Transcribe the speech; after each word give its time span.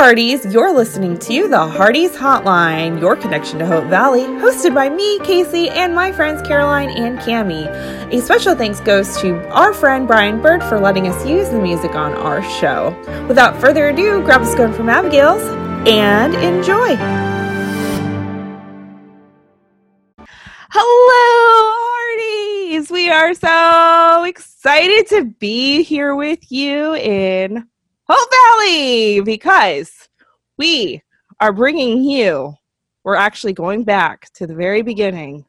Hearties, 0.00 0.46
you're 0.46 0.72
listening 0.72 1.18
to 1.18 1.46
the 1.46 1.66
Hearties 1.66 2.12
Hotline, 2.12 2.98
your 3.02 3.16
connection 3.16 3.58
to 3.58 3.66
Hope 3.66 3.84
Valley, 3.84 4.22
hosted 4.22 4.74
by 4.74 4.88
me, 4.88 5.18
Casey, 5.18 5.68
and 5.68 5.94
my 5.94 6.10
friends 6.10 6.40
Caroline 6.40 6.88
and 6.88 7.18
Cami. 7.18 7.66
A 8.10 8.22
special 8.22 8.54
thanks 8.54 8.80
goes 8.80 9.18
to 9.18 9.36
our 9.50 9.74
friend 9.74 10.08
Brian 10.08 10.40
Bird 10.40 10.64
for 10.64 10.80
letting 10.80 11.06
us 11.06 11.26
use 11.28 11.50
the 11.50 11.60
music 11.60 11.94
on 11.94 12.14
our 12.14 12.42
show. 12.42 12.96
Without 13.28 13.60
further 13.60 13.90
ado, 13.90 14.22
grab 14.22 14.40
a 14.40 14.46
scone 14.46 14.72
from 14.72 14.88
Abigail's 14.88 15.42
and 15.86 16.34
enjoy. 16.36 16.96
Hello, 20.70 21.74
Hearties! 22.70 22.90
We 22.90 23.10
are 23.10 23.34
so 23.34 24.24
excited 24.24 25.08
to 25.08 25.26
be 25.26 25.82
here 25.82 26.14
with 26.14 26.50
you 26.50 26.94
in 26.94 27.66
Hope 28.12 28.28
Valley 28.58 29.20
because 29.20 30.08
we 30.58 31.00
are 31.38 31.52
bringing 31.52 32.02
you, 32.02 32.54
we're 33.04 33.14
actually 33.14 33.52
going 33.52 33.84
back 33.84 34.32
to 34.34 34.48
the 34.48 34.54
very 34.54 34.82
beginning 34.82 35.44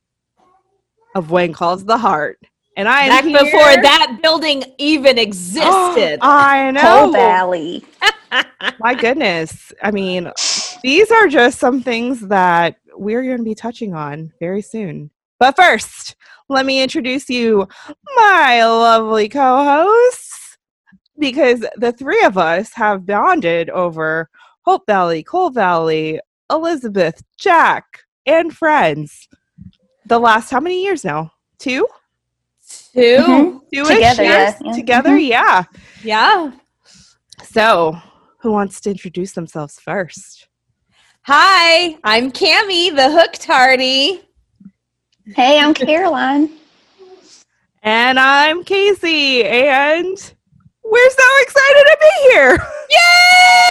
of 1.15 1.31
When 1.31 1.53
Calls 1.53 1.83
the 1.83 1.97
Heart. 1.97 2.37
And 2.77 2.87
I 2.87 3.07
Back 3.07 3.23
here- 3.25 3.39
before 3.39 3.81
that 3.81 4.19
building 4.21 4.63
even 4.77 5.17
existed. 5.17 6.19
I 6.21 6.69
know. 6.69 6.81
Whole 6.81 7.11
Valley. 7.11 7.83
My 8.79 8.93
goodness. 8.93 9.73
I 9.81 9.89
mean, 9.89 10.31
these 10.83 11.09
are 11.09 11.27
just 11.27 11.57
some 11.57 11.81
things 11.81 12.21
that 12.27 12.75
we're 12.95 13.23
going 13.23 13.39
to 13.39 13.43
be 13.43 13.55
touching 13.55 13.95
on 13.95 14.33
very 14.39 14.61
soon. 14.61 15.09
But 15.39 15.55
first, 15.55 16.15
let 16.47 16.67
me 16.67 16.83
introduce 16.83 17.27
you 17.27 17.67
my 18.15 18.63
lovely 18.63 19.29
co-hosts 19.29 20.30
because 21.21 21.63
the 21.77 21.93
three 21.93 22.21
of 22.23 22.37
us 22.37 22.73
have 22.73 23.05
bonded 23.05 23.69
over 23.69 24.29
Hope 24.65 24.85
Valley, 24.87 25.23
Coal 25.23 25.51
Valley, 25.51 26.19
Elizabeth, 26.49 27.23
Jack, 27.37 27.85
and 28.25 28.51
friends. 28.53 29.29
The 30.07 30.19
last 30.19 30.49
how 30.49 30.59
many 30.59 30.83
years 30.83 31.05
now? 31.05 31.31
Two? 31.59 31.87
2 32.93 32.99
Mhm. 32.99 33.61
Two 33.73 33.83
Together, 33.85 34.23
yeah, 34.23 34.57
yeah. 34.65 34.73
Together, 34.73 35.17
yeah. 35.17 35.63
Yeah. 36.03 36.51
So, 37.43 37.95
who 38.39 38.51
wants 38.51 38.81
to 38.81 38.89
introduce 38.89 39.33
themselves 39.33 39.79
first? 39.79 40.47
Hi, 41.23 41.97
I'm 42.03 42.31
Cami, 42.31 42.95
the 42.95 43.11
hooked 43.11 43.45
Hearty. 43.45 44.21
Hey, 45.35 45.59
I'm 45.59 45.73
Caroline. 45.73 46.49
And 47.83 48.19
I'm 48.19 48.63
Casey, 48.63 49.43
and 49.43 50.33
we're 50.91 51.09
so 51.09 51.23
excited 51.39 51.83
to 51.83 51.97
be 52.01 52.11
here. 52.31 52.59
Yay! 52.91 53.69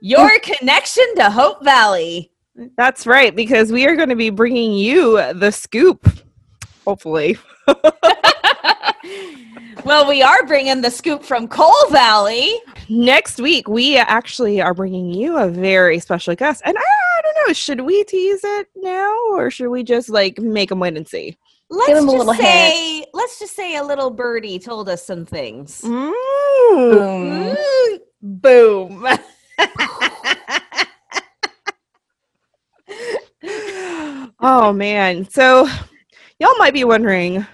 Your 0.00 0.38
connection 0.40 1.04
to 1.16 1.30
Hope 1.30 1.62
Valley. 1.62 2.32
That's 2.78 3.06
right, 3.06 3.36
because 3.36 3.70
we 3.70 3.86
are 3.86 3.94
going 3.94 4.08
to 4.08 4.16
be 4.16 4.30
bringing 4.30 4.72
you 4.72 5.16
the 5.34 5.50
scoop, 5.50 6.08
hopefully. 6.86 7.36
Well, 9.84 10.08
we 10.08 10.22
are 10.22 10.46
bringing 10.46 10.80
the 10.80 10.90
scoop 10.90 11.24
from 11.24 11.48
Coal 11.48 11.88
Valley. 11.90 12.54
Next 12.88 13.40
week, 13.40 13.68
we 13.68 13.96
actually 13.96 14.60
are 14.60 14.74
bringing 14.74 15.12
you 15.12 15.38
a 15.38 15.48
very 15.48 15.98
special 15.98 16.34
guest. 16.36 16.62
And 16.64 16.76
I, 16.78 16.80
I 16.80 17.20
don't 17.22 17.48
know, 17.48 17.52
should 17.52 17.80
we 17.80 18.04
tease 18.04 18.42
it 18.44 18.68
now 18.76 19.12
or 19.32 19.50
should 19.50 19.70
we 19.70 19.82
just 19.82 20.08
like 20.08 20.38
make 20.38 20.68
them 20.68 20.78
wait 20.78 20.96
and 20.96 21.08
see? 21.08 21.36
Let's 21.68 21.88
Give 21.88 21.96
'em 21.98 22.08
a 22.08 22.12
just 22.12 22.18
little 22.26 22.34
say, 22.34 23.04
let's 23.14 23.38
just 23.38 23.56
say 23.56 23.76
a 23.76 23.82
little 23.82 24.10
birdie 24.10 24.58
told 24.58 24.88
us 24.88 25.04
some 25.04 25.24
things. 25.24 25.80
Mm. 25.82 26.12
Boom. 26.92 27.56
Mm, 27.56 27.98
Boom. 28.22 29.06
oh 34.40 34.72
man. 34.72 35.28
So 35.30 35.66
y'all 36.38 36.56
might 36.58 36.74
be 36.74 36.84
wondering, 36.84 37.46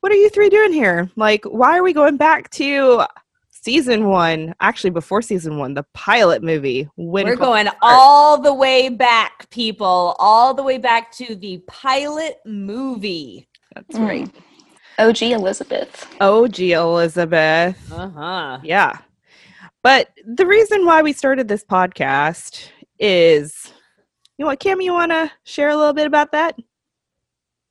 what 0.00 0.12
are 0.12 0.16
you 0.16 0.28
three 0.30 0.48
doing 0.48 0.72
here? 0.72 1.10
Like, 1.16 1.44
why 1.44 1.76
are 1.78 1.82
we 1.82 1.92
going 1.92 2.16
back 2.16 2.50
to 2.50 3.04
season 3.50 4.06
one? 4.06 4.54
Actually, 4.60 4.90
before 4.90 5.22
season 5.22 5.58
one, 5.58 5.74
the 5.74 5.84
pilot 5.94 6.42
movie. 6.42 6.88
When 6.96 7.26
We're 7.26 7.36
Called 7.36 7.46
going 7.48 7.66
Heart. 7.66 7.78
all 7.82 8.40
the 8.40 8.54
way 8.54 8.88
back, 8.88 9.48
people, 9.50 10.16
all 10.18 10.54
the 10.54 10.62
way 10.62 10.78
back 10.78 11.10
to 11.12 11.34
the 11.34 11.58
pilot 11.66 12.36
movie. 12.46 13.48
That's 13.74 13.96
Mm. 13.98 14.06
right. 14.08 14.30
OG 14.98 15.32
Elizabeth. 15.32 16.06
OG 16.20 16.72
Elizabeth. 16.72 17.92
Uh 17.92 18.08
huh. 18.08 18.58
Yeah. 18.64 18.98
But 19.82 20.10
the 20.26 20.44
reason 20.46 20.84
why 20.86 21.02
we 21.02 21.12
started 21.12 21.46
this 21.48 21.64
podcast 21.64 22.68
is 22.98 23.72
you 24.36 24.44
know 24.44 24.50
what, 24.50 24.60
Cam, 24.60 24.80
you 24.80 24.92
want 24.92 25.10
to 25.10 25.30
share 25.44 25.68
a 25.70 25.76
little 25.76 25.92
bit 25.92 26.06
about 26.06 26.30
that? 26.32 26.56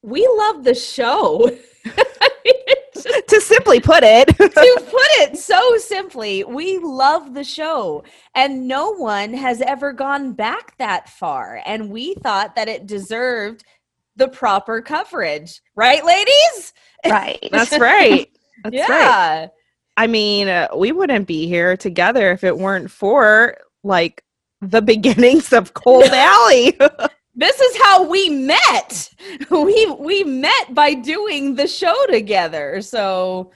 We 0.01 0.27
love 0.37 0.63
the 0.65 0.75
show. 0.75 1.49
I 1.97 2.29
mean, 2.45 2.55
it's 2.67 3.03
just- 3.03 3.27
to 3.27 3.41
simply 3.41 3.79
put 3.79 4.03
it. 4.03 4.27
to 4.37 4.43
put 4.43 5.11
it 5.21 5.37
so 5.37 5.77
simply, 5.77 6.43
we 6.43 6.77
love 6.79 7.33
the 7.33 7.43
show, 7.43 8.03
and 8.35 8.67
no 8.67 8.91
one 8.93 9.33
has 9.33 9.61
ever 9.61 9.93
gone 9.93 10.33
back 10.33 10.77
that 10.77 11.09
far. 11.09 11.61
And 11.65 11.89
we 11.89 12.15
thought 12.15 12.55
that 12.55 12.67
it 12.67 12.85
deserved 12.87 13.63
the 14.15 14.27
proper 14.27 14.81
coverage, 14.81 15.61
right, 15.75 16.03
ladies? 16.03 16.73
Right. 17.07 17.47
That's 17.51 17.77
right. 17.77 18.29
That's 18.63 18.75
right. 18.75 18.89
yeah. 18.89 19.47
I 19.95 20.07
mean, 20.07 20.47
uh, 20.47 20.67
we 20.75 20.91
wouldn't 20.91 21.27
be 21.27 21.47
here 21.47 21.77
together 21.77 22.31
if 22.31 22.43
it 22.43 22.57
weren't 22.57 22.89
for 22.91 23.57
like 23.83 24.23
the 24.61 24.81
beginnings 24.81 25.53
of 25.53 25.73
Coal 25.75 26.01
Valley. 26.07 26.77
This 27.37 27.61
is 27.61 27.77
how 27.83 28.03
we 28.03 28.29
met. 28.29 29.09
We 29.51 29.85
we 29.99 30.23
met 30.23 30.73
by 30.73 30.93
doing 30.93 31.55
the 31.55 31.67
show 31.67 31.95
together. 32.09 32.81
So, 32.81 33.51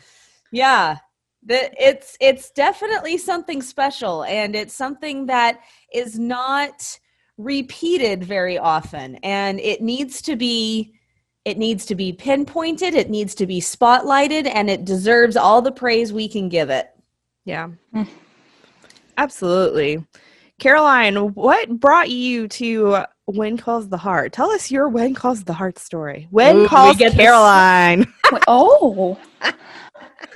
yeah. 0.51 0.97
The, 1.43 1.71
it's 1.83 2.15
it's 2.21 2.51
definitely 2.51 3.17
something 3.17 3.63
special 3.63 4.23
and 4.25 4.55
it's 4.55 4.75
something 4.75 5.25
that 5.25 5.61
is 5.91 6.19
not 6.19 6.99
repeated 7.37 8.23
very 8.23 8.59
often 8.59 9.15
and 9.23 9.59
it 9.59 9.81
needs 9.81 10.21
to 10.23 10.35
be 10.35 10.93
it 11.45 11.57
needs 11.57 11.87
to 11.87 11.95
be 11.95 12.13
pinpointed, 12.13 12.93
it 12.93 13.09
needs 13.09 13.33
to 13.35 13.47
be 13.47 13.59
spotlighted 13.59 14.45
and 14.53 14.69
it 14.69 14.85
deserves 14.85 15.35
all 15.35 15.63
the 15.63 15.71
praise 15.71 16.13
we 16.13 16.27
can 16.27 16.47
give 16.47 16.69
it. 16.69 16.91
yeah. 17.45 18.05
Absolutely. 19.17 20.05
Caroline, 20.59 21.15
what 21.33 21.79
brought 21.79 22.11
you 22.11 22.47
to 22.49 23.03
When 23.25 23.57
Calls 23.57 23.89
the 23.89 23.97
Heart? 23.97 24.33
Tell 24.33 24.51
us 24.51 24.71
your 24.71 24.89
When 24.89 25.13
Calls 25.13 25.43
the 25.43 25.53
Heart 25.53 25.79
story. 25.79 26.27
When 26.31 26.55
Ooh, 26.57 26.67
Calls 26.67 26.97
get 26.97 27.11
this- 27.11 27.21
Caroline? 27.21 28.11
Wait, 28.31 28.43
oh. 28.47 29.17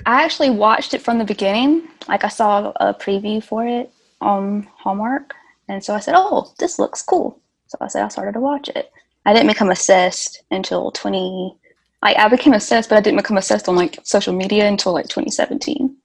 I 0.04 0.22
actually 0.22 0.50
watched 0.50 0.94
it 0.94 1.02
from 1.02 1.18
the 1.18 1.24
beginning. 1.24 1.88
Like 2.08 2.24
I 2.24 2.28
saw 2.28 2.72
a 2.76 2.94
preview 2.94 3.42
for 3.42 3.66
it 3.66 3.92
on 4.20 4.68
Hallmark. 4.76 5.34
And 5.68 5.82
so 5.82 5.94
I 5.94 6.00
said, 6.00 6.14
oh, 6.16 6.52
this 6.58 6.78
looks 6.78 7.02
cool. 7.02 7.40
So 7.66 7.78
I 7.80 7.88
said 7.88 8.04
I 8.04 8.08
started 8.08 8.32
to 8.32 8.40
watch 8.40 8.68
it. 8.68 8.92
I 9.24 9.32
didn't 9.32 9.48
become 9.48 9.70
obsessed 9.70 10.42
until 10.50 10.92
20 10.92 11.56
like 12.02 12.16
I 12.18 12.28
became 12.28 12.52
obsessed, 12.52 12.88
but 12.88 12.98
I 12.98 13.00
didn't 13.00 13.16
become 13.18 13.36
obsessed 13.36 13.68
on 13.68 13.74
like 13.74 13.98
social 14.04 14.32
media 14.32 14.68
until 14.68 14.92
like 14.92 15.08
2017. 15.08 15.96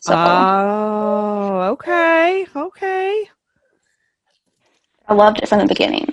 So 0.00 0.14
Oh, 0.14 1.60
okay. 1.72 2.46
Okay. 2.54 3.28
I 5.08 5.14
loved 5.14 5.38
it 5.42 5.48
from 5.48 5.58
the 5.58 5.66
beginning, 5.66 6.06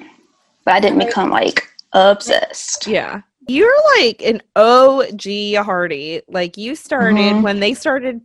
but 0.65 0.73
I 0.73 0.79
didn't 0.79 0.99
become 0.99 1.29
like 1.29 1.67
obsessed. 1.93 2.87
Yeah. 2.87 3.21
You're 3.47 3.73
like 3.97 4.21
an 4.21 4.41
OG 4.55 5.55
Hearty. 5.55 6.21
Like 6.27 6.57
you 6.57 6.75
started 6.75 7.17
Mhm. 7.35 7.41
when 7.41 7.59
they 7.59 7.73
started 7.73 8.21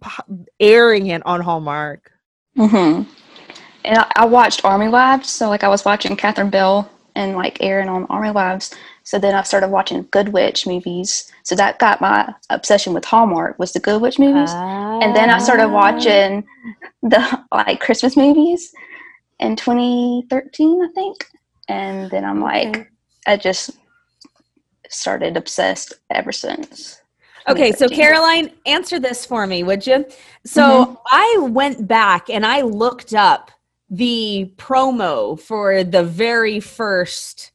airing 0.60 1.06
it 1.08 1.24
on 1.26 1.40
Hallmark. 1.40 2.10
hmm 2.56 3.02
And 3.86 3.98
I, 3.98 4.10
I 4.16 4.24
watched 4.26 4.64
Army 4.64 4.88
Wives, 4.88 5.28
so 5.30 5.48
like 5.48 5.64
I 5.64 5.68
was 5.68 5.84
watching 5.84 6.16
Catherine 6.16 6.50
Bell 6.50 6.88
and 7.16 7.36
like 7.36 7.62
Erin 7.62 7.88
on 7.88 8.06
Army 8.06 8.30
Wives. 8.32 8.74
So 9.02 9.18
then 9.18 9.34
I 9.34 9.42
started 9.42 9.68
watching 9.68 10.06
Good 10.10 10.30
Witch 10.30 10.66
movies. 10.66 11.30
So 11.42 11.54
that 11.56 11.78
got 11.78 12.00
my 12.00 12.32
obsession 12.50 12.92
with 12.94 13.04
Hallmark 13.04 13.58
was 13.58 13.72
the 13.72 13.80
Good 13.80 14.00
Witch 14.02 14.18
movies. 14.18 14.50
and 14.52 15.14
then 15.16 15.28
I 15.30 15.38
started 15.38 15.68
watching 15.68 16.44
the 17.02 17.40
like 17.52 17.80
Christmas 17.80 18.16
movies 18.16 18.72
in 19.40 19.56
2013, 19.56 20.82
I 20.82 20.88
think. 20.94 21.26
And 21.68 22.10
then 22.10 22.24
I'm 22.24 22.40
like, 22.40 22.90
I 23.26 23.36
just 23.36 23.70
started 24.88 25.36
obsessed 25.36 25.94
ever 26.10 26.32
since. 26.32 27.00
Okay, 27.46 27.72
so 27.72 27.88
Caroline, 27.88 28.50
answer 28.64 28.98
this 28.98 29.26
for 29.26 29.46
me, 29.46 29.62
would 29.62 29.86
you? 29.86 30.06
So 30.46 30.62
mm-hmm. 30.62 30.94
I 31.10 31.38
went 31.50 31.86
back 31.86 32.30
and 32.30 32.46
I 32.46 32.62
looked 32.62 33.14
up 33.14 33.50
the 33.90 34.50
promo 34.56 35.38
for 35.38 35.84
the 35.84 36.02
very 36.02 36.58
first 36.58 37.52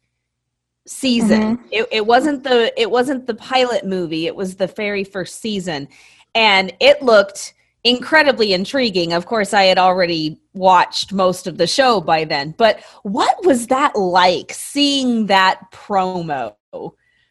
season. 0.85 1.57
Mm-hmm. 1.57 1.67
It, 1.71 1.87
it 1.91 2.05
wasn't 2.05 2.43
the 2.43 2.71
it 2.79 2.91
wasn't 2.91 3.25
the 3.25 3.33
pilot 3.33 3.85
movie. 3.85 4.27
It 4.27 4.35
was 4.35 4.55
the 4.55 4.67
very 4.67 5.03
first 5.03 5.41
season, 5.41 5.87
and 6.35 6.71
it 6.79 7.01
looked 7.01 7.53
incredibly 7.83 8.53
intriguing. 8.53 9.13
Of 9.13 9.25
course, 9.25 9.53
I 9.53 9.63
had 9.63 9.77
already 9.77 10.39
watched 10.53 11.13
most 11.13 11.47
of 11.47 11.57
the 11.57 11.67
show 11.67 12.01
by 12.01 12.25
then. 12.25 12.53
But 12.57 12.81
what 13.03 13.45
was 13.45 13.67
that 13.67 13.95
like 13.95 14.51
seeing 14.53 15.27
that 15.27 15.71
promo? 15.71 16.55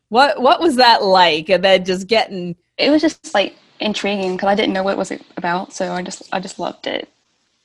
What 0.09 0.41
what 0.41 0.61
was 0.61 0.77
that 0.77 1.03
like? 1.03 1.49
And 1.49 1.63
then 1.65 1.85
just 1.85 2.07
getting 2.07 2.57
It 2.79 2.91
was 2.91 3.03
just 3.03 3.35
like 3.35 3.57
intriguing 3.81 4.37
because 4.37 4.49
I 4.49 4.55
didn't 4.55 4.73
know 4.73 4.83
what 4.83 4.93
it 4.93 4.99
was 4.99 5.13
about, 5.37 5.73
so 5.73 5.93
I 5.93 6.03
just 6.03 6.23
I 6.33 6.41
just 6.41 6.59
loved 6.59 6.87
it. 6.87 7.09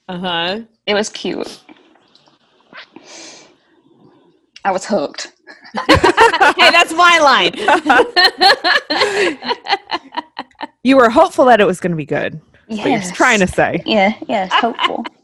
uh 0.10 0.18
huh. 0.20 0.60
It 0.86 0.94
was 0.94 1.10
cute. 1.10 1.62
I 4.66 4.72
was 4.72 4.86
hooked. 4.86 5.34
hey, 5.88 6.72
that's 6.72 6.94
my 6.94 7.20
line. 7.20 7.54
You 10.84 10.98
were 10.98 11.10
hopeful 11.10 11.46
that 11.46 11.62
it 11.62 11.66
was 11.66 11.80
going 11.80 11.92
to 11.92 11.98
be 11.98 12.06
good. 12.06 12.42
What 12.78 12.90
you're 12.90 13.14
trying 13.14 13.40
to 13.40 13.48
say. 13.48 13.82
Yeah, 13.86 14.14
yes, 14.28 14.52
hopeful. 14.54 15.06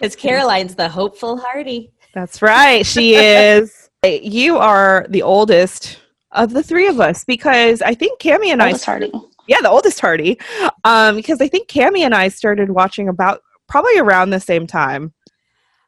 Because 0.00 0.16
Caroline's 0.16 0.74
the 0.74 0.88
hopeful 0.88 1.36
Hearty. 1.36 1.92
That's 2.14 2.40
right. 2.40 2.86
She 2.86 3.16
is. 3.16 3.90
You 4.02 4.56
are 4.56 5.04
the 5.10 5.20
oldest 5.20 5.98
of 6.32 6.54
the 6.54 6.62
three 6.62 6.86
of 6.86 7.00
us 7.00 7.22
because 7.24 7.82
I 7.82 7.92
think 7.92 8.18
Cami 8.18 8.46
and 8.46 8.62
I 8.62 8.68
Oldest 8.68 8.86
Hearty. 8.86 9.12
yeah, 9.46 9.60
the 9.60 9.68
oldest 9.68 10.00
Hearty. 10.00 10.40
Um, 10.84 11.16
because 11.16 11.42
I 11.42 11.48
think 11.48 11.68
Cami 11.68 11.98
and 12.00 12.14
I 12.14 12.28
started 12.28 12.70
watching 12.70 13.08
about 13.08 13.42
probably 13.68 13.98
around 13.98 14.30
the 14.30 14.40
same 14.40 14.66
time. 14.66 15.12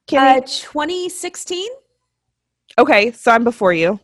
Cami, 0.09 0.37
Uh, 0.37 0.41
2016. 0.43 1.67
okay, 2.79 3.13
so 3.13 3.31
I'm 3.31 3.45
before 3.45 3.73
you. 3.73 3.99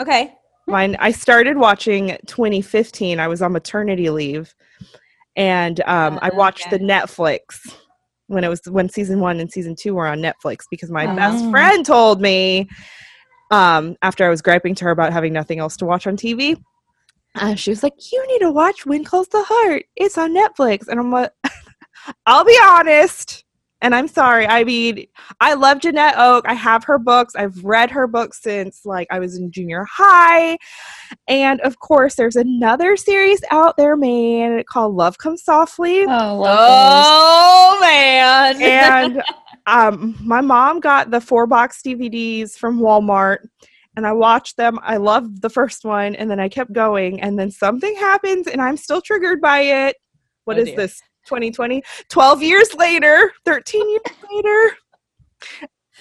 Okay. 0.00 0.34
Mine, 0.66 0.96
I 0.98 1.12
started 1.12 1.56
watching 1.56 2.16
2015. 2.26 3.20
I 3.20 3.28
was 3.28 3.42
on 3.42 3.52
maternity 3.52 4.10
leave, 4.10 4.54
and 5.36 5.80
um, 5.82 6.18
I 6.22 6.28
Uh, 6.28 6.36
watched 6.36 6.66
okay. 6.68 6.78
the 6.78 6.84
Netflix 6.84 7.74
when 8.28 8.44
it 8.44 8.48
was 8.48 8.62
when 8.66 8.88
season 8.88 9.20
one 9.20 9.40
and 9.40 9.50
season 9.52 9.74
two 9.74 9.94
were 9.94 10.06
on 10.06 10.18
Netflix 10.20 10.60
because 10.70 10.90
my 10.90 11.06
best 11.16 11.44
Oh. 11.44 11.50
friend 11.50 11.84
told 11.84 12.20
me 12.20 12.68
um, 13.50 13.96
after 14.02 14.24
I 14.24 14.28
was 14.30 14.40
griping 14.42 14.74
to 14.76 14.84
her 14.86 14.90
about 14.90 15.12
having 15.12 15.32
nothing 15.32 15.58
else 15.58 15.76
to 15.78 15.84
watch 15.84 16.06
on 16.06 16.16
TV. 16.16 16.56
Uh, 17.34 17.54
she 17.54 17.70
was 17.70 17.82
like, 17.82 17.94
"You 18.12 18.26
need 18.28 18.40
to 18.40 18.50
watch 18.50 18.84
When 18.86 19.04
Calls 19.04 19.28
the 19.28 19.42
Heart. 19.42 19.84
It's 19.96 20.18
on 20.18 20.34
Netflix." 20.34 20.86
And 20.88 20.98
I'm 21.00 21.10
like, 21.10 21.30
"I'll 22.26 22.44
be 22.44 22.58
honest." 22.62 23.41
And 23.82 23.94
I'm 23.96 24.06
sorry. 24.06 24.46
I 24.46 24.62
mean, 24.62 25.06
I 25.40 25.54
love 25.54 25.80
Janette 25.80 26.14
Oke. 26.16 26.44
I 26.48 26.54
have 26.54 26.84
her 26.84 26.98
books. 26.98 27.34
I've 27.34 27.62
read 27.64 27.90
her 27.90 28.06
books 28.06 28.40
since 28.40 28.86
like 28.86 29.08
I 29.10 29.18
was 29.18 29.36
in 29.36 29.50
junior 29.50 29.84
high. 29.90 30.56
And 31.26 31.60
of 31.62 31.80
course, 31.80 32.14
there's 32.14 32.36
another 32.36 32.96
series 32.96 33.42
out 33.50 33.76
there, 33.76 33.96
man, 33.96 34.62
called 34.68 34.94
Love 34.94 35.18
Comes 35.18 35.42
Softly. 35.42 36.02
Oh, 36.02 36.38
love 36.38 37.06
Oh 37.08 37.78
man. 37.80 38.62
and 38.62 39.22
um, 39.66 40.16
my 40.22 40.40
mom 40.40 40.78
got 40.78 41.10
the 41.10 41.20
four 41.20 41.46
box 41.48 41.82
DVDs 41.84 42.56
from 42.56 42.78
Walmart. 42.78 43.38
And 43.96 44.06
I 44.06 44.12
watched 44.12 44.56
them. 44.56 44.78
I 44.82 44.96
loved 44.96 45.42
the 45.42 45.50
first 45.50 45.84
one, 45.84 46.14
and 46.14 46.30
then 46.30 46.40
I 46.40 46.48
kept 46.48 46.72
going. 46.72 47.20
And 47.20 47.38
then 47.38 47.50
something 47.50 47.94
happens, 47.96 48.46
and 48.46 48.62
I'm 48.62 48.78
still 48.78 49.02
triggered 49.02 49.40
by 49.42 49.60
it. 49.60 49.96
What 50.44 50.56
Oh, 50.56 50.60
is 50.60 50.68
dear. 50.68 50.76
this? 50.76 51.02
2020? 51.26 51.82
12 52.08 52.42
years 52.42 52.74
later, 52.74 53.32
13 53.44 53.90
years 53.90 54.02
later. 54.30 54.76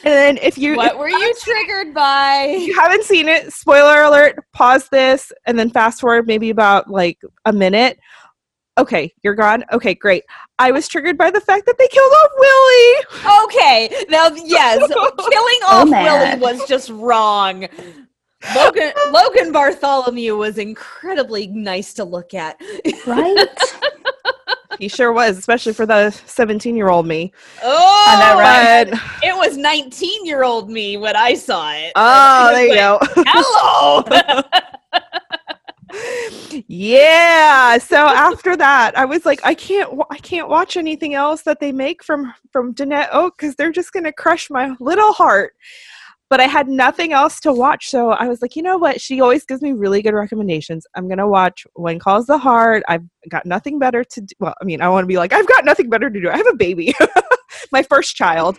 And 0.03 0.13
then 0.13 0.38
if 0.38 0.57
you 0.57 0.75
what 0.75 0.97
were 0.97 1.09
you 1.09 1.33
triggered 1.41 1.94
by? 1.94 2.57
you 2.59 2.73
haven't 2.79 3.03
seen 3.03 3.27
it, 3.27 3.53
spoiler 3.53 4.03
alert, 4.03 4.35
pause 4.51 4.88
this 4.89 5.31
and 5.45 5.59
then 5.59 5.69
fast 5.69 6.01
forward 6.01 6.25
maybe 6.27 6.50
about 6.50 6.89
like 6.89 7.19
a 7.45 7.53
minute. 7.53 8.00
Okay, 8.77 9.13
you're 9.21 9.35
gone. 9.35 9.63
Okay, 9.71 9.94
great. 9.94 10.23
I 10.57 10.71
was 10.71 10.88
triggered 10.88 11.18
by 11.18 11.29
the 11.29 11.41
fact 11.41 11.65
that 11.65 11.77
they 11.77 11.88
killed 11.88 12.12
off 12.12 12.31
Willie. 12.39 13.44
Okay. 13.45 14.06
Now, 14.09 14.29
yes, 14.44 14.79
killing 15.29 15.59
off 15.67 15.89
mad. 15.89 16.39
Willie 16.39 16.57
was 16.57 16.67
just 16.67 16.89
wrong. 16.89 17.67
Logan 18.56 18.91
Logan 19.12 19.51
Bartholomew 19.51 20.35
was 20.35 20.57
incredibly 20.57 21.47
nice 21.47 21.94
to 21.95 22.03
look 22.03 22.33
at. 22.33 22.59
Right? 23.06 23.47
He 24.81 24.88
sure 24.88 25.13
was, 25.13 25.38
especially 25.38 25.74
for 25.74 25.86
the 25.86 26.10
17 26.10 26.75
year 26.75 26.89
old 26.89 27.06
me. 27.06 27.31
Oh, 27.62 28.06
I 28.10 28.19
know, 28.19 28.39
right? 28.39 28.88
It 29.22 29.38
was 29.38 29.56
19 29.56 30.25
year 30.25 30.44
old 30.44 30.72
me 30.72 30.98
when 30.98 31.16
I 31.16 31.36
saw 31.36 31.72
it. 31.72 31.92
oh, 31.95 32.50
there 32.51 32.66
you 32.66 32.74
go. 32.74 32.98
Hello. 33.28 34.42
yeah. 36.68 37.78
So 37.78 37.95
after 37.95 38.57
that, 38.57 38.98
I 38.98 39.06
was 39.06 39.24
like, 39.24 39.39
I 39.44 39.54
can't, 39.54 40.01
I 40.10 40.18
can't 40.18 40.50
watch 40.50 40.75
anything 40.75 41.13
else 41.13 41.44
that 41.44 41.60
they 41.60 41.72
make 41.72 42.04
from 42.04 42.34
from 42.51 42.74
Janette 42.74 43.10
Oke 43.13 43.38
because 43.38 43.54
they're 43.54 43.72
just 43.72 43.94
gonna 43.94 44.12
crush 44.12 44.50
my 44.50 44.75
little 44.80 45.13
heart. 45.13 45.54
But 46.31 46.39
I 46.39 46.48
had 46.48 46.69
nothing 46.69 47.12
else 47.12 47.42
to 47.42 47.51
watch, 47.51 47.89
so 47.89 48.12
I 48.12 48.30
was 48.30 48.42
like, 48.42 48.56
you 48.56 48.63
know 48.63 48.78
what? 48.78 49.01
She 49.01 49.19
always 49.19 49.45
gives 49.45 49.62
me 49.62 49.74
really 49.74 50.01
good 50.01 50.13
recommendations. 50.13 50.88
I'm 50.95 51.10
gonna 51.10 51.28
watch 51.28 51.68
When 51.74 52.00
Calls 52.00 52.25
the 52.25 52.38
Heart. 52.38 52.83
I've 52.88 53.04
got 53.30 53.45
nothing 53.45 53.80
better 53.80 54.06
to 54.06 54.22
do. 54.22 54.33
Well, 54.39 54.56
I 54.62 54.63
mean, 54.63 54.81
I 54.81 54.88
want 54.88 55.04
to 55.04 55.07
be 55.07 55.18
like, 55.18 55.33
I've 55.33 55.48
got 55.48 55.66
nothing 55.66 55.89
better 55.89 56.10
to 56.10 56.22
do. 56.22 56.30
I 56.30 56.38
have 56.38 56.48
a 56.48 56.56
baby, 56.56 56.95
my 57.74 57.83
first 57.83 58.16
child. 58.16 58.57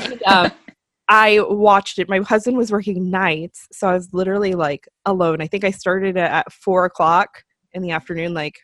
And, 0.00 0.22
um, 0.22 0.50
I 1.08 1.40
watched 1.40 1.98
it. 1.98 2.08
My 2.08 2.20
husband 2.20 2.56
was 2.56 2.72
working 2.72 3.10
nights, 3.10 3.66
so 3.72 3.88
I 3.88 3.92
was 3.92 4.12
literally 4.12 4.54
like 4.54 4.88
alone. 5.04 5.42
I 5.42 5.46
think 5.46 5.64
I 5.64 5.70
started 5.70 6.16
it 6.16 6.20
at 6.20 6.52
four 6.52 6.86
o'clock 6.86 7.42
in 7.72 7.82
the 7.82 7.90
afternoon, 7.90 8.32
like 8.34 8.58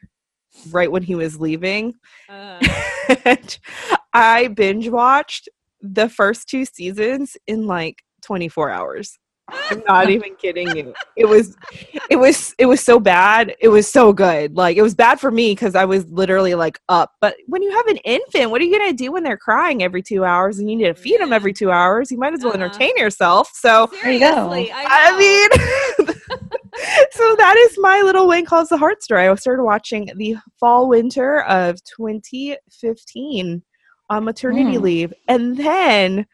right 0.70 0.90
when 0.90 1.02
he 1.02 1.14
was 1.14 1.40
leaving. 1.40 1.94
Uh, 2.28 2.58
and 3.24 3.58
I 4.12 4.48
binge 4.48 4.88
watched 4.88 5.48
the 5.80 6.08
first 6.08 6.48
two 6.48 6.64
seasons 6.64 7.36
in 7.46 7.66
like 7.66 8.03
24 8.24 8.70
hours. 8.70 9.18
I'm 9.70 9.82
not 9.88 10.10
even 10.10 10.34
kidding 10.36 10.74
you. 10.74 10.94
It 11.16 11.26
was 11.28 11.56
it 12.10 12.16
was 12.16 12.54
it 12.58 12.66
was 12.66 12.80
so 12.80 12.98
bad. 12.98 13.54
It 13.60 13.68
was 13.68 13.86
so 13.88 14.12
good. 14.12 14.56
Like 14.56 14.76
it 14.76 14.82
was 14.82 14.94
bad 14.94 15.20
for 15.20 15.30
me 15.30 15.54
cuz 15.54 15.74
I 15.74 15.84
was 15.84 16.06
literally 16.10 16.54
like 16.54 16.78
up. 16.88 17.12
But 17.20 17.36
when 17.46 17.62
you 17.62 17.70
have 17.70 17.86
an 17.86 17.98
infant, 17.98 18.50
what 18.50 18.60
are 18.60 18.64
you 18.64 18.76
going 18.76 18.90
to 18.90 18.96
do 19.04 19.12
when 19.12 19.22
they're 19.22 19.36
crying 19.36 19.82
every 19.82 20.02
2 20.02 20.24
hours 20.24 20.58
and 20.58 20.68
you 20.70 20.76
need 20.76 20.86
to 20.86 20.94
feed 20.94 21.20
them 21.20 21.32
every 21.32 21.52
2 21.52 21.70
hours? 21.70 22.10
You 22.10 22.18
might 22.18 22.32
as 22.34 22.40
well 22.42 22.54
Uh-huh. 22.54 22.64
entertain 22.64 22.96
yourself. 22.96 23.50
So 23.54 23.88
There 24.02 24.12
you 24.12 24.20
go. 24.20 24.34
seriously, 24.34 24.72
I, 24.72 25.12
I 25.12 25.18
mean, 25.18 26.16
so 27.12 27.36
that 27.36 27.56
is 27.56 27.76
my 27.78 28.02
little 28.02 28.26
When 28.26 28.44
Calls 28.44 28.68
the 28.70 28.76
Heart 28.78 29.02
story. 29.02 29.28
I 29.28 29.34
started 29.36 29.62
watching 29.62 30.10
the 30.16 30.36
fall 30.58 30.88
winter 30.88 31.42
of 31.42 31.78
2015 31.84 33.62
on 34.10 34.24
maternity 34.24 34.76
Mm. 34.76 34.82
leave. 34.82 35.14
And 35.28 35.56
then 35.56 36.26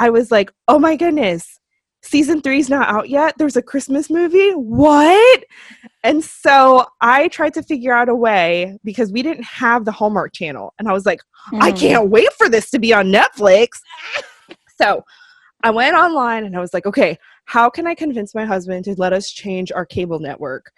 I 0.00 0.10
was 0.10 0.30
like, 0.30 0.50
oh 0.66 0.78
my 0.78 0.96
goodness, 0.96 1.60
season 2.02 2.40
three's 2.40 2.70
not 2.70 2.88
out 2.88 3.10
yet. 3.10 3.34
There's 3.38 3.56
a 3.56 3.62
Christmas 3.62 4.08
movie. 4.10 4.52
What? 4.52 5.44
And 6.02 6.24
so 6.24 6.86
I 7.02 7.28
tried 7.28 7.52
to 7.54 7.62
figure 7.62 7.92
out 7.92 8.08
a 8.08 8.14
way 8.14 8.78
because 8.82 9.12
we 9.12 9.22
didn't 9.22 9.44
have 9.44 9.84
the 9.84 9.92
Hallmark 9.92 10.32
channel. 10.32 10.72
And 10.78 10.88
I 10.88 10.92
was 10.92 11.04
like, 11.04 11.20
I 11.60 11.70
Mm. 11.70 11.78
can't 11.78 12.10
wait 12.10 12.32
for 12.32 12.48
this 12.48 12.70
to 12.70 12.78
be 12.78 12.94
on 12.94 13.12
Netflix. 13.12 13.68
so 14.80 15.04
I 15.62 15.70
went 15.70 15.94
online 15.94 16.44
and 16.44 16.56
I 16.56 16.60
was 16.60 16.72
like, 16.72 16.86
okay, 16.86 17.18
how 17.44 17.68
can 17.68 17.86
I 17.86 17.94
convince 17.94 18.34
my 18.34 18.46
husband 18.46 18.86
to 18.86 18.94
let 18.96 19.12
us 19.12 19.30
change 19.30 19.70
our 19.70 19.84
cable 19.84 20.18
network? 20.18 20.72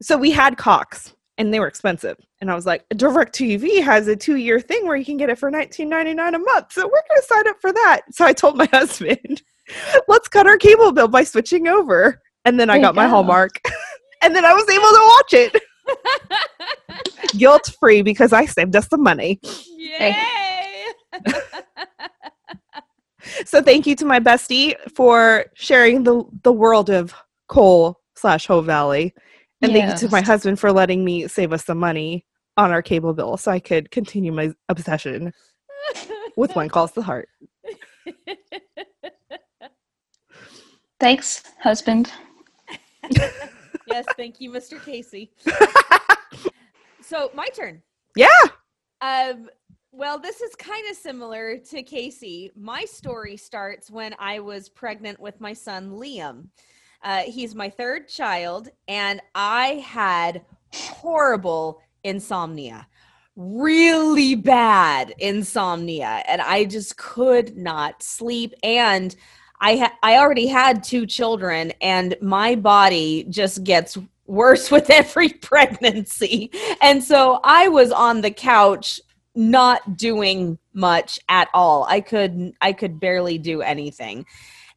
So 0.00 0.16
we 0.16 0.30
had 0.30 0.56
Cox 0.56 1.12
and 1.38 1.52
they 1.52 1.60
were 1.60 1.66
expensive. 1.66 2.16
And 2.40 2.50
I 2.50 2.54
was 2.54 2.66
like, 2.66 2.88
DirecTV 2.90 3.82
has 3.82 4.08
a 4.08 4.16
two 4.16 4.36
year 4.36 4.60
thing 4.60 4.86
where 4.86 4.96
you 4.96 5.04
can 5.04 5.16
get 5.16 5.30
it 5.30 5.38
for 5.38 5.50
$19.99 5.50 6.34
a 6.34 6.38
month. 6.38 6.72
So 6.72 6.84
we're 6.84 6.90
going 6.90 7.20
to 7.20 7.26
sign 7.26 7.48
up 7.48 7.56
for 7.60 7.72
that. 7.72 8.02
So 8.10 8.24
I 8.24 8.32
told 8.32 8.56
my 8.56 8.66
husband, 8.72 9.42
let's 10.08 10.28
cut 10.28 10.46
our 10.46 10.56
cable 10.56 10.92
bill 10.92 11.08
by 11.08 11.24
switching 11.24 11.68
over. 11.68 12.20
And 12.44 12.58
then 12.58 12.70
I 12.70 12.74
There 12.74 12.80
you 12.80 12.86
got 12.86 12.94
my 12.94 13.04
go. 13.04 13.10
Hallmark. 13.10 13.60
and 14.22 14.34
then 14.34 14.44
I 14.44 14.52
was 14.52 14.68
able 14.68 14.82
to 14.82 15.02
watch 15.16 15.32
it 15.34 15.62
guilt 17.38 17.74
free 17.80 18.02
because 18.02 18.32
I 18.32 18.46
saved 18.46 18.76
us 18.76 18.88
some 18.88 19.02
money. 19.02 19.40
Yay! 19.76 20.14
So 23.46 23.62
thank 23.62 23.86
you 23.86 23.94
to 23.96 24.04
my 24.04 24.20
bestie 24.20 24.74
for 24.94 25.46
sharing 25.54 26.04
the 26.04 26.24
the 26.42 26.52
world 26.52 26.90
of 26.90 27.14
Coal 27.48 28.00
slash 28.16 28.46
Hope 28.46 28.64
Valley, 28.64 29.14
and 29.62 29.72
thank 29.72 29.90
you 29.90 30.08
to 30.08 30.12
my 30.12 30.20
husband 30.20 30.58
for 30.58 30.72
letting 30.72 31.04
me 31.04 31.28
save 31.28 31.52
us 31.52 31.64
some 31.64 31.78
money 31.78 32.24
on 32.56 32.70
our 32.70 32.82
cable 32.82 33.14
bill 33.14 33.36
so 33.36 33.50
I 33.50 33.60
could 33.60 33.90
continue 33.90 34.32
my 34.32 34.52
obsession 34.68 35.32
with 36.36 36.54
one 36.54 36.68
calls 36.70 36.92
the 36.92 37.02
heart. 37.02 37.28
Thanks, 41.00 41.42
husband. 41.58 42.12
yes, 43.86 44.04
thank 44.16 44.40
you, 44.40 44.50
Mr. 44.50 44.82
Casey. 44.84 45.32
so 47.00 47.30
my 47.34 47.48
turn. 47.48 47.82
Yeah. 48.14 48.28
Um, 49.00 49.48
Well, 49.90 50.18
this 50.18 50.40
is 50.40 50.54
kind 50.54 50.88
of 50.90 50.96
similar 50.96 51.58
to 51.58 51.82
Casey. 51.82 52.50
My 52.56 52.84
story 52.84 53.36
starts 53.36 53.90
when 53.90 54.14
I 54.18 54.38
was 54.38 54.68
pregnant 54.68 55.20
with 55.20 55.40
my 55.40 55.52
son 55.52 55.90
Liam. 55.90 56.46
Uh, 57.02 57.22
he's 57.22 57.54
my 57.54 57.68
third 57.68 58.08
child, 58.08 58.68
and 58.86 59.20
I 59.34 59.84
had 59.86 60.42
horrible 60.72 61.80
insomnia, 62.04 62.86
really 63.36 64.34
bad 64.34 65.14
insomnia, 65.18 66.22
and 66.28 66.40
I 66.40 66.64
just 66.64 66.96
could 66.96 67.56
not 67.56 68.02
sleep. 68.02 68.54
And 68.62 69.14
I 69.60 69.76
ha- 69.76 69.98
I 70.02 70.18
already 70.18 70.46
had 70.46 70.84
two 70.84 71.06
children, 71.06 71.72
and 71.80 72.16
my 72.20 72.54
body 72.54 73.24
just 73.28 73.64
gets 73.64 73.98
worse 74.26 74.70
with 74.70 74.90
every 74.90 75.28
pregnancy. 75.28 76.50
And 76.80 77.02
so 77.02 77.40
I 77.42 77.68
was 77.68 77.90
on 77.90 78.20
the 78.20 78.30
couch 78.30 79.00
not 79.34 79.96
doing 79.96 80.58
much 80.74 81.18
at 81.28 81.48
all. 81.54 81.84
I 81.84 82.00
could 82.00 82.52
I 82.60 82.72
could 82.72 83.00
barely 83.00 83.38
do 83.38 83.62
anything. 83.62 84.26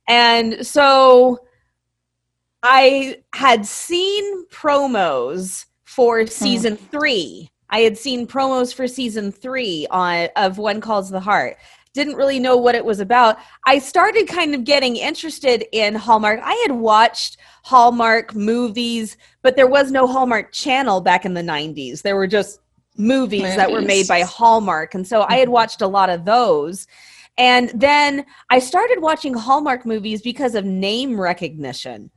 And 0.07 0.65
so 0.65 1.39
I 2.67 3.17
had 3.33 3.63
seen 3.63 4.47
promos 4.47 5.65
for 5.83 6.21
hmm. 6.21 6.27
season 6.27 6.77
3. 6.77 7.47
I 7.69 7.79
had 7.79 7.95
seen 7.95 8.25
promos 8.25 8.73
for 8.73 8.87
season 8.87 9.31
3 9.31 9.85
on 9.91 10.29
of 10.35 10.57
When 10.57 10.81
Calls 10.81 11.11
the 11.11 11.19
Heart. 11.19 11.57
Didn't 11.93 12.15
really 12.15 12.39
know 12.39 12.57
what 12.57 12.73
it 12.73 12.83
was 12.83 12.99
about. 12.99 13.37
I 13.67 13.77
started 13.77 14.27
kind 14.27 14.55
of 14.55 14.63
getting 14.63 14.95
interested 14.95 15.65
in 15.73 15.93
Hallmark. 15.93 16.39
I 16.43 16.55
had 16.67 16.75
watched 16.75 17.37
Hallmark 17.63 18.33
movies, 18.33 19.15
but 19.43 19.55
there 19.55 19.67
was 19.67 19.91
no 19.91 20.07
Hallmark 20.07 20.51
channel 20.51 21.01
back 21.01 21.23
in 21.23 21.35
the 21.35 21.41
90s. 21.41 22.01
There 22.01 22.15
were 22.15 22.27
just 22.27 22.61
movies, 22.97 23.55
that 23.55 23.71
were 23.71 23.81
made 23.81 24.07
by 24.07 24.21
Hallmark. 24.21 24.95
And 24.95 25.07
so 25.07 25.21
I 25.29 25.35
had 25.35 25.45
mm-hmm. 25.45 25.53
watched 25.53 25.81
a 25.81 25.87
lot 25.87 26.09
of 26.09 26.25
those. 26.25 26.87
And 27.37 27.69
then 27.75 28.25
I 28.49 28.57
started 28.57 29.01
watching 29.01 29.35
Hallmark 29.35 29.85
movies 29.85 30.23
because 30.23 30.55
of 30.55 30.65
name 30.65 31.19
recognition. 31.19 32.09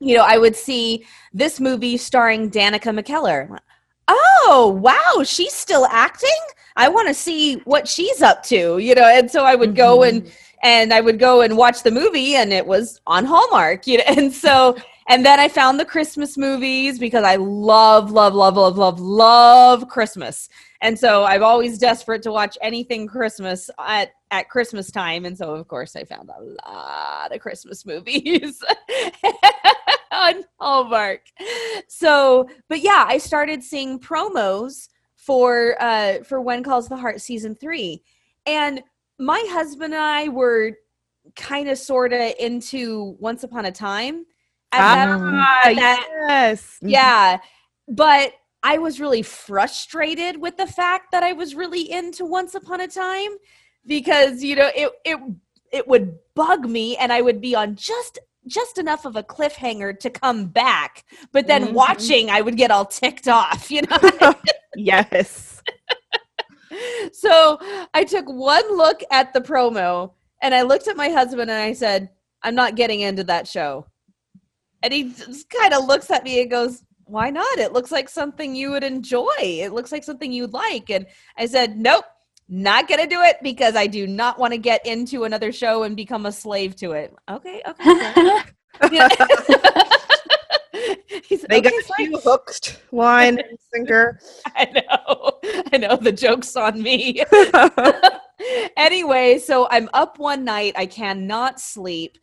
You 0.00 0.16
know, 0.16 0.24
I 0.24 0.38
would 0.38 0.54
see 0.54 1.04
this 1.32 1.60
movie 1.60 1.96
starring 1.96 2.50
Danica 2.50 2.96
McKellar. 2.96 3.58
Oh, 4.06 4.78
wow, 4.80 5.22
she's 5.24 5.52
still 5.52 5.86
acting? 5.86 6.30
I 6.76 6.88
want 6.88 7.08
to 7.08 7.14
see 7.14 7.56
what 7.64 7.88
she's 7.88 8.22
up 8.22 8.42
to, 8.44 8.78
you 8.78 8.94
know. 8.94 9.06
And 9.06 9.30
so 9.30 9.44
I 9.44 9.54
would 9.54 9.74
go 9.74 9.98
mm-hmm. 9.98 10.18
and 10.18 10.32
and 10.62 10.92
I 10.92 11.00
would 11.00 11.18
go 11.18 11.40
and 11.40 11.56
watch 11.56 11.82
the 11.82 11.90
movie 11.90 12.34
and 12.34 12.52
it 12.52 12.66
was 12.66 13.00
on 13.06 13.24
Hallmark, 13.24 13.86
you 13.86 13.98
know. 13.98 14.04
And 14.08 14.32
so 14.32 14.76
and 15.08 15.24
then 15.24 15.40
I 15.40 15.48
found 15.48 15.80
the 15.80 15.86
Christmas 15.86 16.36
movies 16.36 16.98
because 16.98 17.24
I 17.24 17.36
love, 17.36 18.10
love, 18.10 18.34
love, 18.34 18.56
love, 18.56 18.76
love, 18.76 19.00
love 19.00 19.88
Christmas. 19.88 20.50
And 20.82 20.98
so 20.98 21.24
I'm 21.24 21.42
always 21.42 21.78
desperate 21.78 22.22
to 22.24 22.30
watch 22.30 22.58
anything 22.60 23.06
Christmas 23.06 23.70
at, 23.78 24.12
at 24.30 24.50
Christmas 24.50 24.90
time. 24.90 25.24
And 25.24 25.36
so, 25.36 25.54
of 25.54 25.66
course, 25.66 25.96
I 25.96 26.04
found 26.04 26.28
a 26.28 26.42
lot 26.68 27.34
of 27.34 27.40
Christmas 27.40 27.86
movies 27.86 28.62
on 30.12 30.44
Hallmark. 30.58 31.22
So, 31.88 32.48
but 32.68 32.80
yeah, 32.80 33.04
I 33.08 33.18
started 33.18 33.62
seeing 33.62 33.98
promos 33.98 34.88
for 35.14 35.76
uh 35.80 36.22
for 36.24 36.40
When 36.40 36.62
Calls 36.62 36.88
the 36.88 36.96
Heart 36.96 37.20
season 37.20 37.54
3. 37.54 38.02
And 38.46 38.82
my 39.18 39.44
husband 39.50 39.92
and 39.94 40.02
I 40.02 40.28
were 40.28 40.72
kind 41.36 41.68
of 41.68 41.76
sort 41.78 42.12
of 42.12 42.32
into 42.38 43.16
Once 43.20 43.44
Upon 43.44 43.66
a 43.66 43.72
Time 43.72 44.24
at 44.72 45.08
Ah, 45.08 45.60
at 45.64 45.76
that- 45.76 46.06
yes. 46.28 46.78
yeah 46.82 47.38
but 47.88 48.32
i 48.62 48.76
was 48.76 49.00
really 49.00 49.22
frustrated 49.22 50.38
with 50.38 50.58
the 50.58 50.66
fact 50.66 51.10
that 51.10 51.22
i 51.22 51.32
was 51.32 51.54
really 51.54 51.90
into 51.90 52.26
once 52.26 52.54
upon 52.54 52.80
a 52.82 52.86
time 52.88 53.30
because 53.86 54.42
you 54.42 54.54
know 54.56 54.70
it 54.76 54.90
it 55.06 55.18
it 55.72 55.88
would 55.88 56.14
bug 56.34 56.68
me 56.68 56.96
and 56.98 57.12
i 57.14 57.22
would 57.22 57.40
be 57.40 57.54
on 57.54 57.74
just 57.76 58.18
just 58.48 58.78
enough 58.78 59.04
of 59.04 59.14
a 59.16 59.22
cliffhanger 59.22 59.98
to 59.98 60.10
come 60.10 60.46
back 60.46 61.04
but 61.32 61.46
then 61.46 61.66
Mhm. 61.68 61.72
watching 61.72 62.30
i 62.30 62.40
would 62.40 62.56
get 62.56 62.70
all 62.70 62.84
ticked 62.86 63.28
off 63.28 63.70
you 63.70 63.82
know? 63.82 64.34
Yes. 64.76 65.62
so 67.12 67.58
i 67.94 68.04
took 68.04 68.26
one 68.26 68.76
look 68.76 69.02
at 69.10 69.32
the 69.32 69.40
promo 69.40 70.12
and 70.42 70.54
i 70.54 70.62
looked 70.62 70.88
at 70.88 70.96
my 70.96 71.08
husband 71.08 71.50
and 71.50 71.60
i 71.60 71.72
said 71.72 72.10
i'm 72.42 72.54
not 72.54 72.76
getting 72.76 73.00
into 73.00 73.24
that 73.24 73.48
show. 73.48 73.84
And 74.82 74.92
he 74.92 75.10
just 75.12 75.50
kind 75.50 75.74
of 75.74 75.86
looks 75.86 76.08
at 76.08 76.22
me 76.22 76.40
and 76.40 76.48
goes 76.50 76.84
why 77.04 77.30
not? 77.30 77.58
It 77.58 77.72
looks 77.72 77.90
like 77.90 78.06
something 78.08 78.54
you 78.54 78.70
would 78.70 78.84
enjoy. 78.84 79.26
It 79.40 79.72
looks 79.72 79.90
like 79.90 80.04
something 80.04 80.30
you'd 80.30 80.52
like. 80.52 80.88
And 80.90 81.06
i 81.36 81.46
said 81.46 81.76
nope 81.76 82.04
not 82.48 82.88
gonna 82.88 83.06
do 83.06 83.20
it 83.22 83.36
because 83.42 83.76
i 83.76 83.86
do 83.86 84.06
not 84.06 84.38
want 84.38 84.52
to 84.52 84.58
get 84.58 84.84
into 84.86 85.24
another 85.24 85.52
show 85.52 85.82
and 85.82 85.96
become 85.96 86.26
a 86.26 86.32
slave 86.32 86.74
to 86.76 86.92
it 86.92 87.14
okay 87.28 87.62
okay 87.66 88.12
fine." 88.14 88.42
Yeah. 88.92 89.08
He 91.24 91.36
said, 91.36 91.50
They 91.50 91.58
"Okay, 91.58 91.70
got 91.70 91.84
fine." 91.84 92.10
you 92.10 92.18
hooked, 92.18 92.80
line 92.92 93.38
and 93.38 93.58
sinker. 93.74 94.18
I 94.56 94.64
know. 94.66 95.32
I 95.72 95.76
know 95.76 95.96
the 95.96 96.12
joke's 96.12 96.56
on 96.56 96.82
me. 96.82 97.22
anyway, 98.76 99.38
so 99.38 99.68
I'm 99.70 99.90
up 99.92 100.18
one 100.18 100.44
night. 100.44 100.74
I 100.76 100.86
cannot 100.86 101.60
sleep 101.60 102.18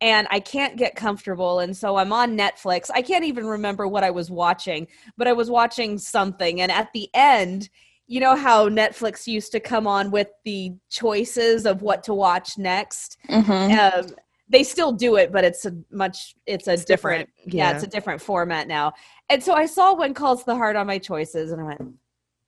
and 0.00 0.26
I 0.30 0.40
can't 0.40 0.76
get 0.76 0.96
comfortable. 0.96 1.60
And 1.60 1.76
so 1.76 1.96
I'm 1.96 2.12
on 2.12 2.36
Netflix. 2.36 2.90
I 2.92 3.02
can't 3.02 3.24
even 3.24 3.46
remember 3.46 3.86
what 3.86 4.04
I 4.04 4.10
was 4.10 4.30
watching, 4.30 4.88
but 5.16 5.28
I 5.28 5.32
was 5.32 5.50
watching 5.50 5.96
something. 5.96 6.60
And 6.60 6.72
at 6.72 6.92
the 6.92 7.08
end, 7.14 7.70
you 8.10 8.18
know 8.18 8.34
how 8.34 8.68
Netflix 8.68 9.28
used 9.28 9.52
to 9.52 9.60
come 9.60 9.86
on 9.86 10.10
with 10.10 10.26
the 10.44 10.72
choices 10.90 11.64
of 11.64 11.80
what 11.80 12.02
to 12.02 12.12
watch 12.12 12.58
next? 12.58 13.16
Mhm. 13.28 13.78
Um, 13.78 14.06
they 14.48 14.64
still 14.64 14.90
do 14.90 15.14
it, 15.14 15.30
but 15.30 15.44
it's 15.44 15.64
a 15.64 15.72
much, 15.92 16.34
it's 16.44 16.66
a 16.66 16.72
It's 16.72 16.84
different, 16.84 17.28
different, 17.36 17.54
yeah. 17.54 17.70
yeah. 17.70 17.74
it's 17.76 17.84
a 17.84 17.86
different 17.86 18.20
format 18.20 18.66
now. 18.66 18.92
And 19.28 19.40
so 19.40 19.52
I 19.54 19.64
saw 19.66 19.94
When 19.94 20.12
Calls 20.12 20.42
the 20.42 20.56
Heart 20.56 20.74
on 20.74 20.88
my 20.88 20.98
choices 20.98 21.52
and 21.52 21.60
I 21.60 21.64
went, 21.64 21.82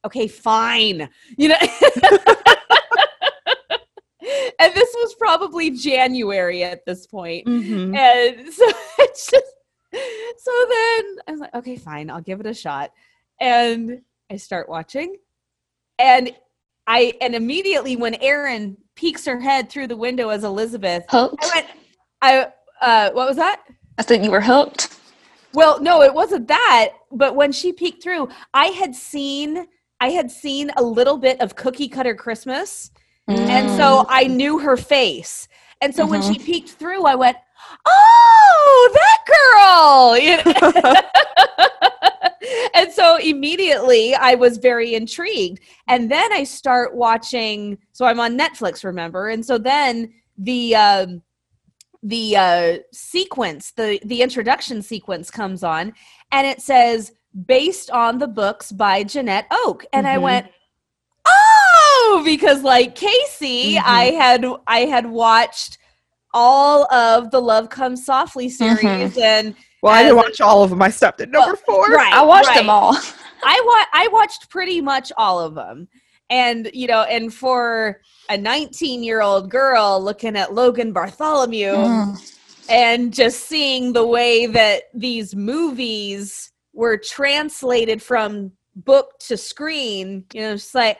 okay, 0.04 0.26
fine. 0.26 1.08
You 1.36 1.50
know, 1.50 1.56
and 4.58 4.74
this 4.74 4.92
was 4.96 5.14
probably 5.14 5.70
January 5.70 6.64
at 6.64 6.84
this 6.86 7.06
point. 7.06 7.46
Mhm. 7.46 7.96
And 7.96 8.52
so 8.52 8.64
it's 8.98 9.30
just, 9.30 9.54
so 9.92 10.50
then 10.68 11.16
I 11.28 11.30
was 11.30 11.38
like, 11.40 11.54
okay, 11.54 11.76
fine, 11.76 12.10
I'll 12.10 12.20
give 12.20 12.40
it 12.40 12.46
a 12.46 12.54
shot. 12.54 12.90
And 13.40 14.02
I 14.28 14.38
start 14.38 14.68
watching. 14.68 15.18
And 16.02 16.32
I, 16.86 17.14
and 17.20 17.34
immediately 17.34 17.96
when 17.96 18.16
Erin 18.16 18.76
peeks 18.96 19.24
her 19.24 19.40
head 19.40 19.70
through 19.70 19.86
the 19.86 19.96
window 19.96 20.28
as 20.28 20.44
Elizabeth, 20.44 21.04
Hooked. 21.08 21.44
I 21.44 21.50
went, 21.54 21.66
I, 22.20 22.46
uh, 22.80 23.10
what 23.12 23.28
was 23.28 23.36
that? 23.36 23.62
I 23.98 24.02
said 24.02 24.24
you 24.24 24.30
were 24.30 24.40
hooked. 24.40 24.98
Well, 25.54 25.80
no, 25.80 26.02
it 26.02 26.12
wasn't 26.12 26.48
that. 26.48 26.90
But 27.12 27.36
when 27.36 27.52
she 27.52 27.72
peeked 27.72 28.02
through, 28.02 28.28
I 28.52 28.66
had 28.66 28.94
seen 28.94 29.66
I 30.00 30.08
had 30.08 30.32
seen 30.32 30.72
a 30.76 30.82
little 30.82 31.16
bit 31.16 31.40
of 31.40 31.54
Cookie 31.54 31.88
Cutter 31.88 32.16
Christmas, 32.16 32.90
and 33.28 33.70
so 33.70 34.04
I 34.08 34.24
knew 34.24 34.58
her 34.58 34.76
face. 34.76 35.46
And 35.80 35.94
so 35.94 36.04
when 36.04 36.22
she 36.22 36.40
peeked 36.40 36.70
through, 36.70 37.04
I 37.04 37.14
went, 37.14 37.36
"Oh, 37.86 38.90
that 38.94 39.18
girl!" 40.94 41.02
And 42.74 42.90
so 42.92 43.16
immediately 43.16 44.14
I 44.14 44.34
was 44.34 44.58
very 44.58 44.94
intrigued. 44.94 45.60
And 45.88 46.10
then 46.10 46.32
I 46.32 46.44
start 46.44 46.94
watching. 46.94 47.78
So 47.92 48.04
I'm 48.04 48.18
on 48.18 48.36
Netflix, 48.38 48.82
remember? 48.84 49.28
And 49.28 49.44
so 49.44 49.58
then 49.58 50.12
the 50.38 50.74
um, 50.74 51.22
the 52.02 52.36
uh, 52.36 52.78
sequence, 52.92 53.72
the 53.72 54.00
the 54.04 54.22
introduction 54.22 54.82
sequence 54.82 55.30
comes 55.30 55.62
on, 55.62 55.92
and 56.32 56.46
it 56.46 56.60
says 56.60 57.12
based 57.46 57.90
on 57.90 58.18
the 58.18 58.26
books 58.26 58.72
by 58.72 59.04
Janette 59.04 59.46
Oke, 59.50 59.86
and 59.92 60.06
I 60.06 60.16
Mhm. 60.16 60.22
went, 60.22 60.46
oh, 61.26 62.22
because 62.24 62.62
like 62.62 62.94
Casey, 62.94 63.74
Mhm. 63.76 63.82
I 63.84 64.04
had 64.06 64.44
I 64.66 64.80
had 64.80 65.06
watched 65.06 65.78
all 66.34 66.92
of 66.92 67.30
the 67.30 67.40
Love 67.40 67.68
Comes 67.68 68.04
Softly 68.04 68.48
series, 68.48 69.16
and 69.18 69.54
Well, 69.82 69.92
I 69.94 70.00
As 70.00 70.04
didn't 70.06 70.16
watch 70.16 70.40
all 70.40 70.62
of 70.62 70.70
them. 70.70 70.80
I 70.82 70.90
stopped 70.90 71.20
at 71.20 71.30
number 71.30 71.56
four. 71.56 71.88
right, 71.88 72.12
I 72.12 72.22
watched 72.22 72.48
right. 72.48 72.58
them 72.58 72.70
all. 72.70 72.94
I 73.44 73.60
wa- 73.64 74.00
I 74.00 74.08
watched 74.12 74.48
pretty 74.50 74.80
much 74.80 75.10
all 75.16 75.40
of 75.40 75.54
them. 75.54 75.88
And 76.30 76.70
you 76.72 76.86
know, 76.86 77.02
and 77.02 77.32
for 77.34 78.00
a 78.30 78.38
19 78.38 79.02
year 79.02 79.20
old 79.20 79.50
girl 79.50 80.00
looking 80.02 80.36
at 80.36 80.54
Logan 80.54 80.92
Bartholomew 80.92 81.72
Mm. 81.72 82.36
and 82.70 83.12
just 83.12 83.48
seeing 83.48 83.92
the 83.92 84.06
way 84.06 84.46
that 84.46 84.84
these 84.94 85.34
movies 85.34 86.52
were 86.72 86.96
translated 86.96 88.00
from 88.02 88.52
book 88.76 89.18
to 89.26 89.36
screen, 89.36 90.24
you 90.32 90.40
know, 90.40 90.52
it's 90.54 90.74
like 90.74 90.98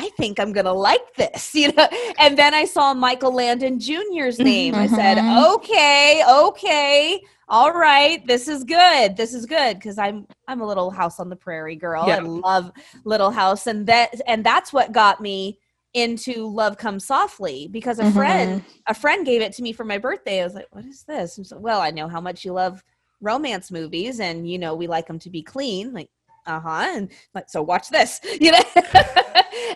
I 0.00 0.10
think 0.10 0.38
I'm 0.38 0.52
gonna 0.52 0.72
like 0.72 1.14
this, 1.16 1.54
you 1.60 1.72
know. 1.72 1.88
And 2.18 2.38
then 2.38 2.54
I 2.54 2.64
saw 2.64 2.94
Michael 2.94 3.34
Landon 3.34 3.78
Jr.'s 3.80 4.38
name. 4.38 4.74
I 4.74 4.86
said, 4.86 5.18
Mhm. 5.18 5.54
okay, 5.56 6.22
okay, 6.28 7.20
all 7.48 7.72
right, 7.72 8.24
this 8.26 8.46
is 8.46 8.62
good. 8.64 9.16
This 9.16 9.34
is 9.34 9.44
good 9.46 9.74
because 9.76 9.98
I'm 9.98 10.26
I'm 10.46 10.60
a 10.60 10.66
little 10.66 10.90
House 10.90 11.18
on 11.18 11.28
the 11.28 11.36
Prairie 11.36 11.76
girl. 11.76 12.04
Yeah. 12.06 12.16
I 12.16 12.20
love 12.20 12.70
Little 13.04 13.30
House, 13.30 13.66
and 13.66 13.86
that 13.86 14.20
and 14.26 14.44
that's 14.44 14.72
what 14.72 14.92
got 14.92 15.20
me 15.20 15.58
into 15.94 16.46
Love 16.46 16.76
Comes 16.76 17.04
Softly 17.06 17.66
because 17.68 17.98
a 17.98 18.04
Mhm. 18.04 18.14
friend 18.14 18.62
a 18.86 18.94
friend 18.94 19.26
gave 19.26 19.40
it 19.42 19.52
to 19.54 19.62
me 19.62 19.72
for 19.72 19.84
my 19.84 19.98
birthday. 19.98 20.40
I 20.42 20.44
was 20.44 20.54
like, 20.54 20.68
what 20.70 20.84
is 20.84 21.02
this? 21.04 21.40
So, 21.42 21.58
well, 21.58 21.80
I 21.80 21.90
know 21.90 22.06
how 22.08 22.20
much 22.20 22.44
you 22.44 22.52
love 22.52 22.84
romance 23.20 23.70
movies, 23.72 24.20
and 24.20 24.48
you 24.48 24.58
know 24.58 24.74
we 24.76 24.86
like 24.86 25.06
them 25.08 25.18
to 25.20 25.30
be 25.30 25.42
clean, 25.42 25.92
like 25.92 26.10
uh 26.46 26.60
huh. 26.60 26.86
And 26.94 27.10
like, 27.34 27.48
so 27.48 27.62
watch 27.62 27.88
this, 27.88 28.20
you 28.40 28.52
know. 28.52 28.62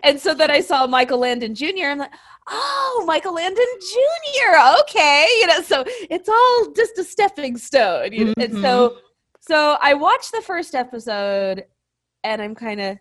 And 0.03 0.21
so 0.21 0.35
then 0.35 0.51
I 0.51 0.61
saw 0.61 0.87
Michael 0.87 1.19
Landon 1.19 1.55
Jr. 1.55 1.87
I'm 1.87 1.99
like, 1.99 2.13
oh, 2.49 3.05
Michael 3.07 3.35
Landon 3.35 3.65
Jr. 3.81 4.81
Okay, 4.81 5.27
you 5.41 5.47
know. 5.47 5.63
So 5.63 5.85
it's 6.11 6.29
all 6.29 6.73
just 6.75 6.99
a 6.99 7.05
stepping 7.05 7.57
stone, 7.57 8.13
you 8.13 8.27
know. 8.27 8.35
And 8.39 8.55
so, 8.55 8.89
mm-hmm. 8.91 8.99
so 9.41 9.77
I 9.81 9.95
watched 9.95 10.33
the 10.33 10.43
first 10.43 10.75
episode, 10.75 11.65
and 12.25 12.43
I'm 12.43 12.55
kind 12.55 12.81
of 12.81 12.99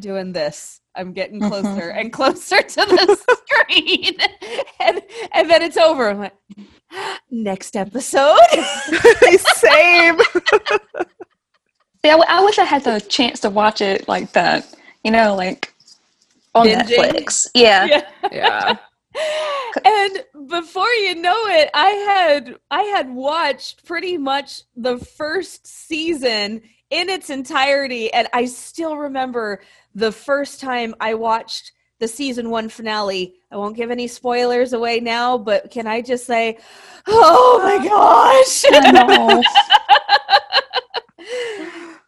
doing 0.00 0.32
this. 0.32 0.80
I'm 0.96 1.12
getting 1.12 1.40
mm-hmm. 1.40 1.50
closer 1.50 1.90
and 1.90 2.12
closer 2.12 2.62
to 2.62 2.74
the 2.74 3.36
screen, 3.46 4.16
and 4.80 5.02
and 5.32 5.50
then 5.50 5.62
it's 5.62 5.76
over. 5.76 6.08
I'm 6.08 6.18
like, 6.18 6.34
next 7.30 7.76
episode. 7.76 8.38
Same. 9.56 10.18
W- 12.04 12.24
I 12.28 12.44
wish 12.44 12.58
I 12.58 12.64
had 12.64 12.84
the 12.84 13.00
chance 13.00 13.40
to 13.40 13.50
watch 13.50 13.80
it 13.80 14.08
like 14.08 14.32
that. 14.32 14.74
You 15.04 15.10
know, 15.10 15.34
like 15.34 15.72
on 16.54 16.66
Binging? 16.66 16.84
Netflix. 16.84 17.46
Yeah. 17.54 17.84
yeah. 17.86 18.02
Yeah. 18.32 18.76
and 19.84 20.24
before 20.48 20.88
you 20.88 21.14
know 21.14 21.46
it 21.46 21.70
i 21.74 21.88
had 21.88 22.56
i 22.70 22.82
had 22.82 23.08
watched 23.12 23.84
pretty 23.84 24.18
much 24.18 24.62
the 24.76 24.98
first 24.98 25.66
season 25.66 26.60
in 26.90 27.08
its 27.08 27.30
entirety 27.30 28.12
and 28.12 28.28
i 28.32 28.44
still 28.44 28.96
remember 28.96 29.60
the 29.94 30.10
first 30.10 30.60
time 30.60 30.94
i 31.00 31.14
watched 31.14 31.72
the 32.00 32.08
season 32.08 32.50
one 32.50 32.68
finale 32.68 33.34
i 33.52 33.56
won't 33.56 33.76
give 33.76 33.90
any 33.90 34.08
spoilers 34.08 34.72
away 34.72 35.00
now 35.00 35.38
but 35.38 35.70
can 35.70 35.86
i 35.86 36.00
just 36.00 36.26
say 36.26 36.58
oh 37.06 37.60
my 37.62 37.84
gosh 37.86 38.64
I 38.72 38.90
know. 38.90 39.42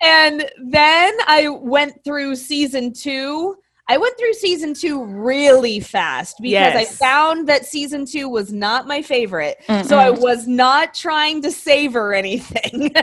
and 0.03 0.49
then 0.63 1.15
I 1.27 1.49
went 1.49 2.05
through 2.05 2.37
season 2.37 2.93
two. 2.93 3.57
I 3.89 3.97
went 3.99 4.19
through 4.19 4.33
season 4.35 4.75
two 4.75 5.05
really 5.05 5.79
fast 5.81 6.37
because 6.41 6.53
I 6.75 6.85
found 6.85 7.49
that 7.49 7.65
season 7.67 8.05
two 8.05 8.29
was 8.29 8.53
not 8.53 8.87
my 8.89 9.01
favorite. 9.01 9.59
So 9.85 9.97
I 9.99 10.11
was 10.11 10.47
not 10.49 10.93
trying 10.93 11.41
to 11.43 11.53
savor 11.53 12.13
anything. 12.13 12.93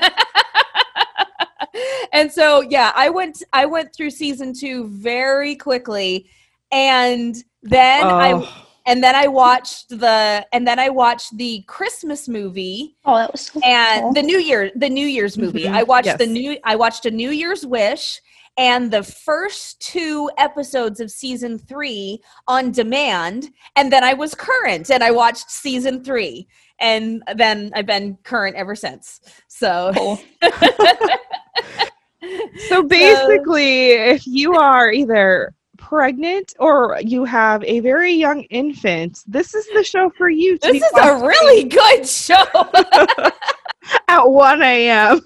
and 2.13 2.31
so 2.31 2.61
yeah, 2.61 2.91
I 2.95 3.09
went 3.09 3.43
I 3.53 3.65
went 3.65 3.93
through 3.95 4.11
season 4.11 4.53
two 4.53 4.87
very 4.87 5.55
quickly. 5.55 6.29
And 6.71 7.35
then 7.61 8.05
I 8.05 8.33
Oh, 8.33 8.49
and 8.85 9.03
then 9.03 9.15
I 9.15 9.27
watched 9.27 9.89
the 9.89 10.45
and 10.51 10.67
then 10.67 10.79
I 10.79 10.89
watched 10.89 11.37
the 11.37 11.63
Christmas 11.67 12.27
movie 12.27 12.95
Oh, 13.05 13.15
that 13.17 13.31
was 13.31 13.41
so 13.41 13.59
and 13.63 14.01
cool. 14.01 14.13
the 14.13 14.21
new 14.23 14.37
year 14.39 14.71
the 14.75 14.89
new 14.89 15.05
year's 15.07 15.37
movie. 15.37 15.63
Mhm, 15.63 15.73
i 15.73 15.83
watched 15.83 16.17
the 16.17 16.27
new 16.27 16.57
i 16.63 16.75
watched 16.75 17.05
a 17.05 17.11
new 17.11 17.29
year's 17.31 17.65
wish 17.65 18.21
and 18.57 18.91
the 18.91 19.01
first 19.01 19.81
two 19.81 20.29
episodes 20.37 20.99
of 20.99 21.09
season 21.09 21.57
three 21.57 22.21
on 22.47 22.71
demand. 22.71 23.49
And 23.75 23.91
then 23.91 24.03
i 24.03 24.13
was 24.13 24.35
current 24.35 24.89
and 24.91 25.03
i 25.03 25.11
watched 25.11 25.49
season 25.49 26.03
three. 26.03 26.47
And 26.79 27.23
then 27.35 27.71
i've 27.75 27.85
been 27.85 28.17
current 28.23 28.55
ever 28.55 28.75
since. 28.75 29.21
So 29.47 29.91
Cool. 29.95 30.19
so 32.69 32.83
basically, 32.83 33.91
if 33.91 34.25
you 34.27 34.53
are 34.55 34.91
either 34.91 35.53
pregnant 35.87 36.53
or 36.59 36.97
you 37.01 37.25
have 37.25 37.63
a 37.65 37.79
very 37.81 38.13
young 38.13 38.41
infant, 38.43 39.23
this 39.27 39.53
is 39.53 39.67
the 39.73 39.83
show 39.83 40.09
for 40.17 40.29
you. 40.29 40.57
To 40.57 40.71
this 40.71 40.73
be 40.73 40.77
is 40.79 40.91
a 41.05 41.15
really 41.25 41.63
good 41.65 42.07
show 42.07 42.43
at 44.07 44.23
1 44.29 44.61
a.m. 44.61 45.21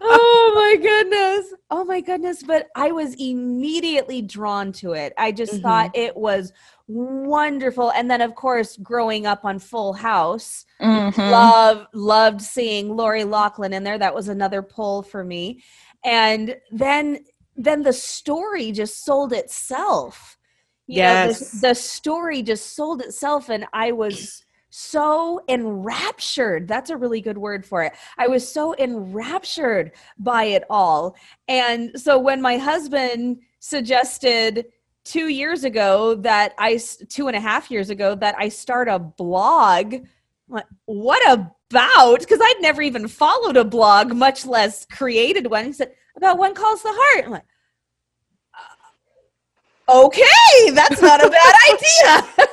oh 0.00 0.52
my 0.54 0.76
goodness. 0.80 1.54
Oh 1.70 1.84
my 1.84 2.00
goodness. 2.00 2.42
But 2.42 2.68
I 2.76 2.92
was 2.92 3.14
immediately 3.14 4.22
drawn 4.22 4.72
to 4.74 4.92
it. 4.92 5.12
I 5.18 5.32
just 5.32 5.54
Mhm. 5.54 5.62
thought 5.62 5.90
it 5.94 6.16
was 6.16 6.52
wonderful. 6.86 7.90
And 7.92 8.10
then, 8.10 8.20
of 8.20 8.34
course, 8.34 8.76
growing 8.76 9.26
up 9.26 9.44
on 9.44 9.58
Full 9.58 9.92
House, 9.92 10.64
Mhm. 10.80 11.30
love 11.30 11.86
loved 11.92 12.40
seeing 12.40 12.96
Lori 12.96 13.24
Loughlin 13.24 13.72
in 13.72 13.82
there. 13.84 13.98
That 13.98 14.14
was 14.14 14.28
another 14.28 14.62
pull 14.62 15.02
for 15.02 15.24
me. 15.24 15.62
And 16.04 16.56
then 16.70 17.18
then 17.58 17.82
the 17.82 17.92
story 17.92 18.70
just 18.72 19.04
sold 19.04 19.32
itself. 19.32 20.38
You 20.86 21.02
know, 21.02 21.22
the- 21.24 21.28
Yes. 21.28 21.60
the 21.60 21.74
story 21.74 22.42
just 22.42 22.74
sold 22.74 23.02
itself 23.02 23.50
and 23.50 23.66
I 23.74 23.92
was 23.92 24.42
so 24.70 25.40
enraptured. 25.48 26.68
That's 26.68 26.88
a 26.90 26.96
really 26.96 27.20
good 27.20 27.36
word 27.36 27.66
for 27.66 27.82
it. 27.82 27.92
I 28.16 28.28
was 28.28 28.50
so 28.50 28.74
enraptured 28.76 29.92
by 30.18 30.44
it 30.44 30.64
all. 30.70 31.16
And 31.48 31.90
so 32.00 32.18
when 32.18 32.40
my 32.40 32.58
husband 32.58 33.40
suggested 33.58 34.66
two 35.04 35.28
years 35.28 35.64
ago 35.64 36.14
that 36.16 36.54
I, 36.58 36.78
two 37.08 37.26
and 37.28 37.36
a 37.36 37.40
half 37.40 37.70
years 37.70 37.90
ago, 37.90 38.14
that 38.14 38.36
I 38.38 38.48
start 38.48 38.88
a 38.88 38.98
blog, 38.98 39.96
like, 40.48 40.66
what 40.84 41.22
about? 41.32 42.20
Because 42.20 42.40
I'd 42.40 42.60
never 42.60 42.82
even 42.82 43.08
followed 43.08 43.56
a 43.56 43.64
blog, 43.64 44.14
much 44.14 44.46
less 44.46 44.86
created 44.86 45.50
one. 45.50 45.64
He 45.66 45.72
said, 45.72 45.92
about 46.18 46.38
When 46.38 46.54
Calls 46.54 46.82
the 46.82 46.92
Heart. 46.92 47.24
I'm 47.24 47.30
like, 47.30 47.44
"Uh, 49.88 50.04
okay, 50.04 50.70
that's 50.72 51.00
not 51.00 51.24
a 51.24 51.30
bad 51.40 51.54
idea. 51.72 52.48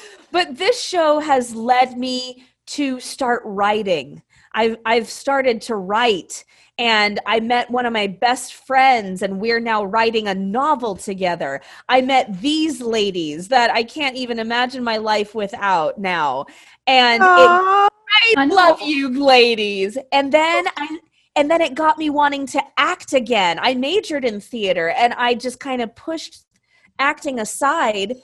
but 0.32 0.58
this 0.58 0.80
show 0.80 1.20
has 1.20 1.54
led 1.54 1.96
me 1.96 2.44
to 2.66 3.00
start 3.00 3.42
writing. 3.44 4.22
I've 4.52 4.76
I've 4.84 5.08
started 5.08 5.62
to 5.62 5.76
write 5.76 6.44
and 6.78 7.20
I 7.26 7.40
met 7.40 7.70
one 7.70 7.84
of 7.84 7.92
my 7.92 8.06
best 8.06 8.54
friends 8.54 9.22
and 9.22 9.40
we're 9.40 9.60
now 9.60 9.84
writing 9.84 10.28
a 10.28 10.34
novel 10.34 10.96
together. 10.96 11.60
I 11.88 12.00
met 12.00 12.40
these 12.40 12.80
ladies 12.80 13.48
that 13.48 13.70
I 13.70 13.82
can't 13.82 14.16
even 14.16 14.38
imagine 14.38 14.82
my 14.82 14.96
life 14.96 15.34
without 15.34 15.98
now. 15.98 16.46
And 16.86 17.22
it 17.22 17.26
I 17.26 18.34
I 18.36 18.44
love 18.46 18.80
you 18.82 19.24
ladies. 19.24 19.98
And 20.10 20.32
then 20.32 20.66
I 20.76 20.98
and 21.40 21.50
then 21.50 21.62
it 21.62 21.74
got 21.74 21.96
me 21.96 22.10
wanting 22.10 22.44
to 22.44 22.62
act 22.76 23.14
again. 23.14 23.58
I 23.62 23.74
majored 23.74 24.26
in 24.26 24.40
theater 24.40 24.90
and 24.90 25.14
I 25.14 25.32
just 25.32 25.58
kind 25.58 25.80
of 25.80 25.96
pushed 25.96 26.44
acting 26.98 27.40
aside 27.40 28.16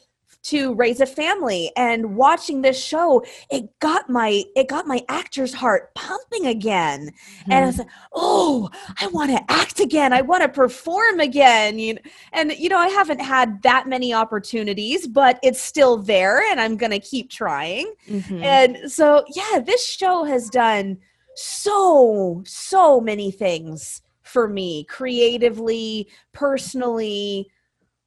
to 0.43 0.75
raise 0.75 1.01
a 1.01 1.07
family. 1.07 1.73
And 1.79 2.15
watching 2.15 2.61
this 2.61 2.79
show 2.79 3.25
it 3.51 3.71
got 3.81 4.11
my 4.11 4.45
it 4.55 4.69
got 4.69 4.87
my 4.87 5.03
actor's 5.09 5.55
heart 5.55 5.95
pumping 5.95 6.47
again. 6.47 7.11
And 7.47 7.55
i 7.55 7.67
was 7.67 7.79
like 7.79 7.89
oh 8.13 8.69
i 9.01 9.07
want 9.07 9.31
to 9.31 9.43
act 9.51 9.81
again. 9.81 10.13
I 10.13 10.21
want 10.21 10.43
to 10.43 10.51
perform 10.51 11.19
again. 11.19 11.79
You 11.79 11.95
know, 11.95 12.01
and 12.35 12.53
you 12.53 12.69
know 12.69 12.79
i 12.79 12.89
haven't 12.89 13.23
had 13.23 13.63
that 13.63 13.89
many 13.89 14.13
opportunities 14.13 15.07
but 15.07 15.39
it's 15.43 15.63
still 15.63 15.97
there 15.97 16.43
and 16.51 16.61
i'm 16.61 16.77
gonna 16.77 17.01
keep 17.01 17.31
trying. 17.31 17.95
Mhm. 18.11 18.43
and 18.43 18.93
so, 18.93 19.25
yeah, 19.35 19.59
this 19.61 19.85
show 19.87 20.25
has 20.25 20.51
done 20.51 20.99
so, 21.37 22.43
so 22.47 23.01
many 23.01 23.31
things 23.31 24.03
for 24.23 24.49
me 24.49 24.85
creatively, 24.85 26.09
personally, 26.33 27.49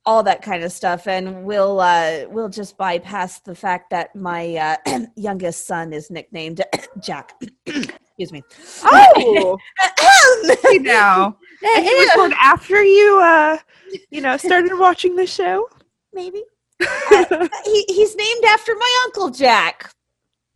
all 0.06 0.24
that 0.24 0.42
kind 0.42 0.63
of 0.63 0.72
stuff. 0.72 1.08
And 1.08 1.44
we'll 1.44 1.80
uh, 1.80 2.26
we'll 2.30 2.50
just 2.50 2.78
bypass 2.78 3.39
the 3.39 3.56
fact 3.56 3.89
that 3.92 4.15
my 4.15 4.56
uh, 4.88 5.00
youngest 5.15 5.65
son 5.65 5.94
is 5.94 6.10
nicknamed 6.10 6.62
Jack. 7.02 7.39
Excuse 7.65 8.32
me. 8.32 8.44
Oh, 8.84 9.58
now. 10.82 11.38
And 11.76 11.86
he 11.86 11.94
was 11.94 12.12
born 12.15 12.34
after 12.42 12.84
you, 12.84 13.20
uh, 13.22 13.58
you 14.10 14.22
know, 14.22 14.38
started 14.38 14.78
watching 14.78 15.15
the 15.15 15.28
show. 15.28 15.70
Maybe. 16.13 16.44
he, 17.65 17.86
he's 17.88 18.15
named 18.15 18.44
after 18.46 18.74
my 18.76 19.02
uncle 19.06 19.30
Jack. 19.30 19.94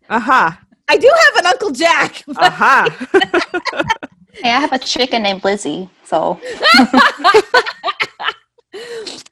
Aha, 0.10 0.60
I 0.90 0.98
do 0.98 1.10
have 1.26 1.36
an 1.38 1.46
Uncle 1.48 1.72
Jack. 1.72 2.24
but- 2.28 2.38
aha. 2.38 3.08
Hey, 4.34 4.50
I 4.52 4.60
have 4.60 4.74
a 4.74 4.80
chicken 4.80 5.22
named 5.24 5.44
Lizzie, 5.44 5.88
so 6.04 6.40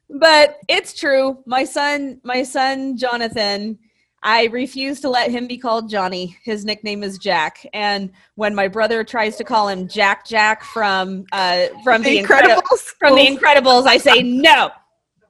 but 0.10 0.58
it's 0.68 0.94
true. 0.94 1.40
My 1.46 1.64
son, 1.64 2.22
my 2.24 2.44
son 2.44 2.98
Jonathan, 2.98 3.80
I 4.24 4.46
refuse 4.46 5.00
to 5.02 5.10
let 5.10 5.32
him 5.32 5.48
be 5.48 5.58
called 5.58 5.90
Johnny. 5.90 6.38
His 6.44 6.64
nickname 6.66 7.02
is 7.02 7.18
Jack. 7.18 7.66
And 7.74 8.12
when 8.36 8.54
my 8.54 8.68
brother 8.68 9.04
tries 9.04 9.36
to 9.38 9.44
call 9.44 9.68
him 9.68 9.88
Jack 9.88 10.26
Jack 10.28 10.64
from 10.64 11.26
uh 11.32 11.68
from 11.84 12.04
the, 12.04 12.22
The 12.22 12.24
Incredibles, 12.28 12.62
Incredibles. 12.62 12.82
from 13.00 13.16
the 13.16 13.26
Incredibles, 13.26 13.88
I 13.88 13.98
say 13.98 14.22
no. 14.22 14.70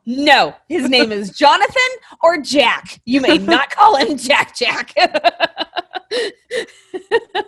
No, 0.05 0.53
his 0.67 0.89
name 0.89 1.12
is 1.13 1.29
Jonathan 1.38 1.91
or 2.21 2.38
Jack. 2.39 2.99
You 3.05 3.21
may 3.21 3.38
not 3.38 3.69
call 3.69 3.95
him 3.95 4.17
Jack 4.17 4.53
Jack. 4.57 4.93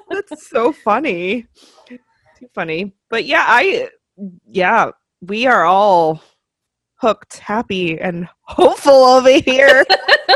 That's 0.09 0.49
so 0.49 0.71
funny. 0.71 1.47
Too 1.87 1.99
funny. 2.53 2.93
But 3.09 3.25
yeah, 3.25 3.45
I 3.47 3.89
yeah, 4.49 4.91
we 5.21 5.45
are 5.45 5.65
all 5.65 6.21
hooked, 6.95 7.37
happy, 7.37 7.99
and 7.99 8.27
hopeful 8.41 8.93
over 8.93 9.29
here. 9.29 9.85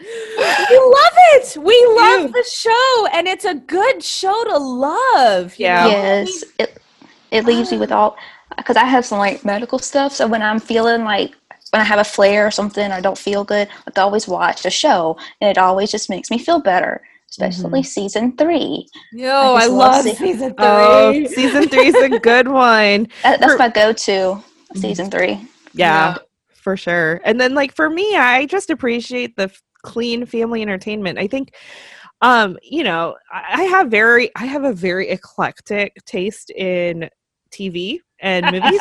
we 0.00 0.78
love 0.78 1.16
it. 1.34 1.56
We 1.58 1.86
love 1.96 2.32
the 2.32 2.44
show, 2.50 3.06
and 3.12 3.28
it's 3.28 3.44
a 3.44 3.54
good 3.54 4.02
show 4.02 4.44
to 4.44 4.58
love. 4.58 5.54
Yeah. 5.58 5.86
Yes, 5.86 6.44
it 6.58 6.78
it 7.30 7.44
leaves 7.44 7.70
you 7.70 7.78
with 7.78 7.92
all 7.92 8.16
because 8.56 8.76
I 8.76 8.84
have 8.84 9.04
some 9.04 9.18
like 9.18 9.44
medical 9.44 9.78
stuff. 9.78 10.12
So 10.12 10.26
when 10.26 10.42
I'm 10.42 10.58
feeling 10.60 11.04
like 11.04 11.34
when 11.70 11.80
I 11.80 11.84
have 11.84 12.00
a 12.00 12.04
flare 12.04 12.46
or 12.46 12.50
something, 12.50 12.90
or 12.90 13.00
don't 13.00 13.18
feel 13.18 13.44
good, 13.44 13.68
like 13.86 13.98
I 13.98 14.02
always 14.02 14.26
watch 14.26 14.64
a 14.64 14.70
show, 14.70 15.16
and 15.40 15.50
it 15.50 15.58
always 15.58 15.90
just 15.90 16.10
makes 16.10 16.30
me 16.30 16.38
feel 16.38 16.60
better. 16.60 17.02
Especially 17.30 17.82
season 17.84 18.36
three. 18.36 18.86
Yo, 19.12 19.28
I 19.30 19.62
I, 19.62 19.66
love 19.66 19.68
love 19.68 20.04
se- 20.04 20.14
season 20.16 20.48
three. 20.54 20.56
oh, 20.58 21.24
season 21.28 21.68
three 21.68 21.86
is 21.86 21.94
a 21.94 22.18
good 22.20 22.48
one. 22.48 23.06
That, 23.22 23.38
that's 23.40 23.52
For- 23.52 23.58
my 23.58 23.68
go-to 23.68 24.42
season 24.74 25.10
three. 25.10 25.34
Yeah, 25.72 26.14
Yeah. 26.14 26.16
for 26.54 26.76
sure. 26.76 27.20
And 27.24 27.40
then 27.40 27.54
like 27.54 27.74
for 27.74 27.88
me, 27.88 28.16
I 28.16 28.46
just 28.46 28.68
appreciate 28.70 29.36
the 29.36 29.44
f- 29.44 29.62
clean 29.82 30.26
family 30.26 30.60
entertainment. 30.62 31.18
I 31.18 31.26
think 31.28 31.54
um, 32.22 32.58
you 32.62 32.82
know, 32.84 33.16
I 33.32 33.60
I 33.60 33.62
have 33.64 33.88
very 33.90 34.30
I 34.36 34.44
have 34.46 34.64
a 34.64 34.72
very 34.72 35.08
eclectic 35.08 35.94
taste 36.06 36.50
in 36.50 37.08
TV 37.52 38.00
and 38.22 38.46
movies. 38.52 38.80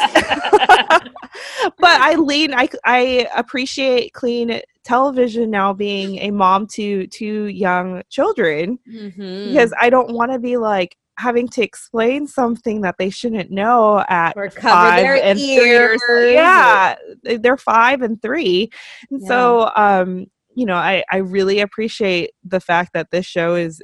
but 1.77 2.01
I 2.01 2.15
lean 2.15 2.53
I 2.53 2.69
I 2.85 3.27
appreciate 3.35 4.13
clean 4.13 4.61
television 4.83 5.49
now 5.51 5.73
being 5.73 6.17
a 6.19 6.31
mom 6.31 6.67
to 6.67 7.07
two 7.07 7.45
young 7.45 8.01
children 8.09 8.79
Mhm. 8.91 9.47
because 9.49 9.73
I 9.79 9.89
don't 9.89 10.13
want 10.13 10.31
to 10.31 10.39
be 10.39 10.57
like 10.57 10.95
having 11.17 11.47
to 11.49 11.61
explain 11.61 12.25
something 12.27 12.81
that 12.81 12.95
they 12.97 13.09
shouldn't 13.09 13.51
know 13.51 14.03
at 14.07 14.35
Or 14.37 14.49
five 14.49 15.01
their 15.03 15.15
and 15.21 15.37
three 15.37 16.33
Yeah, 16.33 16.95
they- 17.23 17.37
they're 17.37 17.57
five 17.57 18.01
and 18.01 18.21
three, 18.21 18.69
and 19.11 19.21
so 19.23 19.69
um, 19.75 20.25
you 20.55 20.65
know, 20.65 20.75
I 20.75 21.03
I 21.11 21.17
really 21.17 21.59
appreciate 21.59 22.31
the 22.43 22.59
fact 22.59 22.91
that 22.93 23.11
this 23.11 23.25
show 23.25 23.55
is 23.55 23.81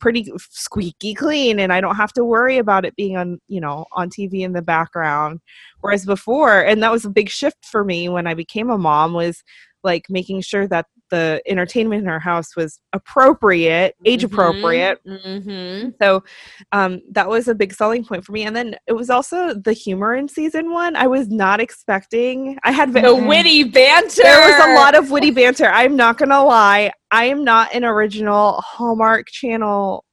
pretty 0.00 0.30
squeaky 0.38 1.14
clean 1.14 1.58
and 1.58 1.72
I 1.72 1.80
don't 1.80 1.96
have 1.96 2.12
to 2.14 2.24
worry 2.24 2.58
about 2.58 2.84
it 2.84 2.96
being 2.96 3.16
on, 3.16 3.40
you 3.48 3.60
know, 3.60 3.86
on 3.92 4.10
TV 4.10 4.40
in 4.42 4.52
the 4.52 4.62
background. 4.62 5.40
Whereas 5.80 6.04
before, 6.04 6.60
and 6.60 6.82
that 6.82 6.92
was 6.92 7.04
a 7.04 7.10
big 7.10 7.28
shift 7.28 7.64
for 7.64 7.84
me 7.84 8.08
when 8.08 8.26
I 8.26 8.34
became 8.34 8.70
a 8.70 8.78
mom 8.78 9.12
was 9.14 9.42
like 9.82 10.06
making 10.10 10.42
sure 10.42 10.66
that 10.68 10.86
the 11.10 11.42
entertainment 11.46 12.02
in 12.02 12.08
our 12.08 12.18
house 12.18 12.56
was 12.56 12.80
appropriate, 12.92 13.94
age 14.04 14.24
appropriate. 14.24 14.98
Mm-hmm. 15.06 15.90
So 16.00 16.24
um, 16.72 17.02
that 17.12 17.28
was 17.28 17.48
a 17.48 17.54
big 17.54 17.72
selling 17.74 18.04
point 18.04 18.24
for 18.24 18.32
me. 18.32 18.44
And 18.44 18.56
then 18.56 18.76
it 18.86 18.92
was 18.92 19.10
also 19.10 19.54
the 19.54 19.72
humor 19.72 20.14
in 20.14 20.28
season 20.28 20.72
one. 20.72 20.96
I 20.96 21.06
was 21.06 21.28
not 21.28 21.60
expecting. 21.60 22.58
I 22.64 22.72
had 22.72 22.92
The 22.92 23.00
Mhm. 23.00 23.28
witty 23.28 23.64
banter. 23.64 24.22
there 24.22 24.40
was 24.40 24.66
a 24.68 24.74
lot 24.74 24.94
of 24.94 25.10
witty 25.10 25.30
banter. 25.30 25.66
I'm 25.66 25.96
not 25.96 26.16
gonna 26.18 26.42
lie. 26.44 26.92
I 27.10 27.26
am 27.26 27.44
not 27.44 27.74
an 27.74 27.84
original 27.84 28.60
Hallmark 28.62 29.28
Channel 29.28 30.04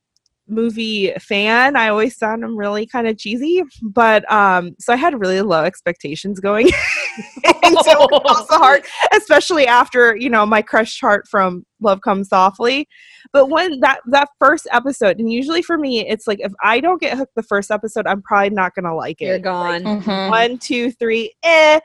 movie 0.53 1.11
fan. 1.19 1.75
I 1.75 1.89
always 1.89 2.15
found 2.15 2.43
them 2.43 2.55
really 2.57 2.85
kind 2.85 3.07
of 3.07 3.17
cheesy, 3.17 3.63
but 3.81 4.29
um, 4.31 4.75
so 4.79 4.93
I 4.93 4.95
had 4.95 5.19
really 5.19 5.41
low 5.41 5.63
expectations 5.63 6.39
going 6.39 6.67
into 7.63 7.83
House 8.27 8.41
of 8.41 8.47
Heart, 8.49 8.85
especially 9.13 9.67
after 9.67 10.15
you 10.15 10.29
know 10.29 10.45
my 10.45 10.61
crush 10.61 10.99
heart 10.99 11.27
from 11.27 11.65
Love 11.81 12.01
Comes 12.01 12.29
Softly. 12.29 12.87
But 13.31 13.47
when 13.49 13.79
that 13.81 13.99
that 14.07 14.29
first 14.39 14.67
episode, 14.71 15.19
and 15.19 15.31
usually 15.31 15.61
for 15.61 15.77
me, 15.77 16.07
it's 16.07 16.27
like 16.27 16.39
if 16.39 16.53
I 16.63 16.79
don't 16.79 17.01
get 17.01 17.17
hooked 17.17 17.35
the 17.35 17.43
first 17.43 17.71
episode, 17.71 18.07
I'm 18.07 18.21
probably 18.21 18.51
not 18.51 18.75
gonna 18.75 18.95
like 18.95 19.21
it. 19.21 19.25
You're 19.25 19.39
gone. 19.39 19.83
Mhm. 19.83 20.29
One, 20.29 20.57
two, 20.57 20.91
three, 20.91 21.33
eh. 21.43 21.79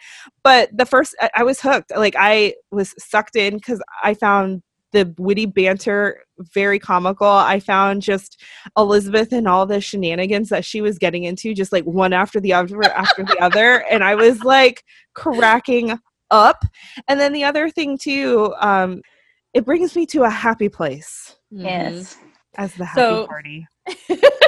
But 0.44 0.70
the 0.76 0.86
first, 0.86 1.16
I, 1.20 1.30
I 1.36 1.42
was 1.44 1.60
hooked. 1.60 1.92
Like 1.96 2.14
I 2.18 2.54
was 2.70 2.94
sucked 2.98 3.36
in 3.36 3.54
because 3.54 3.82
I 4.02 4.14
found 4.14 4.62
the 4.92 5.14
witty 5.18 5.46
banter 5.46 6.22
very 6.54 6.78
comical. 6.78 7.26
I 7.26 7.60
found 7.60 8.02
just 8.02 8.42
Elizabeth 8.76 9.32
and 9.32 9.46
all 9.48 9.66
the 9.66 9.80
shenanigans 9.80 10.48
that 10.50 10.64
she 10.64 10.80
was 10.80 10.98
getting 10.98 11.24
into, 11.24 11.54
just 11.54 11.72
like 11.72 11.84
one 11.84 12.12
after 12.12 12.40
the 12.40 12.52
other 12.52 12.82
after 12.84 13.22
the 13.24 13.38
other, 13.40 13.84
and 13.90 14.02
I 14.04 14.14
was 14.14 14.42
like 14.44 14.84
cracking 15.14 15.98
up. 16.30 16.64
And 17.08 17.18
then 17.18 17.32
the 17.32 17.44
other 17.44 17.70
thing 17.70 17.98
too, 17.98 18.54
um, 18.60 19.02
it 19.54 19.64
brings 19.64 19.96
me 19.96 20.06
to 20.06 20.22
a 20.24 20.30
happy 20.30 20.68
place. 20.68 21.36
Yes. 21.50 22.16
as 22.56 22.74
the 22.74 22.84
happy 22.84 23.00
So- 23.00 23.26
party. 23.26 23.66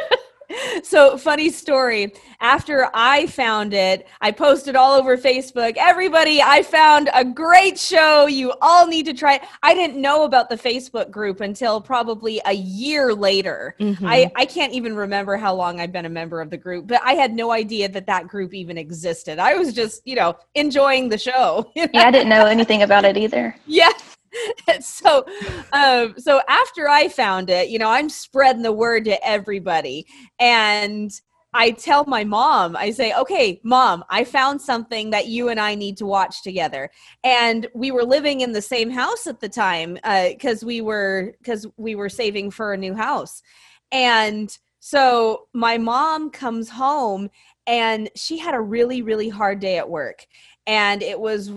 so 0.83 1.17
funny 1.17 1.51
story 1.51 2.13
after 2.41 2.89
i 2.95 3.27
found 3.27 3.73
it 3.75 4.07
i 4.21 4.31
posted 4.31 4.75
all 4.77 4.93
over 4.99 5.17
facebook 5.17 5.75
everybody 5.77 6.41
i 6.43 6.63
found 6.63 7.09
a 7.15 7.25
great 7.25 7.79
show 7.79 8.27
you 8.27 8.53
all 8.61 8.87
need 8.87 9.07
to 9.07 9.13
try 9.15 9.35
it 9.35 9.43
i 9.63 9.75
didn't 9.75 10.01
know 10.01 10.25
about 10.25 10.49
the 10.49 10.57
facebook 10.57 11.11
group 11.11 11.41
until 11.41 11.81
probably 11.81 12.41
a 12.47 12.53
year 12.53 13.15
later 13.15 13.75
Mhm. 13.81 14.07
I, 14.07 14.31
I 14.37 14.45
can't 14.45 14.73
even 14.73 14.95
remember 14.95 15.37
how 15.37 15.55
long 15.55 15.81
I've 15.81 15.93
been 15.93 16.05
a 16.07 16.11
member 16.11 16.41
of 16.41 16.51
the 16.51 16.57
group, 16.57 16.87
but 16.87 17.01
I 17.05 17.15
had 17.15 17.33
no 17.35 17.51
idea 17.51 17.89
that 17.89 18.07
that 18.07 18.29
group 18.29 18.53
even 18.55 18.77
existed. 18.79 19.39
I 19.39 19.55
was 19.57 19.73
just, 19.73 20.07
you 20.07 20.15
know, 20.17 20.37
enjoying 20.55 21.09
the 21.09 21.19
show. 21.19 21.71
Yeah, 21.75 21.87
I 21.95 22.11
didn't 22.11 22.29
know 22.29 22.47
anything 22.47 22.83
about 22.83 23.05
it 23.05 23.17
either. 23.17 23.57
Yeah. 23.67 23.91
so 24.81 25.25
um 25.73 26.15
so 26.19 26.41
after 26.49 26.89
I 26.89 27.09
found 27.09 27.51
it, 27.51 27.69
you 27.69 27.79
know, 27.79 27.91
I'm 27.91 28.09
spreading 28.09 28.63
the 28.63 28.73
word 28.73 29.05
to 29.07 29.27
everybody 29.27 30.07
and 30.39 31.11
I 31.53 31.73
tell 31.73 32.05
my 32.05 32.23
mom, 32.23 32.77
I 32.77 32.91
say, 32.91 33.13
"Okay, 33.13 33.61
mom, 33.65 34.05
I 34.09 34.23
found 34.25 34.61
something 34.61 35.11
that 35.11 35.27
you 35.27 35.49
and 35.49 35.59
I 35.59 35.75
need 35.75 35.97
to 35.99 36.07
watch 36.07 36.43
together." 36.43 36.91
And 37.25 37.67
we 37.75 37.91
were 37.91 38.05
living 38.05 38.41
in 38.43 38.53
the 38.53 38.63
same 38.63 38.91
house 38.91 39.27
at 39.27 39.41
the 39.41 39.49
time 39.49 39.95
because 40.05 40.65
we 40.65 40.81
were 40.81 41.35
because 41.39 41.67
we 41.77 41.95
were 41.97 42.09
saving 42.09 42.53
for 42.53 42.73
a 42.73 42.77
new 42.79 42.95
house. 42.95 43.43
And 43.91 44.57
so 44.79 45.49
my 45.53 45.77
mom 45.77 46.31
comes 46.31 46.71
home 46.71 47.31
and 47.67 48.09
she 48.17 48.39
had 48.39 48.55
a 48.55 48.61
really 48.61 49.03
really 49.03 49.29
hard 49.29 49.59
day 49.61 49.77
at 49.79 49.91
work, 49.91 50.27
and 50.67 51.03
it 51.03 51.19
was 51.19 51.51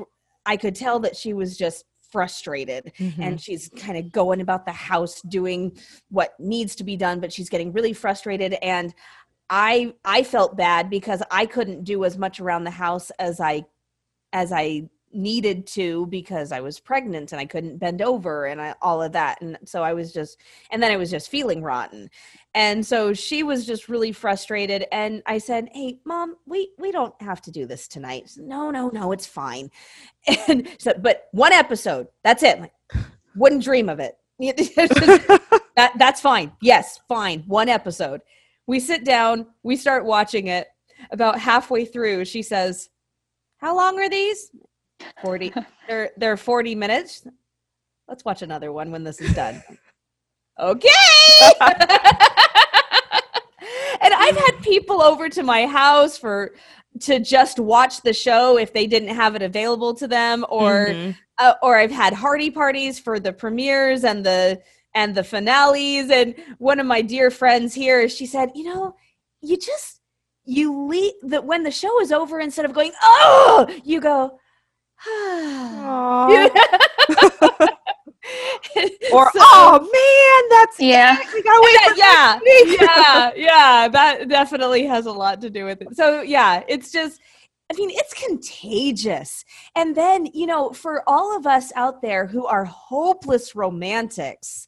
I 0.45 0.57
could 0.57 0.75
tell 0.75 0.99
that 1.01 1.15
she 1.15 1.33
was 1.33 1.55
just 1.57 1.85
frustrated 2.13 2.93
Mhm. 2.99 3.19
and 3.19 3.41
she's 3.41 3.69
kind 3.75 3.97
of 3.97 4.11
going 4.11 4.39
about 4.39 4.65
the 4.65 4.71
house 4.71 5.19
doing 5.23 5.75
what 6.09 6.39
needs 6.39 6.75
to 6.75 6.83
be 6.83 6.95
done 6.95 7.19
but 7.19 7.33
she's 7.33 7.49
getting 7.49 7.73
really 7.73 7.91
frustrated 7.91 8.53
and 8.61 8.93
i 9.49 9.91
i 10.05 10.21
felt 10.23 10.55
bad 10.55 10.89
because 10.91 11.21
i 11.31 11.45
couldn't 11.47 11.83
do 11.83 12.05
as 12.05 12.17
much 12.17 12.39
around 12.39 12.63
the 12.65 12.71
house 12.85 13.11
as 13.19 13.39
i 13.39 13.63
as 14.31 14.51
i 14.51 14.87
needed 15.13 15.65
to 15.67 16.05
because 16.07 16.51
i 16.51 16.59
was 16.59 16.79
pregnant 16.79 17.31
and 17.31 17.39
i 17.39 17.45
couldn't 17.45 17.77
bend 17.77 18.01
over 18.01 18.45
and 18.45 18.61
I, 18.61 18.75
all 18.81 19.01
of 19.01 19.11
that. 19.13 19.41
And 19.41 19.57
so 19.65 19.83
i 19.83 19.93
was 19.93 20.13
just 20.13 20.39
and 20.71 20.81
then 20.81 20.91
i 20.91 20.97
was 20.97 21.11
just 21.11 21.29
feeling 21.29 21.61
rotten. 21.61 22.09
And 22.55 22.85
so 22.85 23.13
she 23.13 23.41
was 23.41 23.65
just 23.65 23.89
really 23.89 24.11
frustrated. 24.11 24.85
And 24.91 25.21
i 25.25 25.37
said 25.37 25.69
hey 25.73 25.99
mom 26.05 26.35
we 26.45 26.71
we 26.77 26.91
don't 26.91 27.13
have 27.21 27.41
to 27.43 27.51
do 27.51 27.65
this 27.65 27.87
tonight. 27.87 28.29
Said, 28.29 28.45
no 28.45 28.71
no 28.71 28.89
no 28.89 29.11
it's 29.11 29.27
fine. 29.27 29.69
And 30.47 30.67
said 30.79 31.03
but 31.03 31.27
one 31.31 31.53
episode 31.53 32.07
that's 32.23 32.43
it. 32.43 32.59
Like, 32.59 32.73
wouldn't 33.35 33.63
dream 33.63 33.89
of 33.89 33.99
it. 33.99 34.17
That 35.75 35.97
that's 35.97 36.21
fine. 36.21 36.51
Yes 36.61 36.99
fine. 37.07 37.43
One 37.47 37.67
episode. 37.67 38.21
We 38.67 38.79
sit 38.79 39.03
down 39.03 39.47
we 39.63 39.75
start 39.75 40.05
watching 40.05 40.47
it. 40.47 40.67
About 41.11 41.39
halfway 41.39 41.83
through 41.85 42.25
she 42.25 42.41
says 42.41 42.89
how 43.57 43.75
long 43.75 43.97
are 43.97 44.09
these 44.09 44.51
40 45.21 45.53
they're 45.87 46.11
they're 46.17 46.37
40 46.37 46.75
minutes 46.75 47.25
let's 48.07 48.23
watch 48.25 48.41
another 48.41 48.71
one 48.71 48.91
when 48.91 49.03
this 49.03 49.19
is 49.21 49.33
done 49.33 49.63
okay 50.59 50.89
and 54.01 54.13
i've 54.13 54.35
had 54.37 54.51
people 54.61 55.01
over 55.01 55.29
to 55.29 55.43
my 55.43 55.65
house 55.65 56.17
for 56.17 56.53
to 56.99 57.19
just 57.19 57.59
watch 57.59 58.01
the 58.01 58.13
show 58.13 58.57
if 58.57 58.71
they 58.73 58.85
didn't 58.85 59.15
have 59.15 59.35
it 59.35 59.41
available 59.41 59.93
to 59.95 60.07
them 60.07 60.45
or 60.49 60.87
Mhm. 60.89 61.17
uh, 61.39 61.53
or 61.63 61.75
I've 61.77 61.89
had 61.91 62.13
Hearty 62.13 62.51
parties 62.51 62.99
for 62.99 63.19
the 63.19 63.33
premieres 63.33 64.03
and 64.03 64.23
the 64.23 64.61
and 64.93 65.15
the 65.15 65.23
finales. 65.23 66.11
And 66.11 66.35
one 66.59 66.79
of 66.79 66.85
my 66.85 67.01
dear 67.01 67.31
friends 67.31 67.73
here, 67.73 68.07
she 68.07 68.27
said, 68.27 68.51
you 68.53 68.65
know, 68.65 68.95
you 69.41 69.57
just 69.57 70.01
you 70.45 70.85
leave 70.85 71.13
that 71.23 71.45
when 71.45 71.63
the 71.63 71.71
show 71.71 71.99
is 71.99 72.11
over, 72.11 72.39
instead 72.39 72.65
of 72.65 72.73
going, 72.73 72.91
oh, 73.01 73.65
you 73.83 73.99
go. 73.99 74.37
or 79.11 79.29
So- 79.31 79.39
oh 79.41 79.79
man, 79.79 80.49
that's 80.49 80.79
Yeah. 80.79 81.17
we 81.33 81.41
gotta 81.43 81.61
wait 81.61 81.91
for 81.91 81.97
yeah, 81.97 82.39
yeah, 82.65 83.31
yeah. 83.35 83.87
That 83.89 84.27
definitely 84.29 84.85
has 84.85 85.05
a 85.05 85.11
lot 85.11 85.41
to 85.41 85.49
do 85.49 85.65
with 85.65 85.81
it. 85.81 85.95
So 85.95 86.21
yeah, 86.21 86.63
it's 86.67 86.91
just 86.91 87.19
I 87.71 87.75
mean, 87.75 87.89
it's 87.91 88.13
contagious. 88.13 89.45
And 89.75 89.95
then, 89.95 90.27
you 90.33 90.45
know, 90.45 90.71
for 90.71 91.03
all 91.07 91.35
of 91.35 91.47
us 91.47 91.71
out 91.75 92.01
there 92.01 92.27
who 92.27 92.45
are 92.45 92.65
hopeless 92.65 93.55
romantics, 93.55 94.67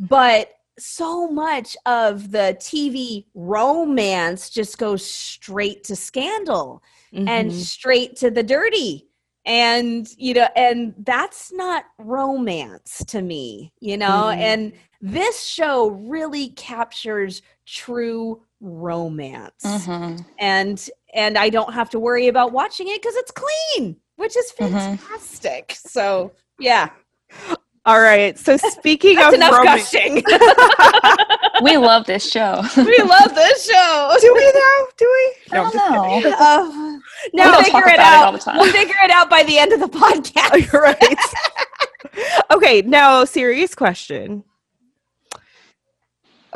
but 0.00 0.50
so 0.78 1.28
much 1.28 1.76
of 1.86 2.30
the 2.30 2.56
TV 2.60 3.24
romance 3.34 4.50
just 4.50 4.78
goes 4.78 5.04
straight 5.04 5.84
to 5.84 5.96
scandal 5.96 6.82
and 7.12 7.50
Mhm. 7.50 7.54
straight 7.54 8.16
to 8.16 8.30
the 8.30 8.42
dirty. 8.42 9.07
And, 9.48 10.06
you 10.18 10.34
know, 10.34 10.46
and 10.54 10.94
that's 10.98 11.50
not 11.52 11.84
romance 11.98 13.02
to 13.08 13.22
me, 13.22 13.72
you 13.80 13.96
know? 13.96 14.30
Mhm. 14.30 14.36
And 14.38 14.72
this 15.00 15.42
show 15.44 15.88
really 15.88 16.50
captures 16.50 17.40
true 17.66 18.42
romance 18.60 19.62
Mhm. 19.64 20.24
and 20.38 20.90
and 21.14 21.38
I 21.38 21.48
don't 21.48 21.72
have 21.72 21.88
to 21.90 21.98
worry 21.98 22.28
about 22.28 22.52
watching 22.52 22.88
it 22.88 23.00
because 23.00 23.14
it's 23.16 23.30
clean, 23.30 23.96
which 24.16 24.36
is 24.36 24.52
Mhm. 24.58 24.98
fantastic. 24.98 25.74
So 25.78 26.32
yeah, 26.58 26.90
all 27.86 28.00
right. 28.00 28.36
So 28.38 28.56
speaking 28.58 29.16
that's 29.16 29.28
of 29.28 29.34
enough 29.34 29.52
romance, 29.58 29.90
gushing. 29.92 30.22
We 31.62 31.76
love 31.76 32.04
this 32.06 32.30
show. 32.30 32.62
we 32.76 32.98
love 32.98 33.34
this 33.34 33.66
show. 33.66 34.16
do 34.20 34.32
we 34.34 34.52
though? 34.52 34.86
Do 34.96 35.06
we? 35.16 35.58
I 35.58 35.62
don't 35.62 35.74
know. 35.74 36.22
Uh, 36.38 36.70
We 36.94 36.97
now 37.32 37.52
don't 37.52 37.64
figure 37.64 37.88
it 37.88 37.94
about 37.94 38.34
it 38.34 38.46
out. 38.48 38.56
we'll 38.56 38.72
figure 38.72 38.94
it 39.02 39.10
out 39.10 39.28
by 39.30 39.42
the 39.42 39.58
end 39.58 39.72
of 39.72 39.80
the 39.80 39.86
podcast. 39.98 40.72
You're 40.72 40.82
right. 40.82 42.44
okay, 42.50 42.82
now 42.82 43.24
serious 43.24 43.74
question. 43.74 44.44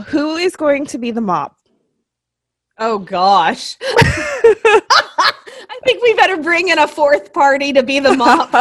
Who 0.06 0.36
is 0.36 0.56
going 0.56 0.86
to 0.86 0.98
be 0.98 1.10
the 1.10 1.20
mop? 1.20 1.56
Oh 2.78 2.98
gosh. 2.98 3.76
I 3.82 5.78
think 5.84 6.02
we 6.02 6.14
better 6.14 6.36
bring 6.36 6.68
in 6.68 6.78
a 6.78 6.88
fourth 6.88 7.32
party 7.32 7.72
to 7.72 7.82
be 7.82 8.00
the 8.00 8.14
mop. 8.14 8.54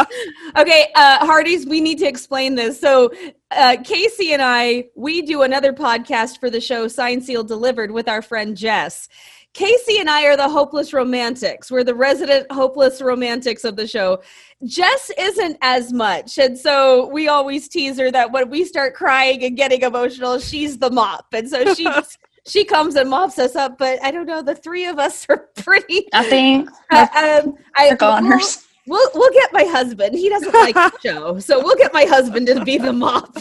okay, 0.56 0.88
uh, 0.94 1.24
Hearties, 1.24 1.66
we 1.66 1.80
need 1.80 1.98
to 1.98 2.06
explain 2.06 2.54
this. 2.54 2.80
So, 2.80 3.12
uh, 3.50 3.76
Casey 3.84 4.32
and 4.32 4.42
I, 4.42 4.88
we 4.96 5.22
do 5.22 5.42
another 5.42 5.72
podcast 5.72 6.40
for 6.40 6.50
the 6.50 6.60
show 6.60 6.88
Sign 6.88 7.20
Seal 7.20 7.44
Delivered 7.44 7.90
with 7.90 8.08
our 8.08 8.22
friend 8.22 8.56
Jess. 8.56 9.08
Casey 9.54 9.98
and 9.98 10.08
I 10.08 10.24
are 10.24 10.36
the 10.36 10.48
hopeless 10.48 10.92
romantics. 10.92 11.70
We're 11.70 11.84
the 11.84 11.94
resident 11.94 12.50
hopeless 12.50 13.02
romantics 13.02 13.64
of 13.64 13.76
the 13.76 13.86
show. 13.86 14.22
Jess 14.64 15.10
isn't 15.18 15.58
as 15.60 15.92
much. 15.92 16.38
And 16.38 16.58
so 16.58 17.08
we 17.08 17.28
always 17.28 17.68
tease 17.68 17.98
her 17.98 18.10
that 18.10 18.32
when 18.32 18.48
we 18.48 18.64
start 18.64 18.94
crying 18.94 19.44
and 19.44 19.56
getting 19.56 19.82
emotional, 19.82 20.38
she's 20.38 20.78
the 20.78 20.90
mop. 20.90 21.26
And 21.32 21.48
so 21.48 21.74
she 21.74 21.86
she 22.46 22.64
comes 22.64 22.96
and 22.96 23.10
mops 23.10 23.38
us 23.38 23.54
up. 23.54 23.76
But 23.76 24.02
I 24.02 24.10
don't 24.10 24.26
know, 24.26 24.42
the 24.42 24.54
three 24.54 24.86
of 24.86 24.98
us 24.98 25.26
are 25.28 25.48
pretty 25.56 26.08
Nothing. 26.12 26.68
uh, 26.90 27.42
um, 27.44 27.54
I, 27.76 27.94
goners. 27.94 28.66
We'll, 28.86 29.08
we'll 29.14 29.32
get 29.32 29.52
my 29.52 29.62
husband. 29.64 30.16
He 30.16 30.28
doesn't 30.28 30.52
like 30.54 30.74
the 30.74 30.92
show, 31.04 31.38
so 31.38 31.62
we'll 31.62 31.76
get 31.76 31.92
my 31.92 32.04
husband 32.04 32.48
to 32.48 32.64
be 32.64 32.78
the 32.78 32.92
mop. 32.92 33.36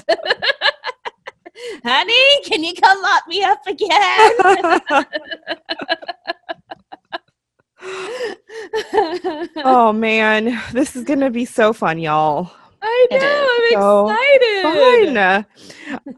Honey, 1.84 2.41
can 2.43 2.63
you 2.63 2.74
come 2.76 3.02
lock 3.02 3.28
me 3.28 3.43
up 3.43 3.60
again? 3.67 3.89
oh 9.63 9.91
man, 9.93 10.62
this 10.74 10.95
is 10.95 11.04
gonna 11.04 11.30
be 11.30 11.45
so 11.45 11.74
fun, 11.74 12.00
y'all. 12.00 12.52
I 12.82 13.08
know. 13.12 14.10
I'm 14.10 14.15
excited. 15.13 15.45
Fun. 16.06 16.15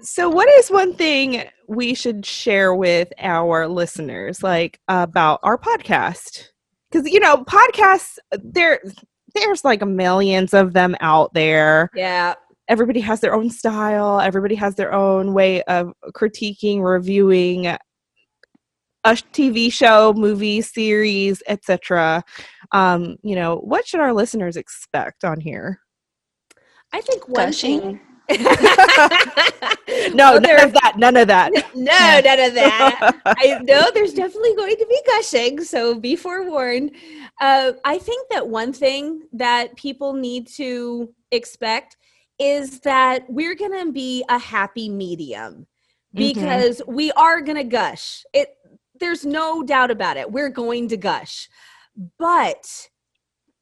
So, 0.00 0.28
what 0.28 0.48
is 0.58 0.70
one 0.70 0.94
thing 0.94 1.44
we 1.66 1.94
should 1.94 2.26
share 2.26 2.74
with 2.74 3.08
our 3.18 3.66
listeners, 3.68 4.42
like 4.42 4.78
about 4.88 5.40
our 5.42 5.56
podcast? 5.56 6.48
Because 6.90 7.10
you 7.10 7.20
know, 7.20 7.38
podcasts 7.44 8.18
there, 8.38 8.80
there's 9.34 9.64
like 9.64 9.82
millions 9.86 10.52
of 10.52 10.74
them 10.74 10.94
out 11.00 11.32
there. 11.32 11.90
Yeah. 11.94 12.34
Everybody 12.68 13.00
has 13.00 13.20
their 13.20 13.34
own 13.34 13.50
style. 13.50 14.20
Everybody 14.20 14.54
has 14.54 14.74
their 14.74 14.92
own 14.92 15.34
way 15.34 15.62
of 15.64 15.92
critiquing, 16.14 16.82
reviewing 16.82 17.66
a 17.66 17.78
TV 19.04 19.70
show, 19.72 20.12
movie, 20.16 20.62
series, 20.62 21.42
etc. 21.46 22.24
Um, 22.72 23.16
you 23.22 23.36
know, 23.36 23.56
what 23.56 23.86
should 23.86 24.00
our 24.00 24.14
listeners 24.14 24.56
expect 24.56 25.24
on 25.24 25.40
here? 25.40 25.80
I 26.92 27.00
think 27.00 27.28
one 27.28 27.46
Gushing. 27.46 27.80
thing. 27.80 28.00
No, 30.14 30.34
Oh, 30.34 30.38
none 30.38 30.60
of 30.60 30.72
that. 30.72 30.94
None 30.96 31.16
of 31.16 31.28
that. 31.28 31.50
no, 31.74 32.20
none 32.24 32.40
of 32.40 32.54
that. 32.54 33.20
I 33.26 33.58
know 33.62 33.90
there's 33.92 34.12
definitely 34.14 34.54
going 34.54 34.76
to 34.76 34.86
be 34.86 35.00
gushing, 35.06 35.62
so 35.62 35.98
be 35.98 36.16
forewarned. 36.16 36.92
Uh, 37.40 37.72
I 37.84 37.98
think 37.98 38.28
that 38.30 38.48
one 38.48 38.72
thing 38.72 39.22
that 39.32 39.76
people 39.76 40.12
need 40.12 40.46
to 40.56 41.12
expect 41.30 41.96
is 42.38 42.80
that 42.80 43.24
we're 43.28 43.54
going 43.54 43.86
to 43.86 43.92
be 43.92 44.24
a 44.28 44.38
happy 44.38 44.88
medium 44.88 45.66
because 46.12 46.82
we 46.86 47.10
are 47.12 47.40
going 47.40 47.56
to 47.56 47.64
gush. 47.64 48.24
It 48.32 48.56
there's 49.00 49.24
no 49.24 49.62
doubt 49.62 49.90
about 49.90 50.16
it. 50.16 50.30
We're 50.30 50.48
going 50.50 50.88
to 50.88 50.96
gush. 50.96 51.48
But 52.18 52.88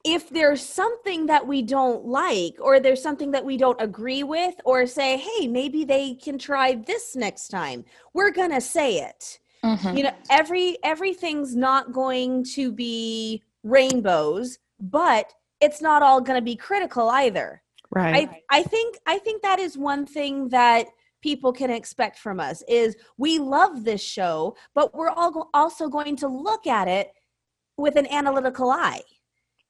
if 0.04 0.28
there's 0.28 0.60
something 0.60 1.26
that 1.26 1.46
we 1.46 1.62
don't 1.62 2.04
like 2.04 2.54
or 2.60 2.80
there's 2.80 3.02
something 3.02 3.30
that 3.30 3.44
we 3.44 3.56
don't 3.56 3.80
agree 3.80 4.22
with 4.24 4.54
or 4.64 4.86
say, 4.86 5.16
"Hey, 5.16 5.46
maybe 5.46 5.84
they 5.84 6.14
can 6.14 6.38
try 6.38 6.74
this 6.74 7.16
next 7.16 7.48
time." 7.48 7.84
We're 8.12 8.30
going 8.32 8.50
to 8.50 8.60
say 8.60 8.98
it 9.00 9.38
Mhm. 9.64 9.96
you 9.96 10.02
know 10.02 10.12
every 10.28 10.76
everything's 10.82 11.54
not 11.54 11.92
going 11.92 12.42
to 12.42 12.72
be 12.72 13.42
rainbows 13.62 14.58
but 14.80 15.32
it's 15.60 15.80
not 15.80 16.02
all 16.02 16.20
going 16.20 16.36
to 16.36 16.44
be 16.44 16.56
critical 16.56 17.08
either 17.10 17.62
Right. 17.94 18.28
i 18.50 18.58
i 18.58 18.62
think 18.62 18.96
i 19.06 19.18
think 19.18 19.42
that 19.42 19.58
is 19.58 19.76
one 19.76 20.06
thing 20.06 20.48
that 20.48 20.86
people 21.22 21.52
can 21.52 21.70
expect 21.70 22.18
from 22.18 22.40
us 22.40 22.62
is 22.66 22.96
we 23.18 23.38
love 23.38 23.84
this 23.84 24.00
show 24.02 24.56
but 24.74 24.94
we're 24.94 25.10
all 25.10 25.30
go- 25.30 25.50
also 25.54 25.88
going 25.88 26.16
to 26.16 26.28
look 26.28 26.66
at 26.66 26.88
it 26.88 27.12
with 27.76 27.96
an 27.96 28.06
analytical 28.08 28.70
eye 28.70 29.02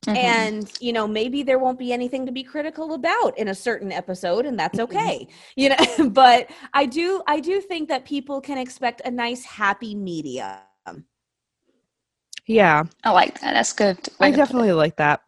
Mhm. 0.06 0.16
and 0.16 0.72
you 0.80 0.92
know 0.92 1.06
maybe 1.06 1.44
there 1.44 1.61
won't 1.61 1.78
be 1.78 1.92
anything 1.92 2.26
to 2.26 2.32
be 2.32 2.42
critical 2.42 2.94
about 2.94 3.38
in 3.38 3.48
a 3.48 3.54
certain 3.54 3.92
episode 3.92 4.46
and 4.46 4.58
that's 4.58 4.78
Mhm. 4.78 4.85
okay 4.85 5.28
you 5.56 5.68
know 5.68 6.08
but 6.11 6.50
i 6.74 6.87
do 6.87 7.22
i 7.28 7.38
do 7.38 7.61
think 7.61 7.88
that 7.88 8.04
people 8.04 8.40
can 8.40 8.58
expect 8.58 9.00
a 9.04 9.11
nice 9.11 9.44
happy 9.44 9.94
medium 9.94 10.56
yeah, 12.46 12.82
I 13.04 13.11
like 13.12 13.38
that. 13.40 13.54
That's 13.54 13.72
good. 13.72 13.96
I 13.98 14.00
to 14.00 14.11
put 14.18 14.28
it. 14.30 14.37
definitely 14.37 14.72
like 14.72 14.96
that. 14.96 15.22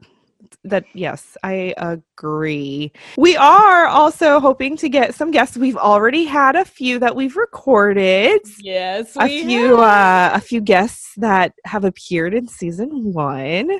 That 0.64 0.85
yes, 0.94 1.37
I 1.42 1.74
agree. 1.76 2.92
We 3.16 3.37
are 3.37 3.87
also 3.87 4.40
hoping 4.40 4.76
to 4.78 4.88
get 4.88 5.14
some 5.14 5.30
guests. 5.30 5.57
We've 5.57 5.76
already 5.76 6.24
had 6.24 6.57
a 6.57 6.64
few 6.64 6.98
that 7.00 7.14
we've 7.16 7.37
recorded. 7.37 8.40
yes 8.61 9.16
A 9.16 9.28
few 9.28 9.78
uh 9.80 10.30
a 10.35 10.40
few 10.40 10.61
guests 10.61 11.12
that 11.18 11.52
have 11.64 11.85
appeared 11.85 12.35
in 12.35 12.48
season 12.48 13.12
1 13.12 13.70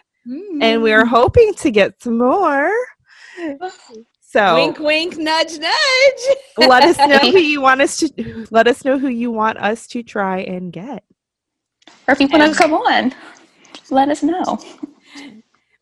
and 0.61 0.83
we 0.83 0.90
Mm. 0.90 0.94
are 1.03 1.05
hoping 1.07 1.53
to 1.55 1.70
get 1.70 2.03
some 2.03 2.18
more. 2.18 2.70
So 4.37 4.57
wink 4.57 4.81
wink 4.81 5.16
nudge 5.16 5.59
nudge 5.61 6.22
let 6.59 6.83
us 6.83 6.98
know 6.98 7.31
who 7.31 7.38
you 7.53 7.61
want 7.61 7.81
us 7.81 7.98
to 7.98 8.46
let 8.50 8.66
us 8.66 8.85
know 8.85 8.98
who 8.98 9.07
you 9.07 9.31
want 9.31 9.59
us 9.59 9.87
to 9.88 10.03
try 10.03 10.38
and 10.40 10.72
get. 10.72 11.05
Or 12.09 12.12
if 12.14 12.20
you 12.20 12.27
want 12.27 12.53
to 12.53 12.59
come 12.59 12.74
on, 12.74 13.14
let 13.90 14.09
us 14.09 14.24
know. 14.24 14.59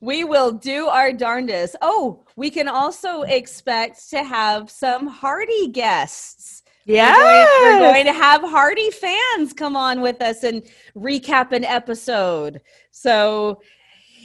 We 0.03 0.25
will 0.25 0.53
do 0.53 0.89
our 0.89 1.13
darndest 1.13 1.77
oh 1.81 2.25
we 2.37 2.51
can 2.51 2.69
also 2.69 3.23
expect 3.23 4.11
to 4.11 4.23
have 4.23 4.71
some 4.71 5.07
Hearty 5.07 5.69
guests 5.69 6.63
Yeah. 6.85 7.17
We're 7.17 7.71
going, 7.71 7.83
we're 7.83 7.93
going 7.93 8.07
to 8.07 8.13
have 8.13 8.43
Hearty 8.43 8.91
fans 8.91 9.53
come 9.53 9.77
on 9.77 10.01
with 10.01 10.21
us 10.21 10.43
and 10.43 10.63
recap 10.97 11.53
an 11.53 11.65
episode. 11.65 12.61
So 12.91 13.61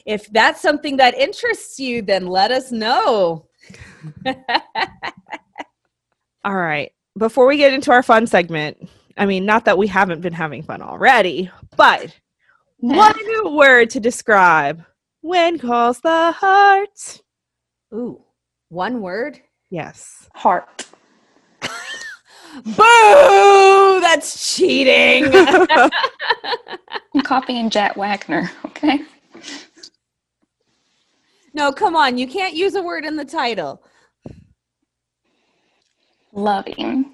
if 0.07 0.27
that's 0.31 0.61
something 0.61 0.97
that 0.97 1.15
interests 1.15 1.79
you, 1.79 2.01
then 2.01 2.27
let 2.27 2.49
us 2.51 2.71
know. 2.71 3.45
All 6.43 6.55
right. 6.55 6.91
Before 7.17 7.45
we 7.45 7.57
get 7.57 7.73
into 7.73 7.91
our 7.91 8.01
fun 8.01 8.25
segment, 8.25 8.77
I 9.17 9.25
mean, 9.25 9.45
not 9.45 9.65
that 9.65 9.77
we 9.77 9.87
haven't 9.87 10.21
been 10.21 10.33
having 10.33 10.63
fun 10.63 10.81
already, 10.81 11.51
but 11.75 12.15
one 12.77 13.15
word 13.55 13.89
to 13.91 13.99
describe 13.99 14.83
when 15.27 15.59
calls 15.59 15.99
the 15.99 16.31
heart. 16.31 17.21
Ooh, 17.93 18.23
one 18.69 19.01
word. 19.01 19.41
Yes. 19.69 20.29
Heart. 20.33 20.85
Boo! 22.63 23.99
That's 23.99 24.55
cheating. 24.55 25.25
I'm 27.13 27.21
copying 27.23 27.69
Jack 27.69 27.97
Wagner. 27.97 28.49
Okay. 28.67 29.01
no, 31.53 31.73
come 31.73 31.95
on. 31.97 32.17
You 32.17 32.27
can't 32.27 32.53
use 32.53 32.75
a 32.75 32.81
word 32.81 33.03
in 33.03 33.17
the 33.17 33.25
title. 33.25 33.83
Loving. 36.31 37.11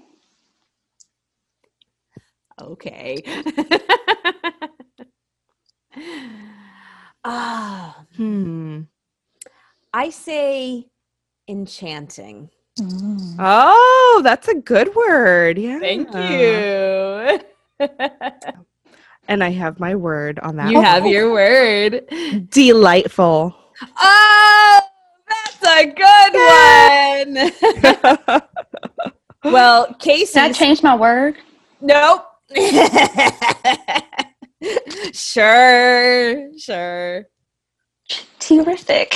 Okay. 2.61 3.23
Ah, 7.25 8.03
Hmm. 8.17 8.81
I 9.93 10.09
say 10.09 10.87
enchanting. 11.47 12.49
Mm. 12.79 13.35
Oh, 13.39 14.21
that's 14.23 14.47
a 14.47 14.55
good 14.55 14.93
word. 14.95 15.57
Yeah. 15.57 15.79
Thank 15.79 16.13
you. 16.13 17.39
And 19.27 19.41
I 19.43 19.51
have 19.51 19.79
my 19.79 19.95
word 19.95 20.37
on 20.39 20.57
that. 20.57 20.69
you 20.69 20.81
have 20.81 21.07
your 21.07 21.31
word. 21.31 22.05
delightful. 22.49 23.55
Oh, 23.97 24.81
that's 25.29 25.63
a 25.63 25.85
good 25.85 26.33
one. 28.33 28.41
well, 29.53 29.93
Casey. 29.95 30.33
Did 30.39 30.49
I 30.49 30.51
change 30.51 30.83
my 30.83 30.93
word? 30.95 31.37
Nope. 31.79 32.25
sure, 35.13 36.57
sure. 36.57 37.25
Terrific. 38.39 39.15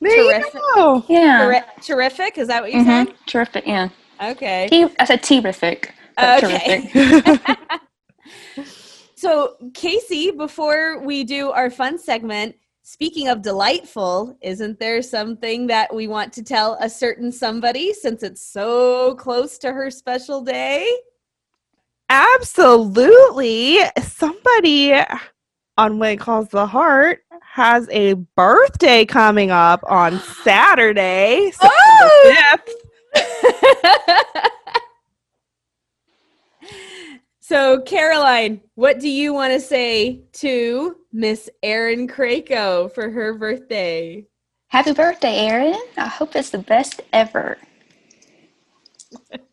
there 0.00 0.16
you 0.16 0.32
Terrific. 0.32 0.60
go. 0.74 1.04
Yeah. 1.08 1.40
Terri- 1.76 1.82
terrific. 1.84 2.38
Is 2.38 2.48
that 2.48 2.62
what 2.62 2.72
you 2.72 2.80
Mhm. 2.80 3.14
Terrific. 3.26 3.66
Yeah. 3.66 3.88
Okay. 4.22 4.68
Te- 4.70 4.94
I 4.98 5.04
said 5.04 5.22
terrific. 5.22 5.92
Okay. 6.20 6.88
Terrific. 6.92 7.68
So, 9.18 9.56
Casey, 9.72 10.30
before 10.30 11.00
we 11.02 11.24
do 11.24 11.50
our 11.50 11.70
fun 11.70 11.98
segment, 11.98 12.54
speaking 12.82 13.28
of 13.28 13.40
delightful, 13.40 14.36
isn't 14.42 14.78
there 14.78 15.00
something 15.00 15.66
that 15.68 15.92
we 15.92 16.06
want 16.06 16.34
to 16.34 16.42
tell 16.42 16.76
a 16.82 16.90
certain 16.90 17.32
somebody 17.32 17.94
since 17.94 18.22
it's 18.22 18.46
so 18.46 19.14
close 19.14 19.56
to 19.58 19.72
her 19.72 19.90
special 19.90 20.42
day? 20.42 20.86
Absolutely. 22.08 23.80
Somebody 24.02 24.94
on 25.76 25.98
When 25.98 26.12
It 26.14 26.20
Calls 26.20 26.48
the 26.48 26.66
Heart 26.66 27.20
has 27.42 27.88
a 27.90 28.14
birthday 28.14 29.04
coming 29.04 29.50
up 29.50 29.82
on 29.88 30.20
Saturday, 30.44 31.50
September 31.52 31.72
Oh! 31.72 32.56
5th. 32.58 32.72
so, 37.40 37.80
Caroline, 37.82 38.60
what 38.74 39.00
do 39.00 39.08
you 39.08 39.32
want 39.34 39.52
to 39.52 39.60
say 39.60 40.22
to 40.34 40.96
Miss 41.12 41.50
Erin 41.62 42.08
Krakow 42.08 42.88
for 42.88 43.10
her 43.10 43.34
birthday? 43.34 44.26
Happy 44.68 44.92
birthday, 44.92 45.46
Erin. 45.46 45.80
I 45.96 46.06
hope 46.08 46.36
it's 46.36 46.50
the 46.50 46.58
best 46.58 47.00
ever. 47.12 47.58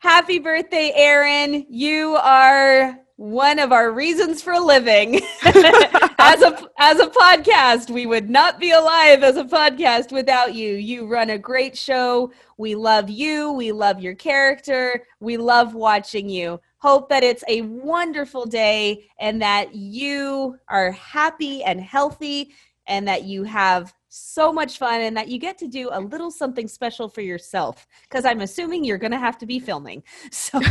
Happy 0.00 0.38
birthday, 0.38 0.92
Erin. 0.94 1.66
You 1.68 2.16
are 2.22 2.98
one 3.16 3.58
of 3.58 3.70
our 3.70 3.92
reasons 3.92 4.40
for 4.40 4.58
living. 4.58 5.16
as 5.44 6.40
a 6.40 6.58
as 6.78 7.00
a 7.00 7.08
podcast, 7.08 7.90
we 7.90 8.06
would 8.06 8.30
not 8.30 8.58
be 8.58 8.70
alive 8.70 9.22
as 9.22 9.36
a 9.36 9.44
podcast 9.44 10.10
without 10.10 10.54
you. 10.54 10.72
You 10.72 11.06
run 11.06 11.28
a 11.28 11.36
great 11.36 11.76
show. 11.76 12.32
We 12.56 12.74
love 12.74 13.10
you. 13.10 13.52
We 13.52 13.72
love 13.72 14.00
your 14.00 14.14
character. 14.14 15.04
We 15.20 15.36
love 15.36 15.74
watching 15.74 16.30
you. 16.30 16.62
Hope 16.78 17.10
that 17.10 17.22
it's 17.22 17.44
a 17.46 17.60
wonderful 17.60 18.46
day 18.46 19.06
and 19.18 19.42
that 19.42 19.74
you 19.74 20.56
are 20.68 20.92
happy 20.92 21.62
and 21.62 21.78
healthy 21.78 22.54
and 22.90 23.08
that 23.08 23.24
you 23.24 23.44
have 23.44 23.94
so 24.08 24.52
much 24.52 24.76
fun 24.76 25.00
and 25.00 25.16
that 25.16 25.28
you 25.28 25.38
get 25.38 25.56
to 25.58 25.68
do 25.68 25.88
a 25.92 26.00
little 26.00 26.30
something 26.30 26.68
special 26.68 27.08
for 27.08 27.22
yourself 27.22 27.86
because 28.02 28.24
I'm 28.26 28.40
assuming 28.40 28.84
you're 28.84 28.98
going 28.98 29.12
to 29.12 29.18
have 29.18 29.38
to 29.38 29.46
be 29.46 29.58
filming. 29.58 30.02
So 30.30 30.60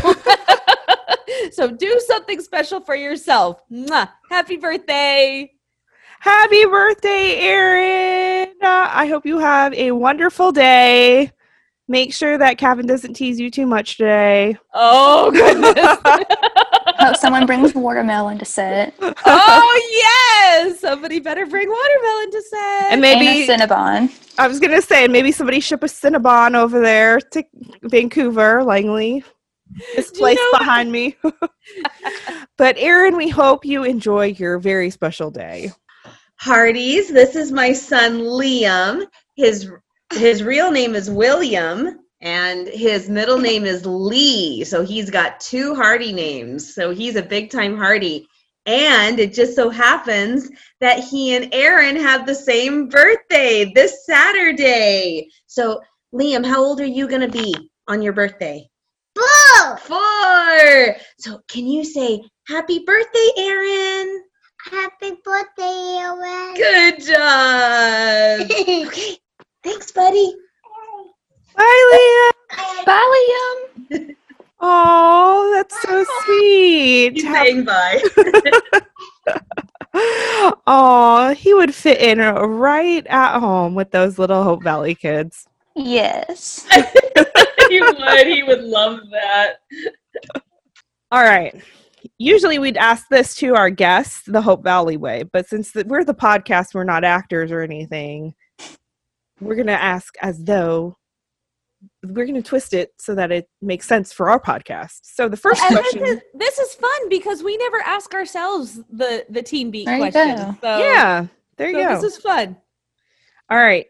So 1.51 1.71
do 1.71 2.01
something 2.05 2.41
special 2.41 2.82
for 2.82 2.95
yourself. 2.95 3.62
Mwah. 3.71 4.10
Happy 4.29 4.58
birthday. 4.58 5.51
Happy 6.19 6.65
birthday, 6.65 7.38
Erin. 7.39 8.53
Uh, 8.62 8.89
I 8.91 9.08
hope 9.08 9.25
you 9.25 9.39
have 9.39 9.73
a 9.73 9.91
wonderful 9.91 10.51
day. 10.51 11.32
Make 11.88 12.13
sure 12.13 12.38
that 12.38 12.58
Kevin 12.58 12.86
doesn't 12.86 13.13
tease 13.13 13.39
you 13.39 13.49
too 13.49 13.65
much 13.65 13.97
today. 13.97 14.58
Oh 14.73 15.32
goodness. 15.32 15.75
Hope 16.99 17.15
someone 17.15 17.45
brings 17.45 17.73
watermelon 17.73 18.38
to 18.39 18.45
set. 18.45 18.93
oh 19.01 19.89
yes. 19.91 20.79
Somebody 20.79 21.19
better 21.19 21.45
bring 21.45 21.69
watermelon 21.69 22.31
to 22.31 22.41
set. 22.41 22.91
And 22.91 22.93
And 22.93 23.01
maybe 23.01 23.43
a 23.43 23.47
Cinnabon. 23.47 24.12
I 24.38 24.47
was 24.47 24.59
gonna 24.59 24.81
say 24.81 25.07
maybe 25.07 25.31
somebody 25.31 25.59
ship 25.59 25.83
a 25.83 25.88
Cinnabon 25.88 26.55
over 26.55 26.79
there 26.81 27.19
to 27.19 27.43
Vancouver, 27.83 28.63
Langley. 28.63 29.23
This 29.95 30.12
Do 30.12 30.19
you 30.19 30.25
place 30.25 30.38
know 30.38 30.59
behind 30.59 30.91
me. 30.91 31.15
but 32.57 32.75
Erin, 32.77 33.15
we 33.15 33.29
hope 33.29 33.65
you 33.65 33.83
enjoy 33.83 34.27
your 34.27 34.59
very 34.59 34.89
special 34.89 35.29
day. 35.31 35.71
Hearties, 36.35 37.09
this 37.09 37.35
is 37.35 37.51
my 37.51 37.73
son 37.73 38.19
Liam. 38.19 39.05
His 39.35 39.71
his 40.13 40.43
real 40.43 40.71
name 40.71 40.95
is 40.95 41.09
William 41.09 41.99
and 42.21 42.67
his 42.67 43.10
middle 43.10 43.38
name 43.38 43.65
is 43.65 43.86
Lee. 43.86 44.63
So 44.63 44.84
he's 44.84 45.10
got 45.10 45.39
two 45.39 45.75
Hearty 45.75 46.12
names. 46.12 46.73
So 46.73 46.91
he's 46.91 47.15
a 47.15 47.21
big 47.21 47.49
time 47.49 47.77
Hearty. 47.77 48.27
And 48.65 49.19
it 49.19 49.34
just 49.34 49.55
so 49.55 49.69
happens 49.69 50.49
that 50.79 50.99
he 50.99 51.36
and 51.36 51.53
Erin 51.53 51.95
have 51.95 52.25
the 52.25 52.36
same 52.36 52.89
birthday 52.89 53.71
this 53.73 54.05
Saturday. 54.05 55.29
So 55.47 55.82
Liam, 56.13 56.45
how 56.45 56.63
old 56.63 56.82
are 56.82 56.86
you 56.86 57.08
going 57.08 57.21
to 57.21 57.29
be 57.29 57.71
on 57.88 58.01
your 58.01 58.13
birthday? 58.13 58.69
Four. 59.15 59.77
Four. 59.77 60.95
So 61.17 61.41
can 61.47 61.67
you 61.67 61.84
say 61.84 62.21
happy 62.47 62.79
birthday, 62.86 63.29
Erin? 63.38 64.23
Happy 64.71 65.13
birthday, 65.23 65.97
Erin. 65.99 66.53
Good 66.55 67.01
job. 67.05 68.51
okay. 68.88 69.17
Thanks, 69.63 69.91
buddy. 69.91 70.36
Bye, 71.55 71.89
Leah. 71.93 72.85
Bye, 72.85 73.65
Liam. 73.91 74.15
Oh, 74.59 75.51
that's 75.55 75.81
so 75.81 76.05
sweet. 76.23 77.13
He's 77.13 77.23
saying 77.23 77.65
bye. 77.65 78.01
Oh, 79.93 81.33
he 81.35 81.53
would 81.53 81.73
fit 81.73 81.99
in 81.99 82.19
right 82.19 83.05
at 83.07 83.39
home 83.39 83.75
with 83.75 83.91
those 83.91 84.19
little 84.19 84.43
Hope 84.43 84.63
Valley 84.63 84.95
kids. 84.95 85.47
Yes. 85.75 86.67
he 87.69 87.81
would. 87.81 88.27
He 88.27 88.43
would 88.43 88.63
love 88.63 88.99
that. 89.12 89.55
All 91.12 91.23
right. 91.23 91.59
Usually 92.17 92.59
we'd 92.59 92.77
ask 92.77 93.07
this 93.09 93.35
to 93.38 93.55
our 93.55 93.69
guests 93.69 94.23
the 94.25 94.41
Hope 94.41 94.63
Valley 94.63 94.97
way, 94.97 95.23
but 95.23 95.47
since 95.47 95.71
the, 95.71 95.83
we're 95.85 96.03
the 96.03 96.13
podcast, 96.13 96.73
we're 96.73 96.83
not 96.83 97.03
actors 97.03 97.51
or 97.51 97.62
anything. 97.62 98.35
We're 99.41 99.55
going 99.55 99.67
to 99.67 99.81
ask 99.81 100.13
as 100.21 100.43
though 100.43 100.97
we're 102.03 102.25
going 102.25 102.35
to 102.35 102.41
twist 102.41 102.73
it 102.73 102.93
so 102.97 103.15
that 103.15 103.31
it 103.31 103.49
makes 103.61 103.87
sense 103.87 104.11
for 104.11 104.29
our 104.29 104.39
podcast. 104.39 104.99
So 105.03 105.29
the 105.29 105.37
first 105.37 105.61
And 105.63 105.77
this 105.77 105.91
question, 105.91 106.05
is, 106.05 106.19
this 106.33 106.59
is 106.59 106.73
fun 106.75 107.09
because 107.09 107.43
we 107.43 107.55
never 107.57 107.81
ask 107.81 108.13
ourselves 108.13 108.81
the 108.89 109.25
the 109.29 109.41
team 109.41 109.71
beat 109.71 109.85
There 109.85 109.95
you 109.95 110.11
questions. 110.11 110.57
So, 110.61 110.77
yeah, 110.79 111.27
there 111.57 111.69
you 111.69 111.75
so 111.75 111.83
go. 111.83 112.01
this 112.01 112.15
is 112.15 112.21
fun. 112.21 112.57
All 113.49 113.57
right. 113.57 113.87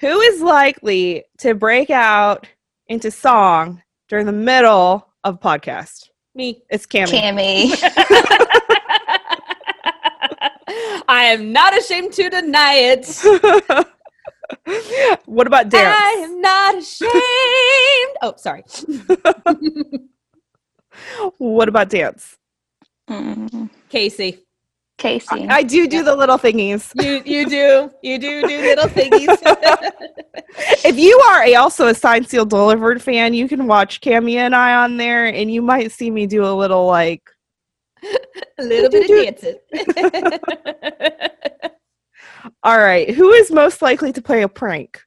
Who 0.00 0.20
is 0.20 0.42
likely 0.42 1.24
to 1.38 1.54
break 1.54 1.90
out 1.90 2.46
into 2.88 3.10
song 3.10 3.82
during 4.08 4.26
the 4.26 4.32
middle 4.32 5.06
of 5.24 5.40
podcast? 5.40 6.08
Me. 6.34 6.62
It's 6.70 6.86
Cammy. 6.86 7.08
Cammy. 7.08 7.82
I 11.08 11.24
am 11.24 11.52
not 11.52 11.76
ashamed 11.76 12.12
to 12.14 12.30
deny 12.30 12.74
it. 12.74 13.86
what 15.26 15.46
about 15.46 15.68
dance? 15.68 15.96
I 15.98 16.10
am 16.24 16.40
not 16.40 16.76
ashamed. 16.76 18.16
Oh, 18.22 18.34
sorry. 18.36 18.64
What 21.38 21.68
about 21.68 21.88
dance? 21.88 22.36
Mm, 23.08 23.70
Casey. 23.88 24.44
Casey. 24.98 25.48
I 25.48 25.62
do 25.62 25.88
do 25.88 26.04
the 26.04 26.14
little 26.14 26.38
thingies. 26.38 26.92
You 27.02 27.22
you 27.24 27.48
do. 27.48 27.90
You 28.02 28.18
do 28.18 28.46
do 28.46 28.60
little 28.60 28.86
thingies. 28.86 29.36
If 30.84 30.98
you 30.98 31.18
are 31.30 31.44
a, 31.44 31.54
also 31.54 31.86
a 31.86 31.94
Signed 31.94 32.28
Sealed 32.28 32.50
Delivered 32.50 33.00
fan, 33.00 33.32
you 33.32 33.48
can 33.48 33.66
watch 33.66 34.02
Cammy 34.02 34.34
and 34.34 34.54
I 34.54 34.74
on 34.84 34.98
there, 34.98 35.24
and 35.24 35.50
you 35.50 35.62
might 35.62 35.92
see 35.92 36.10
me 36.10 36.26
do 36.26 36.44
a 36.44 36.52
little 36.52 36.86
like. 36.86 37.22
a 38.58 38.62
little 38.62 38.90
bit 38.90 39.10
of 39.10 39.40
dancing. 39.40 39.58
All 42.62 42.78
right, 42.78 43.10
who 43.10 43.30
is 43.32 43.50
most 43.50 43.82
likely 43.82 44.12
to 44.12 44.22
play 44.22 44.42
a 44.42 44.48
prank? 44.48 45.00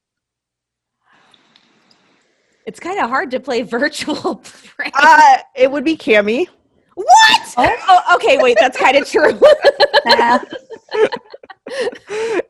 it's 2.66 2.80
kind 2.80 3.00
of 3.00 3.10
hard 3.10 3.30
to 3.32 3.40
play 3.40 3.62
virtual 3.78 4.36
pranks. 4.38 4.98
Uh, 5.00 5.38
it 5.56 5.72
would 5.72 5.84
be 5.84 5.96
Cammy. 5.96 6.48
what? 6.96 7.54
Oh, 7.58 8.16
okay, 8.16 8.38
wait, 8.42 8.58
that's 8.60 8.78
kind 8.78 8.98
of 8.98 9.08
true. 9.08 9.40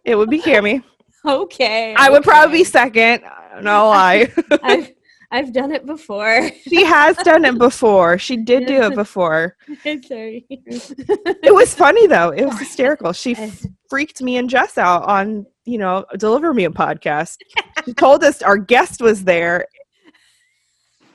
It 0.03 0.15
would 0.17 0.29
be 0.29 0.41
Cammy. 0.41 0.83
okay. 1.25 1.95
I 1.95 2.09
would 2.09 2.23
probably 2.23 2.59
be 2.59 2.63
second. 2.63 3.23
No 3.61 3.88
lie. 3.88 4.31
I, 4.51 4.93
I've 5.32 5.51
done 5.53 5.71
it 5.71 5.86
before. 5.86 6.49
She 6.67 6.84
has 6.86 7.17
done 7.17 7.45
it 7.45 7.57
before. 7.57 8.17
She 8.17 8.38
did 8.43 8.67
do 8.67 8.84
it 8.84 8.95
before. 8.95 9.55
I'm 9.86 10.01
sorry. 10.03 10.45
It 10.49 11.53
was 11.53 11.73
funny 11.73 12.07
though. 12.07 12.30
It 12.30 12.45
was 12.45 12.59
hysterical. 12.59 13.13
She 13.13 13.36
f- 13.36 13.65
freaked 13.89 14.21
me 14.21 14.38
and 14.38 14.49
Jess 14.49 14.78
out 14.78 15.03
on, 15.03 15.45
you 15.65 15.78
know, 15.78 16.05
Deliver 16.17 16.53
Me 16.53 16.65
a 16.65 16.69
podcast. 16.69 17.38
She 17.86 17.93
told 17.93 18.23
us 18.23 18.41
our 18.41 18.57
guest 18.57 19.01
was 19.01 19.23
there 19.23 19.65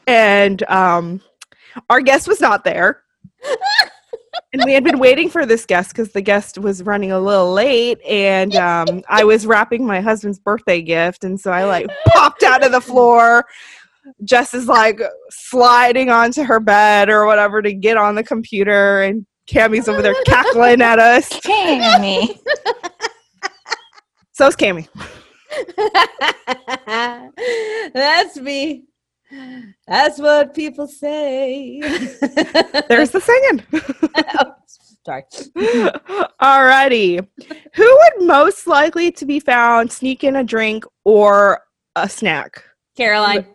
and 0.07 0.63
um 0.65 1.21
our 1.89 2.01
guest 2.01 2.27
was 2.27 2.41
not 2.41 2.65
there. 2.65 3.03
and 4.53 4.63
we 4.65 4.73
had 4.73 4.83
been 4.85 4.99
waiting 4.99 5.29
for 5.31 5.47
this 5.47 5.65
guest 5.65 5.91
because 5.91 6.13
the 6.13 6.21
guest 6.21 6.59
was 6.59 6.83
running 6.83 7.13
a 7.13 7.21
little 7.21 7.53
late 7.53 8.01
and 8.03 8.55
um, 8.57 9.03
i 9.09 9.23
was 9.25 9.47
wrapping 9.47 9.87
my 9.87 10.01
husband's 10.01 10.39
birthday 10.39 10.83
gift 10.83 11.25
and 11.25 11.41
so 11.41 11.51
i 11.51 11.65
like 11.65 11.87
popped 12.09 12.43
out 12.43 12.65
of 12.65 12.71
the 12.73 12.81
floor 12.81 13.45
jess 14.25 14.55
is 14.55 14.67
like 14.67 15.01
sliding 15.31 16.11
onto 16.11 16.43
her 16.43 16.61
bed 16.61 17.09
or 17.09 17.27
whatever 17.27 17.63
to 17.63 17.73
get 17.73 17.97
on 17.97 18.15
the 18.15 18.25
computer 18.25 19.03
and 19.03 19.25
cammy's 19.49 19.89
over 19.89 20.03
there 20.03 20.15
cackling 20.27 20.81
at 20.83 20.99
us 20.99 21.29
Cammy. 21.41 22.39
so 24.33 24.47
is 24.47 24.57
cammy 24.57 24.89
That's 26.87 28.37
me. 28.37 28.85
That's 29.89 30.19
what 30.19 30.55
people 30.55 30.87
say. 30.87 31.81
there's 32.89 33.11
the 33.11 33.21
singing 33.21 33.63
Oh, 34.39 34.53
sorry. 35.05 35.23
alrighty 36.41 37.27
who 37.75 37.99
would 37.99 38.27
most 38.27 38.67
likely 38.67 39.11
to 39.13 39.27
be 39.27 39.41
found 39.41 39.91
sneaking 39.91 40.37
a 40.37 40.45
drink 40.45 40.85
or 41.05 41.61
a 41.97 42.09
snack 42.09 42.63
Caroline. 42.97 43.47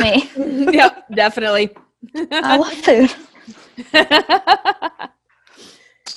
Me. 0.00 0.28
yep, 0.72 1.04
definitely. 1.14 1.70
I 2.32 2.56
love 2.56 2.72
food. 2.72 3.14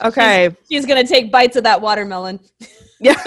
okay 0.04 0.56
She's 0.70 0.86
gonna 0.86 1.06
take 1.06 1.32
bites 1.32 1.56
of 1.56 1.64
that 1.64 1.80
watermelon. 1.82 2.40
yeah 3.00 3.16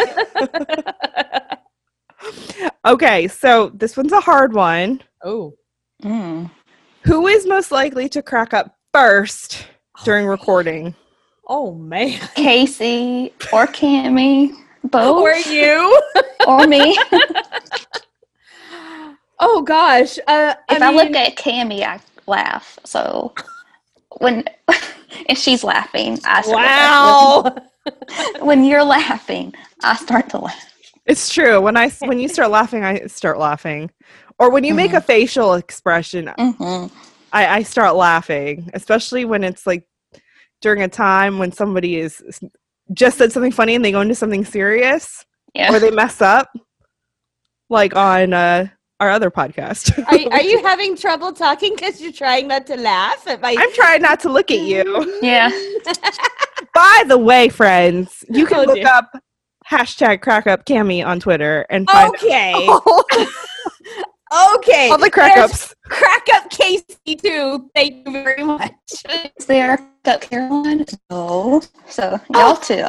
okay 2.85 3.29
so 3.29 3.71
this 3.75 3.97
one's 3.97 4.13
a 4.13 4.21
hard 4.21 4.53
one 4.53 5.03
Oh, 5.25 5.55
Mm. 6.03 6.51
Who 7.05 7.27
is 7.27 7.47
most 7.47 7.71
likely 7.71 8.09
to 8.11 8.23
crack 8.23 8.53
up 8.53 8.75
first 8.93 9.67
during 10.05 10.27
recording? 10.27 10.95
oh 11.49 11.73
man. 11.75 12.19
Casey 12.35 13.33
or 13.53 13.67
Cammy. 13.67 14.53
Both. 14.85 15.23
Or 15.23 15.35
you? 15.51 16.01
or 16.47 16.67
me. 16.67 16.99
Oh 19.39 19.63
gosh. 19.63 20.19
Uh, 20.27 20.55
If 20.71 20.83
I, 20.83 20.89
I, 20.89 20.93
look 20.93 21.15
at 21.15 21.37
Cammy, 21.37 21.83
I 21.83 22.01
laugh. 22.27 22.79
So 22.85 23.35
when 24.19 24.45
if 25.29 25.39
she's 25.39 25.63
laughing, 25.65 26.19
I 26.25 26.41
start 26.43 26.57
wow. 26.57 27.43
laughing. 27.43 27.63
When 28.41 28.65
you're 28.65 28.85
laughing, 28.85 29.55
I 29.83 29.97
start 29.97 30.31
to 30.31 30.39
laugh. 30.39 30.73
It's 31.07 31.33
true. 31.33 31.61
When 31.61 31.77
I 31.77 31.89
when 32.01 32.19
you 32.19 32.29
start 32.29 32.51
laughing, 32.51 32.85
I 32.85 33.07
start 33.07 33.39
laughing. 33.39 33.91
Or 34.39 34.51
when 34.51 34.65
you 34.65 34.75
make 34.75 34.93
a 34.93 35.01
facial 35.01 35.55
expression, 35.55 36.31
hmm 36.39 36.87
I, 37.33 37.47
I 37.59 37.63
start 37.63 37.95
laughing. 37.95 38.71
Especially 38.75 39.25
when 39.25 39.45
it's 39.45 39.67
like 39.67 39.87
during 40.63 40.83
a 40.83 40.89
time 40.89 41.39
when 41.39 41.53
somebody 41.53 41.97
is 41.97 42.23
just 42.93 43.19
said 43.19 43.33
something 43.33 43.53
funny 43.53 43.75
and 43.75 43.85
they 43.85 43.93
go 43.93 44.01
into 44.01 44.15
something 44.15 44.45
serious 44.45 45.25
Yeah. 45.55 45.73
or 45.73 45.79
they 45.79 45.91
mess 45.91 46.21
up, 46.21 46.49
like 47.69 47.95
on 47.95 48.33
uh, 48.33 48.67
our 49.01 49.11
other 49.11 49.31
podcast. 49.31 49.97
Are, 49.99 50.33
are 50.33 50.43
you 50.43 50.63
having 50.63 50.97
trouble 50.97 51.33
talking 51.33 51.75
because 51.75 52.01
you're 52.01 52.13
trying 52.13 52.49
not 52.49 52.67
to 52.67 52.77
laugh 52.77 53.27
at 53.27 53.41
my? 53.41 53.55
I'm 53.59 53.73
trying 53.73 54.03
not 54.03 54.21
to 54.21 54.29
look 54.29 54.51
at 54.51 54.61
you. 54.61 55.19
yeah. 55.23 55.51
By 56.75 57.05
the 57.07 57.19
way, 57.19 57.49
friends, 57.49 58.25
you 58.29 58.47
can 58.47 58.59
Oh, 58.59 58.63
look 58.65 58.77
dear. 58.77 58.89
up 58.89 59.11
hashtag 59.71 60.23
crack 60.23 60.47
up 60.47 60.65
Cammy 60.65 61.05
on 61.05 61.21
Twitter 61.21 61.67
and 61.71 61.89
find 61.91 62.15
okay. 62.15 62.55
okay. 62.55 63.27
all 64.33 64.99
the 64.99 65.11
crack 65.13 65.35
There's 65.35 65.51
ups. 65.51 65.75
Crack 65.89 66.27
up 66.35 66.51
Casey 66.51 67.17
too. 67.17 67.69
Thank 67.75 68.07
you 68.07 68.13
very 68.13 68.45
much. 68.45 68.73
Is 69.37 69.47
there 69.47 69.79
Cup 70.05 70.21
Caroline? 70.21 70.85
No. 71.11 71.63
So 71.89 72.21
y'all 72.33 72.57
oh. 72.57 72.61
too. 72.63 72.87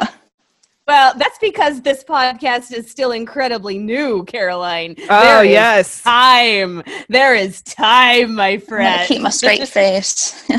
Well, 0.88 1.12
that's 1.18 1.38
because 1.38 1.82
this 1.82 2.02
podcast 2.02 2.72
is 2.72 2.90
still 2.90 3.12
incredibly 3.12 3.78
new, 3.78 4.24
Caroline. 4.24 4.96
Oh 5.10 5.22
There 5.22 5.44
is 5.44 5.50
yes. 5.50 6.02
time. 6.02 6.82
There 7.10 7.34
is 7.34 7.60
time, 7.60 8.34
my 8.34 8.48
I'm 8.52 8.58
gonna 8.60 8.66
friend. 8.68 9.06
keep 9.08 9.20
my 9.20 9.28
straight 9.28 9.68
face. 9.68 10.50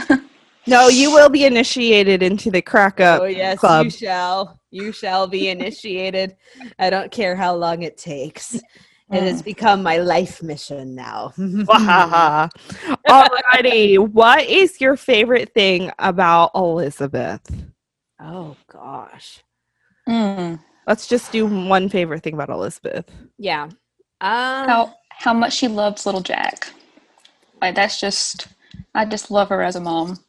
No, 0.68 0.88
you 0.88 1.10
will 1.10 1.30
be 1.30 1.46
initiated 1.46 2.22
into 2.22 2.52
the 2.52 2.62
crack 2.62 3.00
up 3.00 3.22
Oh 3.24 3.26
yes, 3.26 3.58
club. 3.58 3.86
you 3.86 3.90
shall. 3.90 4.60
You 4.70 4.92
shall 4.92 5.26
be 5.26 5.50
initiated. 5.50 6.36
I 6.78 6.92
don't 6.92 7.10
care 7.12 7.36
how 7.36 7.56
long 7.56 7.82
it 7.82 7.98
takes. 7.98 8.54
It 8.54 9.24
has 9.24 9.42
mm. 9.42 9.46
become 9.46 9.82
my 9.82 9.98
life 9.98 10.44
mission 10.44 10.94
now. 10.94 11.34
Wahaha. 11.40 12.52
Alrighty. 13.08 13.98
what 13.98 14.46
is 14.46 14.80
your 14.80 14.96
favorite 14.96 15.56
thing 15.56 15.92
about 15.98 16.52
Elizabeth? 16.54 17.42
oh 18.22 18.56
gosh. 18.72 19.44
Mm. 20.10 20.60
Let's 20.88 21.08
just 21.08 21.32
do 21.32 21.46
one 21.46 21.88
favorite 21.90 22.24
thing 22.24 22.34
about 22.34 22.50
Elizabeth. 22.50 23.06
Yeah. 23.38 23.66
Um, 23.66 24.68
How 24.70 24.96
how 25.10 25.34
much 25.34 25.54
she 25.54 25.68
loves 25.68 26.06
little 26.06 26.22
Jack. 26.22 26.72
Like 27.62 27.76
that's 27.76 28.00
just 28.00 28.48
I 28.96 29.06
just 29.06 29.30
love 29.32 29.50
her 29.50 29.62
as 29.62 29.76
a 29.76 29.82
mom. 29.82 30.20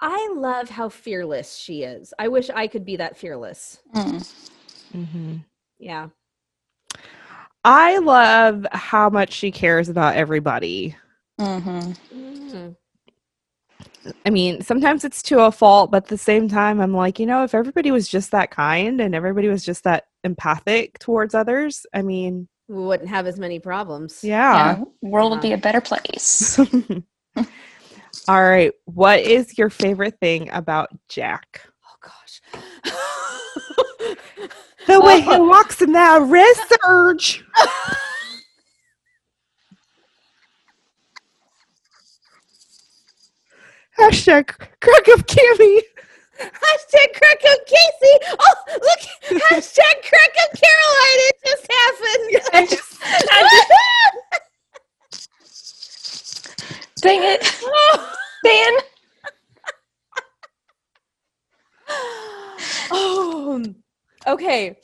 I 0.00 0.30
love 0.34 0.68
how 0.68 0.88
fearless 0.90 1.56
she 1.56 1.82
is. 1.82 2.12
I 2.18 2.28
wish 2.28 2.50
I 2.50 2.66
could 2.66 2.84
be 2.84 2.96
that 2.96 3.16
fearless. 3.16 3.78
Mm. 3.94 4.34
Mm-hmm. 4.94 5.36
Yeah. 5.78 6.08
I 7.64 7.98
love 7.98 8.66
how 8.72 9.10
much 9.10 9.32
she 9.32 9.50
cares 9.50 9.88
about 9.88 10.14
everybody. 10.16 10.94
hmm 11.38 11.92
Mm. 12.14 12.76
I 14.24 14.30
mean, 14.30 14.60
sometimes 14.62 15.04
it's 15.04 15.22
to 15.24 15.40
a 15.44 15.52
fault, 15.52 15.90
but 15.90 16.04
at 16.04 16.08
the 16.08 16.18
same 16.18 16.48
time, 16.48 16.80
I'm 16.80 16.92
like, 16.94 17.18
you 17.18 17.26
know, 17.26 17.44
if 17.44 17.54
everybody 17.54 17.90
was 17.90 18.08
just 18.08 18.30
that 18.32 18.50
kind 18.50 19.00
and 19.00 19.14
everybody 19.14 19.48
was 19.48 19.64
just 19.64 19.84
that 19.84 20.04
empathic 20.24 20.98
towards 20.98 21.34
others, 21.34 21.86
I 21.94 22.02
mean, 22.02 22.48
We 22.68 22.82
wouldn't 22.84 23.08
have 23.08 23.26
as 23.26 23.38
many 23.38 23.58
problems. 23.58 24.22
yeah. 24.24 24.78
Yeah, 24.78 24.84
world 25.02 25.32
would 25.32 25.40
be 25.40 25.52
a 25.52 25.58
better 25.58 25.80
place. 25.80 26.58
All 28.28 28.42
right. 28.42 28.72
What 28.86 29.20
is 29.20 29.56
your 29.58 29.70
favorite 29.70 30.18
thing 30.20 30.50
about 30.50 30.88
Jack? 31.08 31.62
Oh 31.84 31.96
gosh. 32.02 32.40
The 34.86 35.00
way 35.00 35.20
he 35.20 35.28
walks 35.38 35.82
in 35.82 35.92
that 35.92 36.22
red 36.22 36.56
serge. 36.82 37.44
Hashtag 43.98 44.48
crack 44.80 45.08
up 45.08 45.26
Cammy. 45.26 45.80
Hashtag 46.38 47.14
crack 47.14 47.40
up 47.48 47.66
Casey. 47.66 48.18
Oh, 48.38 48.54
look. 48.68 49.00
Hashtag 49.42 50.02
crack 50.02 50.34
up 50.42 50.50
Caroline. 50.60 51.20
It 51.28 51.36
just 51.46 51.66
happened. 51.72 52.30
I 52.52 52.66
just, 52.66 52.90
dang 57.00 57.22
it, 57.22 57.40
Dan. 58.44 58.72
oh, 62.90 63.64
okay. 64.26 64.76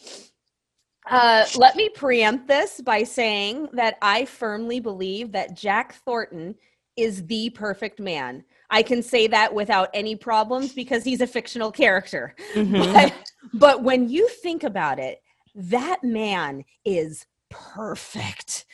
Uh, 1.10 1.44
let 1.56 1.76
me 1.76 1.88
preempt 1.90 2.48
this 2.48 2.80
by 2.80 3.02
saying 3.02 3.68
that 3.72 3.98
I 4.00 4.24
firmly 4.24 4.80
believe 4.80 5.32
that 5.32 5.54
Jack 5.54 5.96
Thornton 6.06 6.54
is 6.96 7.26
the 7.26 7.50
perfect 7.50 8.00
man. 8.00 8.44
I 8.72 8.82
can 8.82 9.02
say 9.02 9.26
that 9.28 9.54
without 9.54 9.90
any 9.94 10.16
problems 10.16 10.72
because 10.72 11.04
he's 11.04 11.20
a 11.20 11.26
fictional 11.26 11.70
character. 11.70 12.34
Mhm. 12.54 12.92
But, 12.92 13.12
but 13.54 13.82
when 13.84 14.08
you 14.08 14.26
think 14.28 14.64
about 14.64 14.98
it, 14.98 15.22
that 15.54 16.02
man 16.02 16.64
is 16.84 17.26
perfect. 17.50 18.64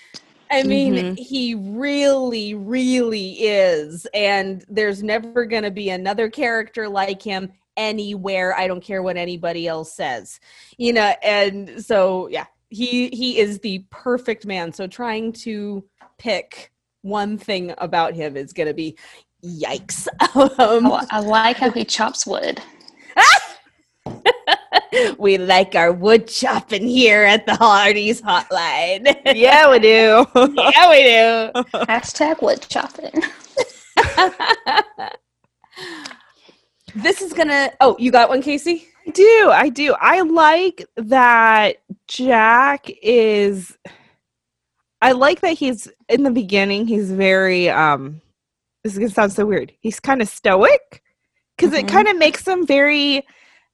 I 0.51 0.63
mean, 0.63 0.95
Mhm. 0.95 1.19
he 1.19 1.55
really, 1.55 2.55
really 2.55 3.33
is. 3.43 4.07
And 4.15 4.65
there's 4.69 5.03
never 5.03 5.45
going 5.45 5.65
to 5.65 5.71
be 5.71 5.91
another 5.91 6.31
character 6.31 6.89
like 6.89 7.21
him 7.21 7.53
anywhere. 7.77 8.57
I 8.57 8.67
don't 8.69 8.83
care 8.83 9.03
what 9.03 9.17
anybody 9.17 9.67
else 9.67 9.93
says. 9.93 10.39
You 10.79 10.93
know, 10.93 11.13
and 11.23 11.85
so 11.85 12.29
yeah, 12.29 12.47
he 12.71 13.09
he 13.09 13.39
is 13.39 13.59
the 13.61 13.85
perfect 13.91 14.47
man. 14.47 14.73
So 14.73 14.87
trying 14.87 15.33
to 15.45 15.85
pick 16.19 16.71
one 17.03 17.37
thing 17.39 17.75
about 17.79 18.15
him 18.15 18.37
is 18.37 18.53
going 18.53 18.69
to 18.69 18.75
be 18.75 18.97
yikes. 19.45 20.09
um, 20.59 20.93
I, 20.93 21.07
I 21.11 21.21
like 21.21 21.57
how 21.59 21.71
he 21.71 21.85
chops 21.85 22.27
wood. 22.27 22.61
we 25.19 25.39
like 25.39 25.75
our 25.75 25.93
wood 25.93 26.29
chopping 26.29 26.87
here 26.87 27.25
at 27.25 27.47
the 27.47 27.55
Hearties 27.57 28.23
hotline. 28.23 29.21
yeah, 29.37 29.71
we 29.71 29.79
do. 29.79 30.27
yeah, 30.35 30.91
we 30.91 31.03
do. 31.05 31.51
Hashtag 31.87 32.43
wood 32.43 32.67
chopping. 32.69 33.23
this 36.95 37.21
is 37.23 37.33
gonna. 37.33 37.73
Oh, 37.81 37.97
you 37.99 38.11
got 38.11 38.29
one, 38.29 38.43
Casey? 38.43 38.89
I 39.07 39.11
do. 39.11 39.51
I 39.53 39.69
do. 39.69 39.95
I 40.01 40.21
like 40.21 40.87
that 40.97 41.77
Jack 42.07 42.91
is 43.03 43.77
I 45.01 45.13
like 45.13 45.41
that 45.41 45.53
he's 45.53 45.89
in 46.09 46.25
the 46.25 46.31
beginning 46.31 46.87
he's 46.87 47.11
very 47.11 47.71
um 47.71 48.21
this 48.85 48.93
is 48.93 48.99
going 48.99 49.09
to 49.09 49.15
sound 49.15 49.33
so 49.33 49.47
weird. 49.47 49.73
He's 49.81 50.01
kind 50.01 50.23
of 50.23 50.29
stoic? 50.29 51.03
Because 51.57 51.73
Mhm. 51.73 51.81
it 51.81 51.89
kind 51.89 52.09
of 52.09 52.17
makes 52.17 52.47
him 52.47 52.67
very 52.67 53.25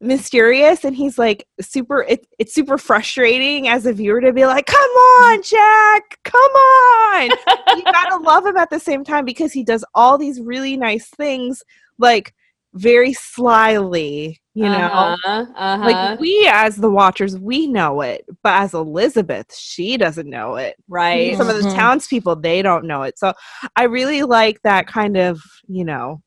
mysterious 0.01 0.85
and 0.85 0.95
he's 0.95 1.17
like 1.19 1.47
super 1.61 2.03
it, 2.03 2.27
it's 2.39 2.53
super 2.53 2.77
frustrating 2.77 3.69
as 3.69 3.87
a 3.87 3.93
viewer 3.93 4.21
to 4.21 4.33
be 4.33 4.45
like 4.45 4.67
come 4.67 4.81
on 4.81 5.41
jack! 5.43 6.19
Come 6.25 6.51
on! 6.53 7.31
You 7.77 7.83
gotta 7.93 8.17
love 8.23 8.45
him 8.45 8.57
at 8.57 8.69
the 8.71 8.81
same 8.81 9.05
time 9.05 9.25
because 9.25 9.53
he 9.53 9.63
does 9.65 9.85
all 9.95 10.19
these 10.19 10.41
really 10.41 10.77
nice 10.77 11.09
things 11.11 11.63
like 11.99 12.35
very 12.75 13.13
slyly 13.15 14.41
you 14.55 14.69
know 14.69 14.79
uh-huh, 14.79 15.47
uh-huh. 15.57 15.85
like 15.85 16.21
we 16.21 16.49
as 16.51 16.77
the 16.77 16.91
watchers 16.91 17.39
we 17.39 17.67
know 17.67 18.01
it 18.01 18.25
but 18.43 18.63
as 18.63 18.73
elizabeth 18.73 19.55
she 19.55 19.97
doesn't 19.97 20.31
know 20.31 20.55
it 20.57 20.77
right. 20.89 21.37
some 21.37 21.49
of 21.49 21.57
the 21.57 21.69
Mhm. 21.69 21.75
townspeople 21.75 22.37
they 22.37 22.63
don't 22.63 22.85
know 22.85 23.03
it 23.03 23.19
so 23.19 23.33
i 23.77 23.83
really 23.83 24.23
like 24.23 24.63
that 24.63 24.87
kind 24.87 25.17
of 25.17 25.41
you 25.67 25.85
know 25.85 26.23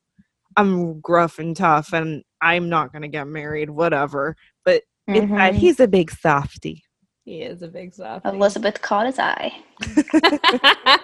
i'm 0.56 1.00
gruff 1.00 1.38
and 1.38 1.56
tough 1.56 1.92
and 1.94 2.22
i'm 2.42 2.68
not 2.68 2.92
going 2.92 3.02
to 3.02 3.08
get 3.08 3.26
married 3.26 3.70
whatever 3.70 4.36
but 4.64 4.82
inside 5.06 5.54
Mhm. 5.54 5.56
he's 5.56 5.80
a 5.80 5.88
big 5.88 6.10
softy 6.10 6.84
He 7.24 7.42
is 7.42 7.62
a 7.62 7.68
big 7.68 7.94
softy 7.94 8.28
Elizabeth 8.28 8.80
caught 8.82 9.06
his 9.06 9.18
eye. 9.18 9.52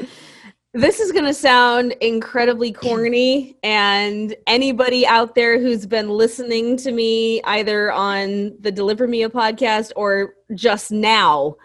this 0.72 1.00
is 1.00 1.10
going 1.10 1.24
to 1.24 1.34
sound 1.34 1.92
incredibly 2.00 2.72
corny 2.72 3.56
and 3.64 4.36
anybody 4.46 5.04
out 5.06 5.34
there 5.34 5.58
who's 5.58 5.84
been 5.84 6.08
listening 6.08 6.76
to 6.76 6.92
me 6.92 7.42
either 7.42 7.90
on 7.92 8.54
the 8.60 8.70
deliver 8.70 9.08
me 9.08 9.24
a 9.24 9.28
podcast 9.28 9.90
or 9.96 10.34
just 10.54 10.92
now 10.92 11.56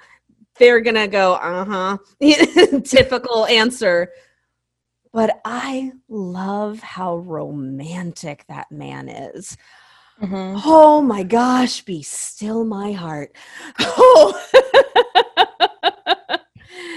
they're 0.58 0.82
going 0.82 0.95
to 0.95 1.08
go 1.08 1.34
uh-huh. 1.36 1.97
Typical 2.84 3.45
answer. 3.47 4.10
But 5.14 5.39
i 5.45 5.91
love 6.10 6.80
how 6.80 7.18
romantic 7.18 8.43
that 8.49 8.72
man 8.72 9.08
is. 9.10 9.56
Mhm. 10.22 10.62
oh 10.66 11.01
my 11.01 11.24
gosh 11.24 11.82
be 11.82 12.01
still 12.01 12.64
my 12.66 12.91
heart. 12.93 13.36
Oh. 13.80 14.41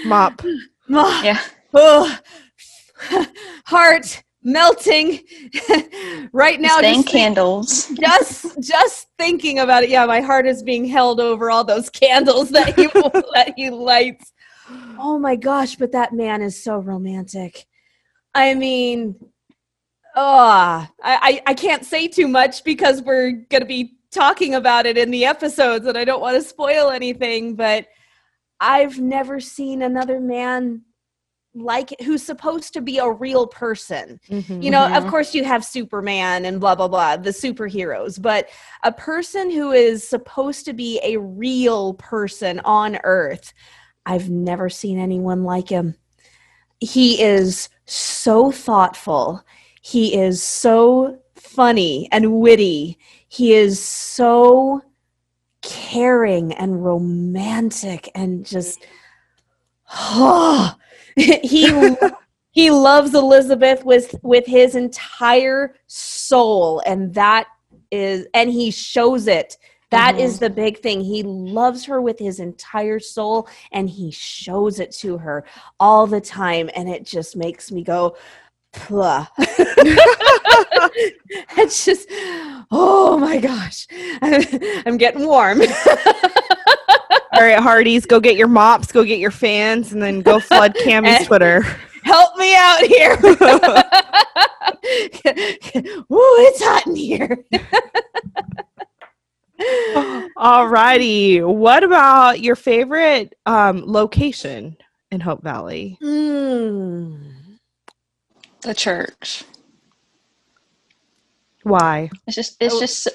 Mop. 0.07 0.41
Ma- 0.89 1.21
Yeah. 1.23 1.41
Oh, 1.75 2.19
heart 3.67 4.23
melting 4.43 5.21
right 6.33 6.61
now 6.61 6.81
just, 6.81 6.83
think- 6.83 7.09
candles. 7.09 7.89
just 8.01 8.61
just 8.61 9.09
thinking 9.19 9.59
about 9.59 9.83
it. 9.83 9.91
Yeah 9.91 10.07
my 10.07 10.21
heart 10.21 10.47
is 10.47 10.63
being 10.63 10.85
held 10.85 11.21
over 11.21 11.51
all 11.51 11.65
those 11.65 11.91
candles 11.91 12.51
that 12.51 12.75
he 12.79 12.87
that 13.35 13.53
he 13.57 13.71
lights. 13.71 14.33
Oh 14.99 15.19
my 15.19 15.37
gosh 15.37 15.77
but 15.77 15.93
that 15.93 16.13
man 16.13 16.41
is 16.43 16.63
so 16.63 16.79
romantic. 16.79 17.67
I 18.35 18.55
mean 18.55 19.17
oh 20.17 20.39
I, 20.39 20.89
I 21.03 21.43
i 21.47 21.55
can't 21.55 21.85
say 21.85 22.09
too 22.09 22.27
much 22.29 22.65
because 22.65 23.03
we're 23.03 23.33
gonna 23.51 23.67
be 23.67 23.99
talking 24.11 24.55
about 24.55 24.87
it 24.87 24.97
in 24.97 25.11
the 25.11 25.25
episodes 25.25 25.87
and 25.87 25.99
i 25.99 26.05
don't 26.05 26.21
want 26.21 26.35
to 26.35 26.43
spoil 26.43 26.91
anything 26.91 27.55
but 27.55 27.87
i've 28.59 28.99
never 28.99 29.39
seen 29.39 29.83
another 29.83 30.19
man 30.19 30.83
like 31.61 31.95
who's 32.03 32.23
supposed 32.23 32.73
to 32.75 32.81
be 32.81 32.99
a 32.99 33.11
real 33.11 33.47
person. 33.47 34.21
You 34.31 34.71
know 34.71 34.87
of 34.87 35.05
Mhm. 35.05 35.09
course 35.09 35.35
you 35.35 35.45
have 35.45 35.65
superman 35.65 36.45
and 36.45 36.61
blah 36.61 36.75
blah 36.75 36.89
blah 36.89 37.17
the 37.17 37.31
superheroes 37.31 38.21
but 38.21 38.49
a 38.85 38.93
person 38.93 39.51
who 39.51 39.73
is 39.73 40.07
supposed 40.09 40.65
to 40.67 40.73
be 40.73 41.01
a 41.03 41.17
real 41.19 41.95
person 41.95 42.61
on 42.65 42.99
earth 43.05 43.53
i've 44.07 44.31
never 44.31 44.69
seen 44.71 44.99
anyone 44.99 45.45
like 45.45 45.69
him. 45.69 45.95
He 46.81 47.21
is 47.21 47.69
so 47.87 48.53
thoughtful. 48.53 49.43
He 49.83 50.15
is 50.15 50.43
so 50.43 51.19
funny 51.35 52.09
and 52.13 52.41
witty. 52.41 52.99
He 53.29 53.53
is 53.55 53.83
so 53.83 54.83
caring 55.63 56.53
and 56.55 56.85
romantic 56.85 58.11
and 58.15 58.47
just 58.47 58.87
he 61.43 61.97
he 62.53 62.71
loves 62.71 63.15
Elizabeth 63.15 63.85
with 63.85 64.15
with 64.23 64.47
his 64.47 64.75
entire 64.75 65.75
soul 65.87 66.83
and 66.87 67.15
that 67.15 67.47
is 67.91 68.27
and 68.35 68.51
he 68.51 68.71
shows 68.71 69.27
it. 69.27 69.57
That 69.91 70.19
is 70.19 70.35
mm-hmm. 70.35 70.45
the 70.45 70.51
big 70.51 70.79
thing. 70.81 71.01
He 71.01 71.23
loves 71.23 71.87
her 71.87 72.03
with 72.03 72.19
his 72.19 72.41
entire 72.41 73.01
soul 73.01 73.49
and 73.73 73.89
he 73.89 74.11
shows 74.11 74.81
it 74.81 74.93
to 74.97 75.17
her 75.19 75.45
all 75.81 76.07
the 76.07 76.21
time 76.21 76.69
and 76.75 76.89
it 76.89 77.07
just 77.07 77.37
makes 77.37 77.73
me 77.73 77.83
go 77.83 78.17
it's 81.57 81.85
just 81.85 82.07
oh 82.71 83.17
my 83.19 83.39
gosh. 83.39 83.87
I'm, 84.21 84.43
I'm 84.87 84.97
getting 84.99 85.27
warm 85.27 85.63
All 87.39 87.45
right, 87.45 87.61
Hearties, 87.61 88.05
go 88.05 88.19
get 88.19 88.37
your 88.37 88.49
mops, 88.49 88.91
go 88.91 89.05
get 89.05 89.21
your 89.21 89.31
fans, 89.31 89.93
and 89.93 90.03
then 90.03 90.23
go 90.23 90.41
flood 90.41 90.75
Cammy's 90.85 91.25
Twitter. 91.27 91.63
help 92.03 92.37
me 92.37 92.57
out 92.57 92.81
here 92.81 93.13
Ooh, 96.11 96.37
it's 96.47 96.63
hot 96.63 96.87
in 96.87 96.97
here 96.97 97.45
All 100.37 100.69
righty. 100.69 101.41
What 101.43 101.83
about 101.85 102.41
your 102.41 102.57
favorite 102.57 103.35
um, 103.47 103.83
location 103.87 104.77
in 105.11 105.21
Hope 105.21 105.43
Valley? 105.43 105.99
Mm. 106.03 107.19
The 108.63 108.75
church. 108.75 109.45
Why? 111.65 112.09
It's 112.27 112.37
just 112.37 112.57
it's 112.61 112.75
Oh. 112.77 112.81
just 112.81 113.09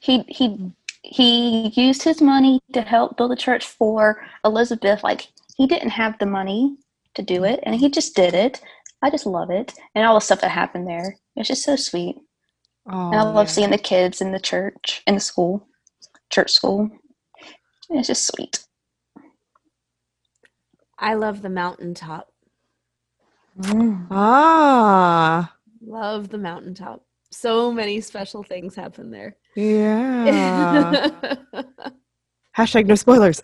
he 0.00 0.24
he 0.28 0.72
he 1.02 1.68
used 1.68 2.02
his 2.02 2.20
money 2.20 2.60
to 2.72 2.82
help 2.82 3.16
build 3.16 3.32
a 3.32 3.36
church 3.36 3.66
for 3.66 4.22
Elizabeth. 4.44 5.02
Like 5.02 5.28
he 5.56 5.66
didn't 5.66 5.90
have 5.90 6.18
the 6.18 6.26
money 6.26 6.76
to 7.14 7.22
do 7.22 7.44
it, 7.44 7.60
and 7.64 7.74
he 7.74 7.88
just 7.90 8.14
did 8.14 8.34
it. 8.34 8.60
I 9.02 9.10
just 9.10 9.26
love 9.26 9.50
it, 9.50 9.72
and 9.94 10.04
all 10.04 10.14
the 10.14 10.20
stuff 10.20 10.40
that 10.42 10.50
happened 10.50 10.86
there. 10.86 11.16
It's 11.36 11.48
just 11.48 11.64
so 11.64 11.76
sweet, 11.76 12.16
Oh, 12.86 13.10
and 13.12 13.20
I 13.20 13.22
love 13.22 13.46
yeah. 13.46 13.52
seeing 13.52 13.70
the 13.70 13.78
kids 13.78 14.20
in 14.20 14.32
the 14.32 14.40
church, 14.40 15.02
in 15.06 15.14
the 15.14 15.20
school, 15.20 15.66
church 16.30 16.50
school. 16.52 16.90
It's 17.90 18.06
just 18.08 18.26
sweet. 18.26 18.64
i 20.98 21.14
love 21.14 21.40
the 21.42 21.48
mountaintop 21.48 22.28
Ah, 24.10 25.56
love 25.80 26.28
the 26.28 26.38
mountaintop 26.38 27.02
so 27.30 27.72
many 27.72 28.00
special 28.00 28.42
things 28.42 28.74
happen 28.76 29.10
there 29.10 29.36
yeah. 29.54 31.08
Hashtag 32.56 32.86
no 32.86 32.94
spoilers. 32.94 33.40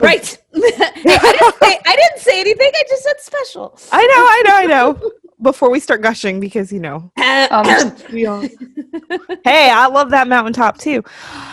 right 0.00 0.38
I, 0.54 0.58
didn't 0.58 1.54
say, 1.62 1.78
I 1.86 1.96
didn't 1.96 2.18
say 2.18 2.40
anything 2.40 2.70
i 2.74 2.82
just 2.88 3.04
said 3.04 3.20
special 3.20 3.78
I 3.92 4.04
know, 4.06 4.12
I 4.16 4.42
know, 4.46 4.56
I 4.56 4.66
know. 4.66 5.10
Before 5.42 5.70
we 5.70 5.78
start 5.78 6.00
gushing, 6.00 6.40
because 6.40 6.72
you 6.72 6.80
know, 6.80 7.12
Um, 7.50 7.66
we 8.12 8.26
all. 8.26 8.40
hey, 9.44 9.70
I 9.70 9.86
love 9.88 10.10
that 10.10 10.26
mountaintop 10.28 10.78
too. 10.78 11.02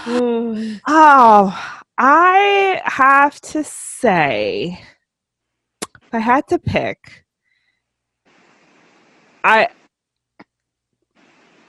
Oh, 0.88 1.78
I 1.98 2.82
have 2.86 3.40
to 3.42 3.64
say, 3.64 4.82
if 6.02 6.14
I 6.14 6.20
had 6.20 6.48
to 6.48 6.58
pick, 6.60 7.26
I 9.44 9.68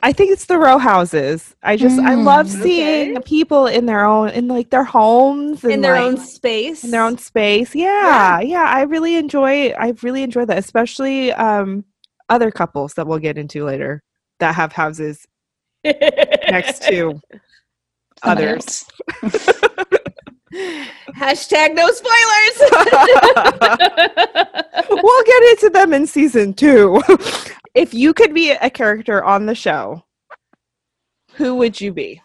I 0.03 0.13
think 0.13 0.33
it's 0.33 0.47
the 0.47 0.59
row 0.59 0.79
houses. 0.79 1.55
I 1.63 1.77
just 1.77 1.99
I 2.01 2.15
love 2.15 2.47
Mm, 2.49 2.63
seeing 2.63 3.17
okay. 3.17 3.21
people 3.25 3.67
in 3.67 3.87
their 3.87 4.05
own 4.05 4.31
in 4.31 4.49
like 4.49 4.71
their 4.71 4.85
homes 4.85 5.65
and 5.65 5.73
in 5.75 5.81
their 5.81 5.95
like, 5.95 6.03
own 6.03 6.17
space 6.19 6.85
in 6.85 6.91
their 6.91 7.05
own 7.05 7.19
space. 7.19 7.75
Yeah, 7.75 8.41
yeah, 8.41 8.65
I 8.69 8.83
really 8.83 9.17
enjoy 9.17 9.71
I 9.71 9.95
really 10.03 10.23
enjoy 10.25 10.45
that, 10.47 10.59
especially 10.59 11.33
um 11.33 11.85
other 12.29 12.51
couples 12.51 12.95
that 12.95 13.07
we'll 13.07 13.19
get 13.21 13.39
into 13.39 13.65
later 13.65 14.03
that 14.41 14.55
have 14.57 14.73
houses 14.73 15.27
next 15.85 16.83
to 16.85 17.21
others. 18.23 18.85
hashtag 21.17 21.75
no 21.75 21.89
spoilers 21.91 22.57
we'll 24.91 25.25
get 25.25 25.43
into 25.51 25.71
them 25.73 25.93
in 25.93 26.07
season 26.07 26.53
two. 26.55 27.01
if 27.75 27.95
you 27.95 28.13
could 28.13 28.35
be 28.35 28.51
a 28.51 28.71
character 28.71 29.25
on 29.25 29.47
the 29.47 29.55
show, 29.55 30.05
who 31.35 31.55
would 31.57 31.81
you 31.81 31.93
be? 31.93 32.21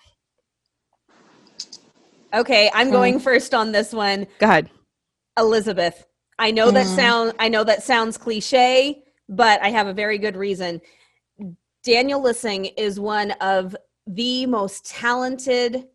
Okay, 2.33 2.69
I'm 2.73 2.91
going 2.91 3.19
first 3.19 3.53
on 3.53 3.71
this 3.71 3.93
one. 3.93 4.27
Go 4.39 4.45
ahead. 4.47 4.69
Elizabeth. 5.37 6.05
I 6.39 6.51
know 6.51 6.71
that 6.71 6.85
Mm. 6.85 6.95
sound 6.95 7.33
I 7.39 7.49
know 7.49 7.63
that 7.63 7.83
sounds 7.83 8.17
cliche, 8.17 9.03
but 9.29 9.61
I 9.61 9.69
have 9.69 9.87
a 9.87 9.93
very 9.93 10.17
good 10.17 10.35
reason. 10.35 10.81
Daniel 11.83 12.21
Lissing 12.21 12.65
is 12.65 12.99
one 12.99 13.31
of 13.39 13.75
the 14.07 14.45
most 14.45 14.85
talented 14.85 15.87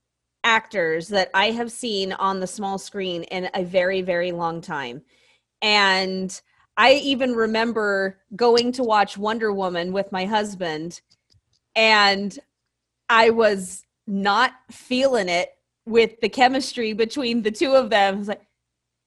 actors 0.45 1.09
that 1.09 1.31
I 1.35 1.51
have 1.51 1.71
seen 1.71 2.13
on 2.13 2.41
the 2.41 2.47
small 2.47 2.79
screen 2.79 3.23
in 3.25 3.49
a 3.55 3.65
very 3.65 4.03
very 4.03 4.33
long 4.33 4.61
time. 4.61 5.03
And 5.61 6.41
I 6.77 6.95
even 6.95 7.35
remember 7.35 8.19
going 8.35 8.73
to 8.73 8.83
watch 8.83 9.19
Wonder 9.19 9.53
Woman 9.53 9.93
with 9.93 10.11
my 10.11 10.25
husband 10.25 11.01
and 11.77 12.39
I 13.09 13.31
was 13.31 13.85
not 14.07 14.53
feeling 14.71 15.29
it 15.29 15.51
with 15.87 16.21
the 16.21 16.29
chemistry 16.29 16.93
between 16.93 17.43
the 17.43 17.51
two 17.51 17.73
of 17.73 17.91
them. 17.91 18.15
I 18.15 18.19
was 18.19 18.29
like 18.29 18.47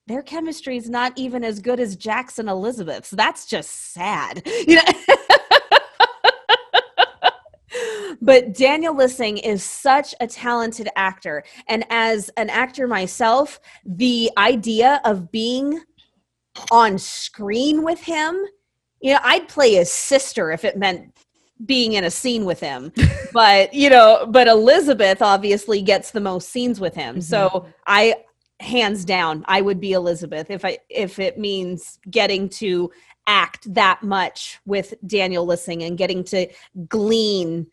their 0.08 0.22
chemistry 0.22 0.78
is 0.78 0.90
not 0.90 1.14
even 1.18 1.44
as 1.44 1.60
good 1.60 1.80
as 1.80 1.96
Jackson 1.96 2.48
Elizabeth's. 2.48 3.10
That's 3.10 3.46
just 3.46 3.94
sad. 3.94 4.44
You 4.68 4.76
know? 4.76 5.16
But 8.22 8.54
Daniel 8.54 8.96
Lissing 8.96 9.38
is 9.38 9.64
such 9.64 10.14
a 10.20 10.28
talented 10.28 10.90
actor. 10.96 11.44
And 11.68 11.86
as 11.90 12.30
an 12.38 12.50
actor 12.50 12.88
myself, 12.88 13.60
the 13.86 14.32
idea 14.38 15.02
of 15.06 15.32
being 15.32 15.82
on 16.72 16.98
screen 16.98 17.84
with 17.84 18.02
him, 18.02 18.46
you 19.02 19.14
know, 19.14 19.20
I'd 19.24 19.48
play 19.48 19.76
his 19.76 19.92
sister 19.92 20.52
if 20.52 20.64
it 20.64 20.78
meant 20.78 21.18
being 21.66 21.94
in 21.94 22.04
a 22.04 22.12
scene 22.12 22.46
with 22.46 22.60
him. 22.60 22.92
but, 23.34 23.74
you 23.74 23.90
know, 23.90 24.28
but 24.30 24.48
Elizabeth 24.48 25.22
obviously 25.22 25.82
gets 25.82 26.12
the 26.12 26.22
most 26.22 26.50
scenes 26.50 26.80
with 26.80 26.96
him. 26.96 27.22
So 27.22 27.50
mm-hmm. 27.50 27.72
I 27.88 28.16
hands 28.62 29.04
down 29.04 29.44
i 29.48 29.60
would 29.60 29.82
be 29.82 29.92
elizabeth 29.92 30.50
if 30.50 30.64
i 30.64 30.78
if 30.90 31.20
it 31.20 31.38
means 31.38 32.00
getting 32.10 32.48
to 32.48 32.90
act 33.28 33.72
that 33.74 34.02
much 34.02 34.60
with 34.66 34.94
daniel 35.06 35.46
lissing 35.46 35.84
and 35.84 35.98
getting 35.98 36.24
to 36.24 36.48
glean 36.88 37.68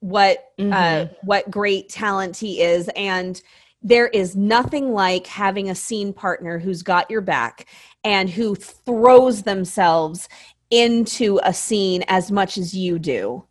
what 0.00 0.38
uh 0.58 0.62
Mhm. 0.62 1.10
what 1.22 1.50
great 1.50 1.88
talent 1.88 2.36
he 2.36 2.60
is. 2.60 2.88
And 2.96 3.40
there 3.82 4.08
is 4.08 4.34
nothing 4.36 4.92
like 4.92 5.26
having 5.26 5.70
a 5.70 5.74
scene 5.74 6.12
partner 6.12 6.58
who's 6.58 6.82
got 6.82 7.10
your 7.10 7.20
back 7.20 7.66
and 8.04 8.28
who 8.28 8.54
throws 8.54 9.42
themselves 9.42 10.28
into 10.70 11.38
a 11.44 11.52
scene 11.52 12.04
as 12.08 12.30
much 12.32 12.58
as 12.58 12.74
you 12.74 12.98
do. 12.98 13.44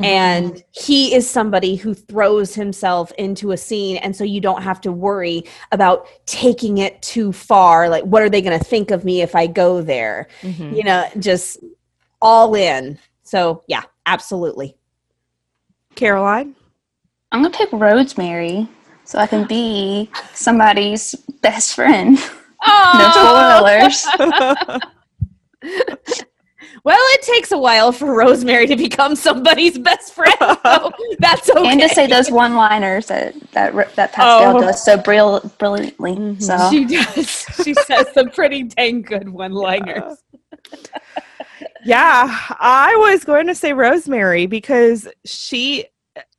And 0.00 0.62
he 0.70 1.12
is 1.12 1.28
somebody 1.28 1.74
who 1.74 1.92
throws 1.92 2.54
himself 2.54 3.10
into 3.18 3.50
a 3.50 3.56
scene 3.56 3.96
and 3.96 4.14
so 4.14 4.22
you 4.22 4.40
don't 4.40 4.62
have 4.62 4.80
to 4.82 4.92
worry 4.92 5.42
about 5.72 6.06
taking 6.26 6.78
it 6.78 7.02
too 7.02 7.32
far 7.32 7.88
like 7.88 8.04
what 8.04 8.22
are 8.22 8.28
they 8.30 8.40
going 8.40 8.56
to 8.56 8.64
think 8.64 8.92
of 8.92 9.04
me 9.04 9.22
if 9.22 9.34
i 9.34 9.48
go 9.48 9.82
there? 9.82 10.28
Mhm. 10.42 10.76
you 10.76 10.84
know 10.84 11.04
just 11.18 11.58
all 12.22 12.54
in. 12.54 12.98
So 13.24 13.64
yeah 13.66 13.82
absolutely 14.06 14.77
Caroline. 15.98 16.54
I'm 17.32 17.42
gonna 17.42 17.52
pick 17.54 17.68
Rosemary 17.72 18.68
so 19.04 19.18
I 19.18 19.26
can 19.26 19.46
be 19.46 20.08
somebody's 20.32 21.14
best 21.42 21.74
friend. 21.74 22.18
No 22.66 23.10
spoilers. 23.12 24.04
well 26.84 26.98
it 27.14 27.22
takes 27.22 27.52
a 27.52 27.58
while 27.58 27.92
for 27.92 28.12
rosemary 28.16 28.66
to 28.66 28.74
become 28.76 29.14
somebody's 29.14 29.78
best 29.78 30.12
friend 30.12 30.34
so 30.40 30.90
that's 31.20 31.48
okay 31.50 31.68
And 31.70 31.80
to 31.80 31.88
say 31.88 32.08
those 32.08 32.32
one-liners 32.32 33.06
that 33.06 33.34
that 33.52 33.74
that 33.94 34.12
Pascale 34.12 34.56
Oh. 34.56 34.60
does 34.60 34.84
so 34.84 34.96
brill- 34.96 35.40
brilliantly. 35.58 36.16
Mhm. 36.16 36.42
So 36.42 36.68
she 36.70 36.84
does 36.84 37.46
she 37.64 37.74
says 37.74 38.06
some 38.12 38.30
pretty 38.30 38.64
dang 38.64 39.02
good 39.02 39.28
one 39.28 39.52
liners 39.52 40.18
Yeah, 41.88 42.26
I 42.60 42.94
was 42.96 43.24
going 43.24 43.46
to 43.46 43.54
say 43.54 43.72
Rosemary 43.72 44.46
because 44.46 45.08
she, 45.24 45.86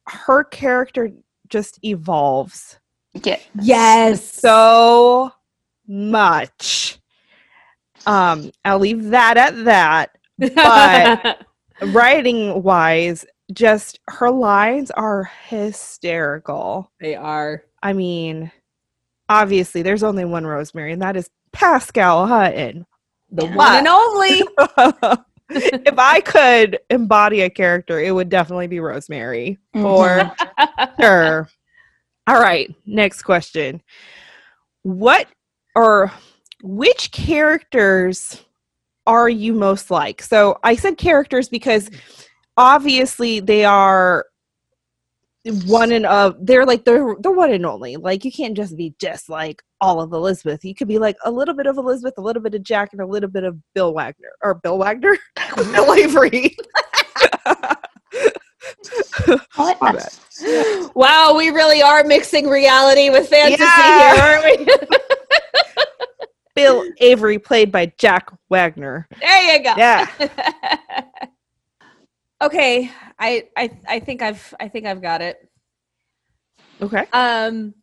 her 0.07 0.43
character 0.43 1.09
just 1.47 1.79
evolves 1.83 2.77
yeah, 3.23 3.39
yes 3.59 4.23
so 4.23 5.31
much. 5.87 6.99
Um, 8.05 8.51
I'll 8.63 8.77
leave 8.79 9.05
that 9.09 9.37
at 9.37 9.65
that. 9.65 10.17
but- 10.37 11.45
Writing 11.93 12.61
wise, 12.61 13.25
just 13.53 13.99
her 14.09 14.29
lines 14.29 14.91
are 14.91 15.31
hysterical. 15.47 16.91
they 16.99 17.15
are 17.15 17.63
I 17.81 17.93
mean, 17.93 18.51
obviously, 19.29 19.81
there's 19.81 20.03
only 20.03 20.25
one 20.25 20.45
Rosemary, 20.45 20.91
and 20.91 21.01
that 21.01 21.15
is 21.15 21.29
Pascale 21.53 22.27
Hutton. 22.27 22.85
the 23.31 23.45
Yeah. 23.45 23.55
one 23.55 23.75
and 23.77 23.87
only 23.87 24.43
if 25.49 25.97
I 25.97 26.21
could 26.21 26.79
embody 26.89 27.41
a 27.41 27.49
character, 27.49 27.99
it 27.99 28.11
would 28.11 28.29
definitely 28.29 28.67
be 28.67 28.79
Rosemary 28.79 29.57
mm-hmm. 29.75 29.81
for 29.81 30.31
sure. 30.99 31.49
All 32.27 32.39
right, 32.39 32.73
next 32.85 33.23
question. 33.23 33.81
What 34.83 35.27
or 35.75 36.11
which 36.61 37.11
characters 37.11 38.43
are 39.07 39.29
you 39.29 39.53
most 39.53 39.89
like? 39.89 40.21
So 40.21 40.59
I 40.63 40.75
said 40.75 40.97
characters 40.97 41.49
because 41.49 41.89
obviously 42.57 43.39
they 43.39 43.65
are 43.65 44.25
one 45.65 45.91
and 45.93 46.05
of 46.05 46.35
they're 46.45 46.65
like 46.65 46.83
they're 46.85 47.15
the 47.19 47.31
one 47.31 47.51
and 47.51 47.65
only. 47.65 47.95
Like 47.95 48.25
you 48.25 48.31
can't 48.31 48.55
just 48.57 48.75
be 48.75 48.93
just 48.99 49.29
like 49.29 49.61
all 49.81 50.01
of 50.01 50.11
Elizabeth. 50.13 50.63
You 50.65 50.75
could 50.75 50.87
be 50.87 50.99
like 50.99 51.15
a 51.25 51.31
little 51.31 51.53
bit 51.55 51.65
of 51.67 51.77
Elizabeth, 51.77 52.15
a 52.17 52.21
little 52.21 52.41
bit 52.41 52.53
of 52.55 52.63
Jack, 52.63 52.89
and 52.91 53.01
a 53.01 53.05
little 53.05 53.29
bit 53.29 53.43
of 53.45 53.57
Bill 53.73 53.93
Wagner 53.93 54.31
or 54.43 54.55
Bill 54.55 54.77
Wagner, 54.77 55.17
Bill 55.55 55.93
Avery. 55.93 56.55
What? 59.55 60.19
Wow 60.95 61.33
we 61.35 61.49
really 61.49 61.81
are 61.81 62.03
mixing 62.03 62.47
reality 62.47 63.09
with 63.09 63.27
fantasy 63.27 63.61
Yeah. 63.63 64.15
here 64.15 64.23
aren't 64.23 64.59
we 64.59 64.97
Bill 66.55 66.83
Avery, 66.99 67.39
played 67.39 67.71
by 67.71 67.91
Jack 67.97 68.31
Wagner. 68.49 69.07
there 69.21 69.57
you 69.57 69.63
go 69.63 69.73
Yeah. 69.77 70.07
okay 72.41 72.91
I, 73.17 73.47
I 73.57 73.77
i 73.87 73.99
think 73.99 74.21
i've 74.21 74.53
i 74.59 74.67
think 74.67 74.85
i've 74.85 75.01
got 75.01 75.21
it 75.21 75.37
Okay. 76.81 77.05
um 77.11 77.73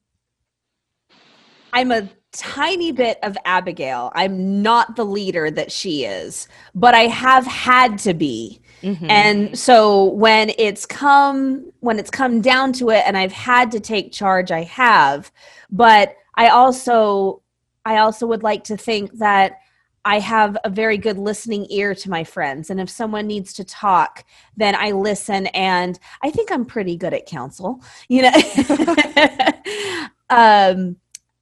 i'm 1.73 1.93
a 1.93 2.09
tiny 2.33 2.93
bit 2.93 3.19
of 3.23 3.37
abigail 3.45 4.11
i'm 4.15 4.63
not 4.63 4.97
the 4.97 5.05
leader 5.05 5.51
that 5.51 5.71
she 5.71 6.05
is 6.05 6.49
but 6.75 6.95
i 6.95 7.03
have 7.03 7.47
had 7.47 7.99
to 7.99 8.15
be 8.15 8.61
Mhm. 8.83 9.07
and 9.11 9.59
so 9.59 10.05
when 10.05 10.53
it's 10.59 10.85
come 10.85 11.73
when 11.81 11.99
it's 11.99 12.11
come 12.11 12.41
down 12.41 12.73
to 12.75 12.91
it 12.91 13.03
and 13.07 13.17
i've 13.17 13.33
had 13.33 13.71
to 13.73 13.81
take 13.81 14.13
charge 14.13 14.51
i 14.51 14.63
have 14.63 15.33
but 15.71 16.15
i 16.37 16.49
also 16.49 17.43
i 17.87 17.97
also 17.99 18.27
would 18.27 18.43
like 18.43 18.65
to 18.65 18.77
think 18.77 19.13
that 19.19 19.59
i 20.07 20.19
have 20.19 20.57
a 20.65 20.71
very 20.71 20.97
good 20.97 21.19
listening 21.19 21.67
ear 21.71 21.95
to 21.95 22.09
my 22.09 22.25
friends 22.25 22.71
and 22.71 22.81
if 22.81 22.89
someone 22.89 23.27
needs 23.27 23.53
to 23.53 23.65
talk 23.65 24.25
then 24.57 24.75
i 24.75 24.91
listen 24.93 25.47
and 25.49 25.99
i 26.23 26.31
think 26.31 26.51
i'm 26.51 26.65
pretty 26.65 26.97
good 26.97 27.13
at 27.13 27.27
counsel 27.27 27.83
you 28.09 28.23
know? 28.23 28.33
Um 30.31 30.97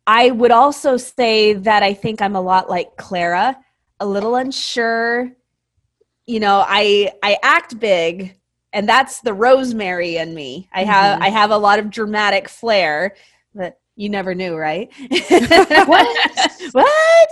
i 0.06 0.30
would 0.30 0.50
also 0.50 0.96
say 0.98 1.54
that 1.54 1.82
i 1.82 1.94
think 1.94 2.20
i'm 2.20 2.36
a 2.36 2.40
lot 2.40 2.68
like 2.68 2.94
clara 2.96 3.56
a 4.00 4.06
little 4.06 4.34
unsure. 4.36 5.30
You 6.26 6.40
know 6.40 6.64
i 6.66 7.10
i 7.22 7.38
act 7.42 7.78
big 7.78 8.36
and 8.74 8.88
that's 8.88 9.20
the 9.20 9.32
rosemary 9.32 10.16
in 10.16 10.34
me. 10.34 10.68
I 10.72 10.84
have 10.84 11.18
Mhm. 11.18 11.22
i 11.22 11.28
have 11.30 11.50
a 11.52 11.56
lot 11.66 11.78
of 11.78 11.90
dramatic 11.90 12.48
flair 12.48 13.14
that 13.54 13.78
you 13.96 14.08
never 14.10 14.34
knew 14.34 14.54
right? 14.56 14.88
What? 15.92 16.08
what 16.72 17.28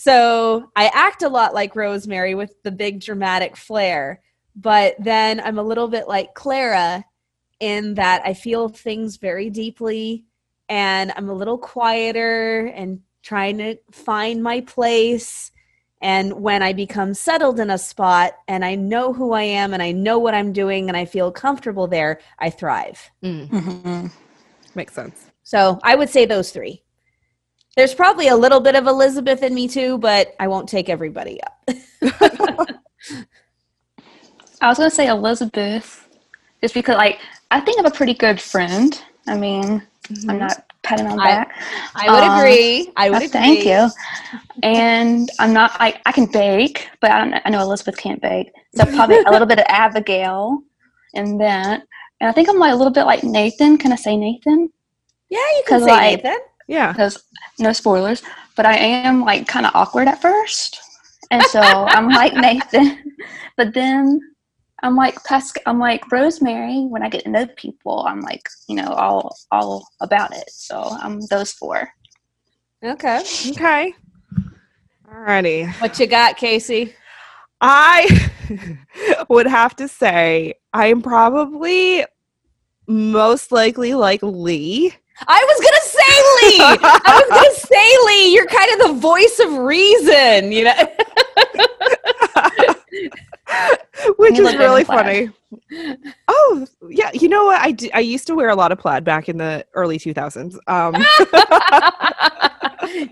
so 0.00 0.70
i 0.76 0.86
act 0.94 1.22
a 1.22 1.28
lot 1.28 1.52
like 1.52 1.74
rosemary 1.74 2.34
with 2.34 2.54
the 2.62 2.70
big 2.70 3.00
dramatic 3.00 3.56
flair 3.56 4.20
but 4.54 4.94
then 5.00 5.40
i'm 5.40 5.58
a 5.58 5.62
little 5.62 5.88
bit 5.88 6.06
like 6.06 6.34
clara 6.34 7.04
in 7.58 7.94
that 7.94 8.22
i 8.24 8.32
feel 8.32 8.68
things 8.68 9.16
very 9.16 9.50
deeply 9.50 10.24
and 10.68 11.12
i'm 11.16 11.28
a 11.28 11.34
little 11.34 11.58
quieter 11.58 12.66
and 12.76 13.00
trying 13.22 13.58
to 13.58 13.76
find 13.90 14.40
my 14.40 14.60
place 14.60 15.50
and 16.00 16.32
when 16.40 16.62
I 16.62 16.72
become 16.72 17.12
settled 17.12 17.58
in 17.58 17.70
a 17.70 17.78
spot 17.78 18.34
and 18.46 18.64
I 18.64 18.76
know 18.76 19.12
who 19.12 19.32
I 19.32 19.42
am 19.42 19.74
and 19.74 19.82
I 19.82 19.90
know 19.90 20.18
what 20.18 20.32
I'm 20.32 20.52
doing 20.52 20.88
and 20.88 20.96
I 20.96 21.04
feel 21.04 21.32
comfortable 21.32 21.88
there, 21.88 22.20
I 22.38 22.50
thrive. 22.50 23.10
Mm, 23.22 23.48
Mhm. 23.48 24.12
makes 24.76 24.94
sense. 24.94 25.26
So 25.42 25.80
I 25.82 25.96
would 25.96 26.08
say 26.08 26.24
those 26.24 26.52
three. 26.52 26.84
There's 27.76 27.94
probably 27.94 28.28
a 28.28 28.36
little 28.36 28.60
bit 28.60 28.74
of 28.74 28.86
Elizabeth 28.86 29.42
in 29.42 29.54
me 29.54 29.68
too, 29.68 29.98
but 29.98 30.34
I 30.40 30.48
won't 30.48 30.68
take 30.68 30.88
everybody 30.88 31.40
up. 31.42 31.68
I 34.60 34.68
was 34.68 34.78
gonna 34.78 34.90
say 34.90 35.06
Elizabeth, 35.06 36.08
just 36.60 36.74
because 36.74 36.96
like 36.96 37.20
I 37.50 37.60
think 37.60 37.78
I'm 37.78 37.86
a 37.86 37.90
pretty 37.90 38.14
good 38.14 38.40
friend. 38.40 39.00
I 39.26 39.36
mean, 39.36 39.82
Mm-hmm. 40.08 40.30
I'm 40.30 40.38
not 40.38 40.64
patting 40.82 41.06
on 41.06 41.20
I- 41.20 41.24
back. 41.26 41.54
I 41.94 42.10
would 42.10 42.22
Um, 42.24 42.38
agree. 42.38 42.90
I 42.96 43.10
would 43.10 43.16
agree. 43.18 43.28
thank 43.28 43.64
you. 43.66 43.90
And 44.62 45.28
I'm 45.38 45.52
not. 45.52 45.72
I, 45.78 46.00
I 46.06 46.12
can 46.12 46.24
bake, 46.32 46.88
but 47.02 47.10
I 47.10 47.18
don't. 47.18 47.30
know- 47.30 47.40
I 47.44 47.50
know 47.50 47.60
Elizabeth 47.60 47.98
can't 47.98 48.20
bake, 48.22 48.50
so 48.74 48.86
probably 48.86 49.18
a 49.18 49.30
little 49.30 49.46
bit 49.46 49.58
of 49.58 49.66
Abigail 49.68 50.62
and 51.14 51.38
that. 51.42 51.82
And 52.22 52.30
I 52.30 52.32
think 52.32 52.48
I'm 52.48 52.58
like 52.58 52.72
a 52.72 52.76
little 52.76 52.92
bit 52.92 53.04
like 53.04 53.22
Nathan. 53.22 53.76
Can 53.76 53.92
I 53.92 53.96
say 53.96 54.16
Nathan? 54.16 54.70
Yeah, 55.28 55.38
you 55.58 55.62
can 55.66 55.80
say 55.80 55.86
like, 55.90 56.24
Nathan. 56.24 56.38
Yeah. 56.68 56.92
Because 56.92 57.24
no 57.58 57.72
spoilers, 57.72 58.22
but 58.54 58.66
I 58.66 58.76
am 58.76 59.22
like 59.22 59.48
kind 59.48 59.66
of 59.66 59.72
awkward 59.74 60.06
at 60.06 60.22
first, 60.22 60.78
and 61.30 61.42
so 61.44 61.60
I'm 61.62 62.08
like 62.08 62.34
Nathan, 62.34 63.16
but 63.56 63.74
then 63.74 64.20
I'm 64.82 64.94
like 64.94 65.16
Pascale. 65.24 65.62
I'm 65.66 65.80
like 65.80 66.12
Rosemary. 66.12 66.84
When 66.86 67.02
I 67.02 67.08
get 67.08 67.24
to 67.24 67.30
know 67.30 67.46
people, 67.56 68.04
I'm 68.06 68.20
like 68.20 68.42
you 68.68 68.76
know 68.76 68.88
all 68.92 69.36
all 69.50 69.88
about 70.00 70.36
it. 70.36 70.48
So 70.50 70.82
I'm 71.00 71.20
those 71.26 71.52
four. 71.52 71.88
Okay. 72.84 73.22
Okay. 73.50 73.94
Alrighty. 75.12 75.72
What 75.80 75.98
you 75.98 76.06
got, 76.06 76.36
Casey? 76.36 76.94
I 77.60 78.30
would 79.28 79.46
have 79.46 79.74
to 79.76 79.88
say 79.88 80.54
I'm 80.72 81.02
probably 81.02 82.04
most 82.86 83.50
likely 83.50 83.94
like 83.94 84.22
Lee. 84.22 84.94
I 85.26 85.44
was 85.44 85.60
gonna 85.64 85.84
say 85.84 86.14
Lee. 86.48 86.60
I 87.04 87.20
was 87.20 87.28
gonna 87.30 87.54
say 87.66 87.96
Lee. 88.06 88.32
You're 88.34 88.46
kind 88.46 88.70
of 88.80 88.86
the 88.88 88.94
voice 89.00 89.38
of 89.40 89.58
reason, 89.58 90.52
you 90.52 90.64
know. 90.64 90.74
which 94.18 94.38
is 94.38 94.54
really 94.56 94.84
funny. 94.84 95.30
Oh, 96.28 96.66
yeah. 96.88 97.10
You 97.14 97.28
know 97.28 97.46
what? 97.46 97.60
I, 97.60 97.72
d- 97.72 97.90
I 97.92 98.00
used 98.00 98.26
to 98.28 98.34
wear 98.34 98.48
a 98.50 98.54
lot 98.54 98.70
of 98.72 98.78
plaid 98.78 99.04
back 99.04 99.28
in 99.28 99.36
the 99.38 99.64
early 99.74 99.98
2000s. 99.98 100.56
Um, 100.66 100.94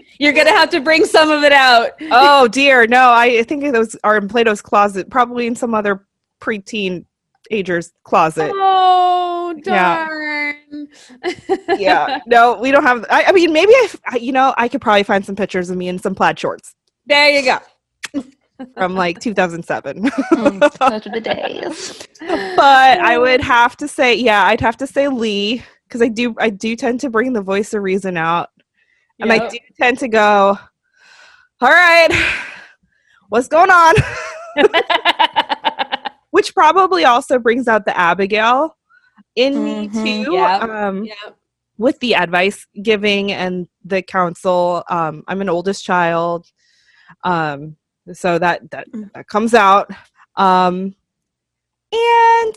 You're 0.18 0.32
gonna 0.32 0.50
have 0.50 0.70
to 0.70 0.80
bring 0.80 1.04
some 1.04 1.30
of 1.30 1.42
it 1.42 1.52
out. 1.52 1.90
oh, 2.10 2.48
dear. 2.48 2.86
No, 2.86 3.10
I 3.12 3.42
think 3.44 3.72
those 3.72 3.96
are 4.04 4.16
in 4.16 4.28
Plato's 4.28 4.62
closet, 4.62 5.10
probably 5.10 5.46
in 5.46 5.54
some 5.56 5.74
other 5.74 6.06
preteen 6.40 7.04
ager's 7.50 7.92
closet. 8.04 8.50
Oh 8.54 9.54
Yeah. 9.64 10.06
Darn. 11.22 11.80
yeah. 11.80 12.20
No, 12.26 12.58
we 12.60 12.70
don't 12.70 12.82
have. 12.82 13.04
I, 13.10 13.24
I 13.24 13.32
mean, 13.32 13.52
maybe 13.52 13.72
I, 13.72 13.82
f- 13.84 14.00
I- 14.06 14.16
you 14.16 14.32
know, 14.32 14.54
I 14.56 14.68
could 14.68 14.80
probably 14.80 15.02
find 15.04 15.24
some 15.24 15.36
pictures 15.36 15.70
of 15.70 15.76
me 15.76 15.88
in 15.88 15.98
some 15.98 16.14
plaid 16.14 16.38
shorts 16.38 16.74
There 17.06 17.30
you 17.30 17.42
go. 17.42 18.24
from 18.74 18.94
like 18.94 19.20
2007. 19.20 20.02
Mm, 20.02 20.60
those 20.78 21.06
are 21.06 21.10
the 21.10 21.20
days. 21.20 22.06
but 22.56 23.00
I 23.00 23.18
would 23.18 23.40
have 23.42 23.76
to 23.78 23.88
say, 23.88 24.14
yeah, 24.14 24.44
I'd 24.46 24.60
have 24.60 24.76
to 24.78 24.86
say 24.86 25.08
Lee 25.08 25.62
because 25.86 26.02
I 26.02 26.08
do, 26.08 26.34
I 26.38 26.50
do 26.50 26.74
tend 26.74 27.00
to 27.00 27.10
bring 27.10 27.32
the 27.32 27.42
voice 27.42 27.72
of 27.74 27.82
reason 27.82 28.16
out, 28.16 28.48
and 29.20 29.32
I 29.32 29.48
do 29.48 29.58
tend 29.80 29.98
to 30.00 30.08
go, 30.08 30.58
all 31.60 31.68
right, 31.68 32.08
what's 33.28 33.46
going 33.48 33.70
on? 33.70 33.94
Which 36.30 36.54
probably 36.54 37.04
also 37.04 37.38
brings 37.38 37.68
out 37.68 37.84
the 37.86 37.96
Abigail 37.96 38.76
in 39.36 39.62
me 39.64 39.88
Mhm. 39.88 40.24
too. 40.24 40.32
Yep. 40.32 40.62
Um, 40.62 41.04
Yep. 41.04 41.36
with 41.78 41.98
the 42.00 42.14
advice 42.14 42.66
giving 42.82 43.32
and 43.32 43.68
the 43.84 44.02
counsel. 44.02 44.82
Um, 44.90 45.22
I'm 45.28 45.40
an 45.42 45.48
oldest 45.48 45.84
child, 45.84 46.50
um, 47.24 47.76
so 48.12 48.38
that 48.38 48.70
that 48.70 48.90
Mm. 48.92 49.12
that 49.14 49.28
comes 49.28 49.54
out. 49.54 49.90
Um, 50.36 50.94
and 51.92 52.54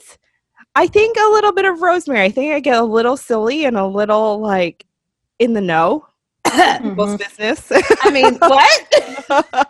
I 0.75 0.88
think 0.88 1.17
a 1.17 1.32
little 1.32 1.51
bit 1.51 1.65
of 1.65 1.82
Rosemary. 1.82 2.21
I 2.23 2.30
think 2.32 2.53
I 2.53 2.59
get 2.59 2.77
a 2.77 2.84
little 2.84 3.17
silly 3.17 3.65
and 3.65 3.77
a 3.77 3.86
little 3.88 4.39
like 4.39 4.86
in 5.39 5.53
the 5.53 5.61
know, 5.61 6.05
people's 6.82 7.15
Mhm. 7.15 7.19
business. 7.19 7.71
I 8.03 8.09
mean, 8.11 8.36
what? 8.41 9.67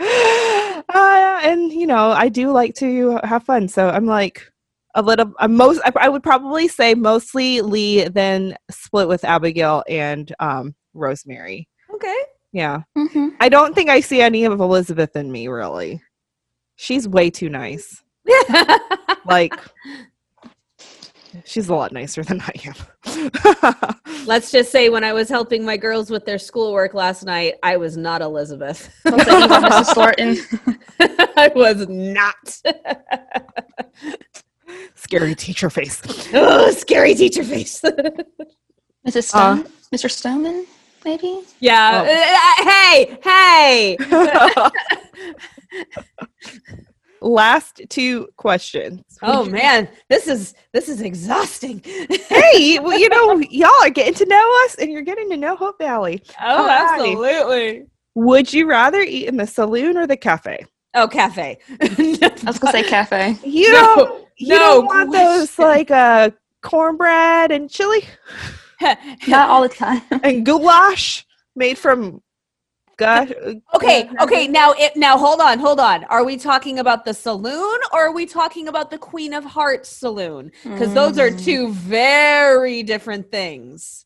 uh, 0.00 1.40
and 1.42 1.72
you 1.72 1.86
know, 1.86 2.10
I 2.12 2.28
do 2.28 2.50
like 2.52 2.74
to 2.76 3.18
have 3.24 3.44
fun, 3.44 3.68
so 3.68 3.88
I'm 3.88 4.06
like 4.06 4.51
a 4.94 5.02
little. 5.02 5.32
I'm 5.38 5.56
most. 5.56 5.80
I, 5.84 5.92
I 5.96 6.08
would 6.08 6.22
probably 6.22 6.68
say 6.68 6.94
mostly 6.94 7.60
Lee, 7.60 8.08
then 8.08 8.56
split 8.70 9.08
with 9.08 9.24
Abigail 9.24 9.82
and 9.88 10.32
um, 10.40 10.74
Rosemary. 10.94 11.68
okay. 11.94 12.16
Yeah, 12.54 12.82
Mhm. 12.98 13.30
I 13.40 13.48
don't 13.48 13.74
think 13.74 13.88
I 13.88 14.00
see 14.00 14.20
any 14.20 14.44
of 14.44 14.60
Elizabeth 14.60 15.16
in 15.16 15.32
me. 15.32 15.48
Really, 15.48 16.02
she's 16.76 17.08
way 17.08 17.30
too 17.30 17.48
nice. 17.48 18.02
Like, 19.24 19.54
she's 21.44 21.68
a 21.68 21.74
lot 21.74 21.92
nicer 21.92 22.22
than 22.24 22.42
I 22.42 22.52
am. 22.66 23.94
Let's 24.26 24.50
just 24.50 24.70
say 24.72 24.88
when 24.90 25.04
I 25.04 25.12
was 25.12 25.28
helping 25.28 25.64
my 25.64 25.76
girls 25.76 26.10
with 26.10 26.26
their 26.26 26.38
schoolwork 26.38 26.92
last 26.92 27.22
night, 27.24 27.54
I 27.62 27.76
was 27.76 27.96
not 27.96 28.20
Elizabeth. 28.20 28.92
So 29.04 29.10
Mrs. 29.12 29.94
Thornton. 29.94 30.36
I 31.36 31.52
was 31.54 31.86
not. 31.88 32.60
Scary 35.02 35.34
teacher 35.34 35.68
face. 35.68 36.00
oh, 36.34 36.70
scary 36.70 37.14
teacher 37.14 37.42
face. 37.44 37.80
Mrs. 39.06 39.24
Stone, 39.24 39.64
Mr. 39.92 40.08
Stoneman, 40.10 40.64
maybe. 41.04 41.40
yeah. 41.60 42.04
Oh. 42.06 42.62
Uh, 42.62 42.64
hey, 42.70 43.18
hey. 43.24 43.96
Last 47.20 47.82
two 47.88 48.28
questions. 48.36 49.02
Oh 49.22 49.44
man, 49.44 49.88
this 50.08 50.26
is 50.26 50.54
this 50.72 50.88
is 50.88 51.00
exhausting. 51.00 51.80
hey, 51.84 52.78
well, 52.80 52.98
you 52.98 53.08
know, 53.08 53.38
y'all 53.50 53.70
are 53.82 53.90
getting 53.90 54.14
to 54.14 54.26
know 54.26 54.52
us 54.64 54.74
and 54.76 54.90
you're 54.90 55.02
getting 55.02 55.30
to 55.30 55.36
know 55.36 55.54
Hope 55.54 55.78
Valley. 55.78 56.20
oh, 56.40 56.66
Alrighty. 56.68 56.90
absolutely. 56.90 57.86
Would 58.16 58.52
you 58.52 58.68
rather 58.68 59.00
eat 59.00 59.26
in 59.28 59.36
the 59.36 59.46
saloon 59.46 59.96
or 59.96 60.06
the 60.08 60.16
cafe? 60.16 60.64
Oh, 60.94 61.06
cafe. 61.08 61.58
I 61.80 62.30
was 62.44 62.58
gonna 62.58 62.72
say 62.72 62.82
cafe. 62.82 63.36
You 63.44 63.72
No, 63.72 63.94
don't, 63.96 64.26
you 64.42 64.48
no 64.48 64.58
don't 64.58 64.86
want 64.86 65.12
those 65.12 65.54
question. 65.54 65.64
like 65.64 65.90
uh, 65.90 66.30
cornbread 66.60 67.50
and 67.50 67.70
chili 67.70 68.04
Not 69.28 69.48
all 69.48 69.62
the 69.62 69.68
time. 69.68 70.02
and 70.24 70.44
goulash 70.44 71.24
made 71.54 71.78
from 71.78 72.20
gosh. 72.96 73.30
Okay, 73.74 74.10
okay. 74.20 74.48
Now, 74.48 74.72
it 74.72 74.96
now 74.96 75.16
hold 75.16 75.40
on, 75.40 75.58
hold 75.60 75.78
on. 75.80 76.04
Are 76.04 76.24
we 76.24 76.36
talking 76.36 76.78
about 76.80 77.04
the 77.04 77.14
saloon 77.14 77.78
or 77.92 78.06
are 78.08 78.12
we 78.12 78.26
talking 78.26 78.66
about 78.68 78.90
the 78.90 78.98
Queen 78.98 79.32
of 79.34 79.44
Hearts 79.44 79.88
saloon? 79.88 80.50
Because 80.64 80.92
those 80.94 81.16
are 81.18 81.30
Mm. 81.30 81.44
two 81.44 81.72
very 81.72 82.82
different 82.82 83.30
things. 83.30 84.04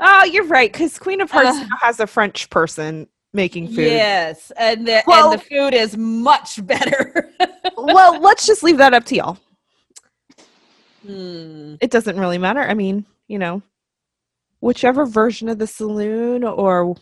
Oh, 0.00 0.24
you're 0.24 0.44
right. 0.44 0.72
Because 0.72 0.98
Queen 0.98 1.20
of 1.20 1.30
Hearts 1.30 1.50
Uh. 1.50 1.60
now 1.64 1.76
has 1.80 2.00
a 2.00 2.06
French 2.06 2.50
person 2.50 3.06
making 3.32 3.68
food. 3.68 3.86
Yes, 3.86 4.50
and 4.56 4.86
the 4.88 5.02
Well- 5.06 5.30
and 5.32 5.40
the 5.40 5.44
food 5.44 5.72
is 5.74 5.96
much 5.96 6.64
better. 6.66 7.30
Well, 7.78 8.18
let's 8.20 8.46
just 8.46 8.62
leave 8.62 8.78
that 8.78 8.94
up 8.94 9.04
to 9.04 9.16
y'all. 9.16 9.38
Hmm. 11.06 11.74
It 11.80 11.90
doesn't 11.90 12.18
really 12.18 12.38
matter. 12.38 12.60
I 12.60 12.74
mean, 12.74 13.06
you 13.28 13.38
know, 13.38 13.62
whichever 14.60 15.06
version 15.06 15.48
of 15.48 15.58
the 15.58 15.66
saloon 15.66 16.42
or 16.44 16.96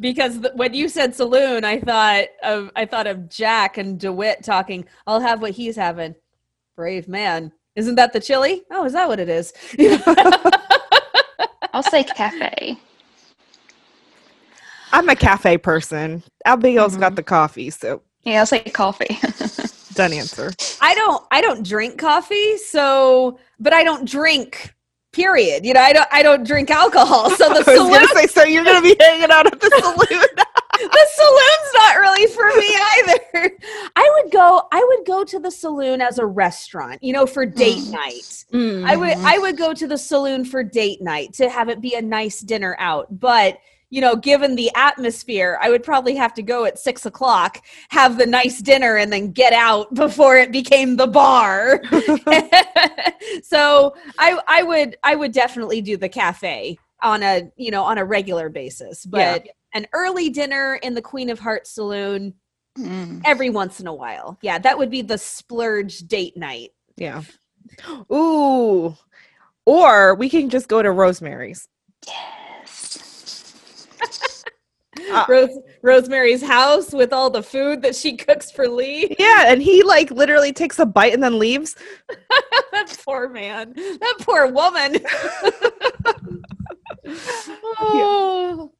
Because 0.00 0.38
th- 0.40 0.54
when 0.54 0.74
you 0.74 0.88
said 0.88 1.14
saloon, 1.14 1.64
I 1.64 1.80
thought 1.80 2.24
of 2.42 2.70
I 2.76 2.86
thought 2.86 3.06
of 3.06 3.28
Jack 3.28 3.78
and 3.78 3.98
Dewitt 3.98 4.42
talking. 4.42 4.84
I'll 5.06 5.20
have 5.20 5.40
what 5.42 5.52
he's 5.52 5.76
having. 5.76 6.14
Brave 6.76 7.08
man. 7.08 7.52
Isn't 7.76 7.96
that 7.96 8.12
the 8.12 8.20
chili? 8.20 8.62
Oh, 8.70 8.84
is 8.84 8.92
that 8.92 9.08
what 9.08 9.18
it 9.20 9.28
is? 9.28 9.52
I'll 11.72 11.82
say 11.82 12.04
cafe. 12.04 12.78
I'm 14.92 15.08
a 15.08 15.16
cafe 15.16 15.58
person. 15.58 16.22
Abigail's 16.44 16.96
got 16.96 17.12
Mhm. 17.12 17.16
the 17.16 17.22
coffee, 17.24 17.70
so 17.70 18.00
Yeah, 18.22 18.40
I'll 18.40 18.46
say 18.46 18.60
coffee. 18.60 19.18
done 19.94 20.12
answer. 20.12 20.56
I 20.80 20.94
don't 20.94 21.24
I 21.32 21.40
don't 21.42 21.66
drink 21.66 21.98
coffee, 21.98 22.58
so 22.58 23.38
but 23.60 23.72
I 23.74 23.84
don't 23.84 24.08
drink 24.08 24.74
period. 25.12 25.66
You 25.66 25.74
know, 25.74 25.80
I 25.82 25.92
don't 25.94 26.08
I 26.12 26.22
don't 26.22 26.46
drink 26.46 26.70
alcohol. 26.70 27.30
So 27.36 27.50
I 27.50 27.54
the 27.54 27.64
was 27.64 27.64
saloon 27.64 28.08
say, 28.08 28.26
so 28.26 28.44
you're 28.44 28.64
gonna 28.64 28.82
be 28.82 28.96
hanging 29.00 29.30
out 29.30 29.46
at 29.46 29.60
the 29.60 29.70
saloon. 29.70 30.26
the 30.78 31.08
saloon's 31.14 31.74
not 31.74 31.96
really 32.00 32.26
for 32.32 32.54
me 32.56 32.76
either. 32.98 33.58
I 33.96 34.20
would 34.22 34.32
go 34.32 34.62
I 34.72 34.84
would 34.88 35.06
go 35.06 35.24
to 35.24 35.40
the 35.40 35.50
saloon 35.50 36.00
as 36.02 36.18
a 36.18 36.26
restaurant, 36.26 37.02
you 37.02 37.12
know, 37.12 37.26
for 37.26 37.46
date 37.46 37.86
Mm. 37.86 37.90
night. 37.90 38.44
I 38.82 38.96
Mm-hmm. 38.96 38.96
would 38.96 39.16
I 39.24 39.38
would 39.38 39.58
go 39.58 39.74
to 39.74 39.86
the 39.88 39.98
saloon 39.98 40.44
for 40.44 40.64
date 40.64 41.02
night 41.02 41.34
to 41.34 41.48
have 41.50 41.68
it 41.70 41.80
be 41.80 41.94
a 41.94 42.02
nice 42.02 42.40
dinner 42.40 42.76
out. 42.78 43.20
But 43.20 43.58
you 43.94 44.00
know, 44.00 44.16
given 44.16 44.56
the 44.56 44.72
atmosphere, 44.74 45.56
I 45.62 45.70
would 45.70 45.84
probably 45.84 46.16
have 46.16 46.34
to 46.34 46.42
go 46.42 46.64
at 46.64 46.80
six 46.80 47.06
o'clock, 47.06 47.64
have 47.90 48.18
the 48.18 48.26
nice 48.26 48.60
dinner, 48.60 48.96
and 48.96 49.12
then 49.12 49.30
get 49.30 49.52
out 49.52 49.94
before 49.94 50.36
it 50.36 50.50
became 50.50 50.96
the 50.96 51.06
bar. 51.06 51.80
so 53.44 53.94
I 54.18 54.40
I 54.48 54.64
would 54.64 54.96
I 55.04 55.14
would 55.14 55.30
definitely 55.30 55.80
do 55.80 55.96
the 55.96 56.08
cafe 56.08 56.76
on 57.04 57.22
a 57.22 57.42
you 57.56 57.70
know 57.70 57.84
on 57.84 57.98
a 57.98 58.04
regular 58.04 58.48
basis. 58.48 59.06
But 59.06 59.46
an 59.74 59.86
early 59.92 60.28
dinner 60.28 60.74
in 60.82 60.94
the 60.94 61.02
Queen 61.02 61.30
of 61.30 61.38
Hearts 61.38 61.70
saloon 61.70 62.34
Mm. 62.76 63.22
every 63.24 63.50
once 63.50 63.78
in 63.78 63.86
a 63.86 63.94
while. 63.94 64.36
Yeah, 64.42 64.58
that 64.58 64.76
would 64.76 64.90
be 64.90 65.00
the 65.00 65.16
splurge 65.16 66.00
date 66.08 66.36
night. 66.36 66.70
Yeah. 66.96 67.22
Ooh. 68.12 68.96
Or 69.64 70.16
we 70.16 70.28
can 70.28 70.50
just 70.50 70.66
go 70.66 70.82
to 70.82 70.90
Rosemary's. 70.90 71.68
Yes. 72.04 72.43
Uh, 75.10 75.24
Rose, 75.28 75.58
Rosemary's 75.82 76.42
house 76.42 76.92
with 76.92 77.12
all 77.12 77.30
the 77.30 77.42
food 77.42 77.82
that 77.82 77.94
she 77.94 78.16
cooks 78.16 78.50
for 78.50 78.68
Lee. 78.68 79.14
Yeah, 79.24 79.44
and 79.46 79.62
he 79.62 79.82
like 79.82 80.10
literally 80.10 80.52
takes 80.52 80.78
a 80.78 80.86
bite 80.86 81.14
and 81.14 81.22
then 81.22 81.38
leaves. 81.38 81.76
that 82.72 82.98
poor 83.04 83.28
man. 83.28 83.72
That 83.74 84.16
poor 84.20 84.50
woman. 84.50 84.98
oh. 87.78 88.72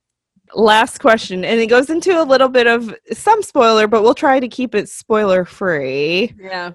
Last 0.54 0.98
question, 0.98 1.44
and 1.44 1.60
it 1.60 1.66
goes 1.66 1.90
into 1.90 2.20
a 2.20 2.22
little 2.22 2.48
bit 2.48 2.66
of 2.66 2.94
some 3.12 3.42
spoiler, 3.42 3.88
but 3.88 4.02
we'll 4.02 4.14
try 4.14 4.38
to 4.38 4.46
keep 4.48 4.74
it 4.74 4.88
spoiler 4.88 5.44
free. 5.44 6.32
Yeah. 6.38 6.72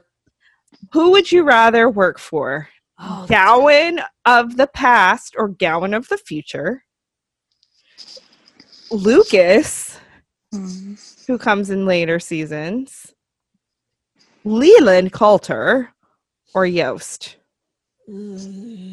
Who 0.91 1.11
would 1.11 1.31
you 1.31 1.43
rather 1.43 1.89
work 1.89 2.19
for? 2.19 2.67
Oh, 2.99 3.25
Gowen 3.29 4.01
of 4.25 4.57
the 4.57 4.67
past 4.67 5.35
or 5.37 5.47
Gowen 5.47 5.93
of 5.93 6.09
the 6.09 6.17
future? 6.17 6.83
Lucas, 8.91 9.97
Hmm. 10.51 10.95
who 11.27 11.37
comes 11.37 11.69
in 11.69 11.85
later 11.85 12.19
seasons? 12.19 13.13
Leland 14.43 15.11
Coulter 15.13 15.91
or 16.55 16.65
Yost 16.65 17.35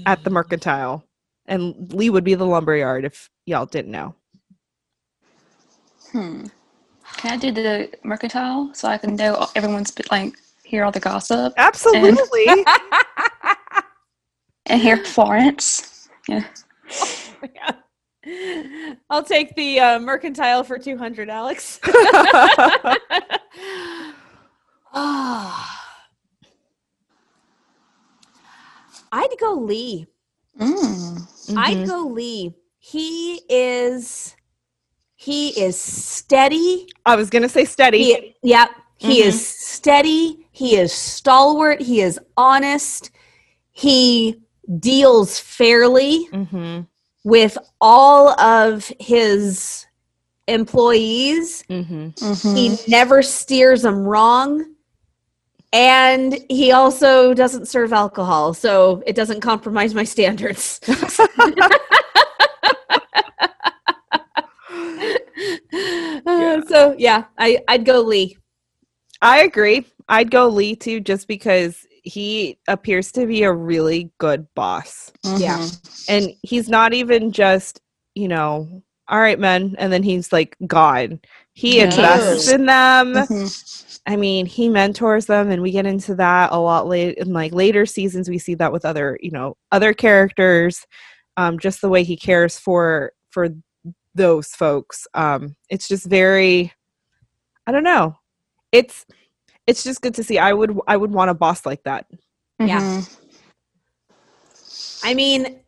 at 0.05 0.23
the 0.23 0.31
mercantile? 0.31 1.03
And 1.47 1.93
Lee 1.95 2.11
would 2.11 2.25
be 2.25 2.35
the 2.35 2.45
lumberyard 2.45 3.05
if 3.05 3.31
y'all 3.47 3.65
didn't 3.67 3.93
know. 3.93 4.15
Hmm. 6.13 6.47
Can 7.17 7.33
I 7.33 7.37
do 7.37 7.53
the 7.53 7.91
mercantile 8.03 8.75
so 8.75 8.89
I 8.89 8.99
can 8.99 9.15
know 9.17 9.47
everyone's 9.55 9.93
like 10.11 10.35
hear 10.65 10.85
all 10.85 10.91
the 10.91 11.01
gossip 11.01 11.55
Absolutely. 11.57 12.47
and 14.67 14.83
hear 14.83 14.99
Florence? 15.05 16.09
Yeah. 16.29 16.45
I'll 19.11 19.22
take 19.22 19.55
the 19.55 19.81
uh, 19.81 19.99
mercantile 20.01 20.64
for 20.64 20.79
200, 20.79 21.31
Alex. 21.31 21.79
Ah. 24.93 24.93
I'd 29.12 29.35
go 29.41 29.55
Lee. 29.55 30.07
Mm. 30.61 31.27
I'd 31.57 31.77
Mhm. 31.79 31.87
go 31.87 32.01
Lee. 32.09 32.55
He 32.79 33.41
is 33.49 34.35
he 35.18 35.49
is 35.61 35.81
steady. 35.81 36.87
I 37.07 37.16
was 37.16 37.31
gonna 37.31 37.49
say 37.49 37.64
steady. 37.64 38.05
He, 38.05 38.37
yep. 38.43 38.70
He 38.99 39.22
is 39.22 39.47
steady. 39.47 40.47
He 40.53 40.77
is 40.77 40.93
stalwart. 40.93 41.81
He 41.81 42.01
is 42.01 42.18
honest. 42.37 43.11
He 43.72 44.43
deals 44.81 45.39
fairly 45.39 46.24
hmm 46.27 46.81
with 47.27 47.59
all 47.81 48.39
of 48.41 48.91
his 49.01 49.85
employees. 50.47 51.62
hmm 51.66 52.11
Mhm. 52.11 52.57
He 52.57 52.91
never 52.91 53.20
steers 53.20 53.83
them 53.83 54.05
wrong. 54.05 54.64
And 55.72 56.39
he 56.49 56.70
also 56.70 57.35
doesn't 57.35 57.66
serve 57.66 57.93
alcohol, 57.93 58.55
so 58.55 59.03
it 59.07 59.16
doesn't 59.16 59.41
compromise 59.41 59.93
my 59.93 60.05
standards. 60.05 60.81
Uh, 66.24 66.62
so 66.68 66.95
yeah, 66.97 67.24
I, 67.39 67.59
I'd 67.66 67.85
go 67.85 68.03
Lee. 68.03 68.39
I 69.20 69.41
agree. 69.41 69.85
I'd 70.09 70.31
go 70.31 70.47
Lee 70.49 70.77
too, 70.77 71.01
just 71.01 71.27
because 71.27 71.87
he 72.07 72.57
appears 72.69 73.11
to 73.13 73.27
be 73.27 73.43
a 73.43 73.53
really 73.53 74.11
good 74.19 74.47
boss. 74.55 75.13
Yeah. 75.25 75.59
Mhm. 75.59 76.05
And 76.09 76.35
he's 76.43 76.69
not 76.69 76.95
even 76.95 77.33
just, 77.33 77.81
you 78.15 78.29
know, 78.29 78.83
all 79.09 79.19
right, 79.19 79.39
men, 79.39 79.75
and 79.79 79.93
then 79.93 80.03
he's 80.03 80.33
like 80.33 80.57
gone. 80.67 81.21
He 81.53 81.79
Yeah. 81.79 81.85
invests 81.85 82.49
in 82.49 82.67
them. 82.67 83.15
Mhm. 83.15 84.01
I 84.07 84.15
mean, 84.17 84.47
he 84.47 84.69
mentors 84.69 85.27
them, 85.27 85.51
and 85.51 85.63
we 85.63 85.73
get 85.73 85.85
into 85.87 86.15
that 86.15 86.53
a 86.53 86.59
lot 86.59 86.87
late 86.87 87.19
in 87.19 87.33
like 87.33 87.53
later 87.53 87.85
seasons. 87.87 88.29
We 88.29 88.39
see 88.39 88.55
that 88.55 88.73
with 88.73 88.85
other, 88.85 89.19
you 89.21 89.33
know, 89.33 89.57
other 89.73 89.93
characters. 89.93 90.87
Um, 91.37 91.59
just 91.59 91.81
the 91.81 91.89
way 91.89 92.05
he 92.05 92.17
cares 92.17 92.59
for 92.59 93.13
for 93.31 93.49
those 94.15 94.49
folks. 94.49 95.07
Um, 95.15 95.57
it's 95.69 95.89
just 95.89 96.07
very, 96.07 96.73
I 97.67 97.73
don't 97.73 97.85
know. 97.85 98.17
It's 98.73 99.05
it's 99.67 99.83
just 99.83 100.01
good 100.01 100.14
to 100.14 100.23
see. 100.25 100.39
I 100.39 100.53
would 100.53 100.79
I 100.87 100.97
would 100.97 101.12
want 101.12 101.31
a 101.31 101.35
boss 101.35 101.67
like 101.67 101.83
that. 101.85 102.07
Yeah. 102.59 102.81
Mhm. 102.81 103.17
I 105.05 105.14
mean, 105.14 105.61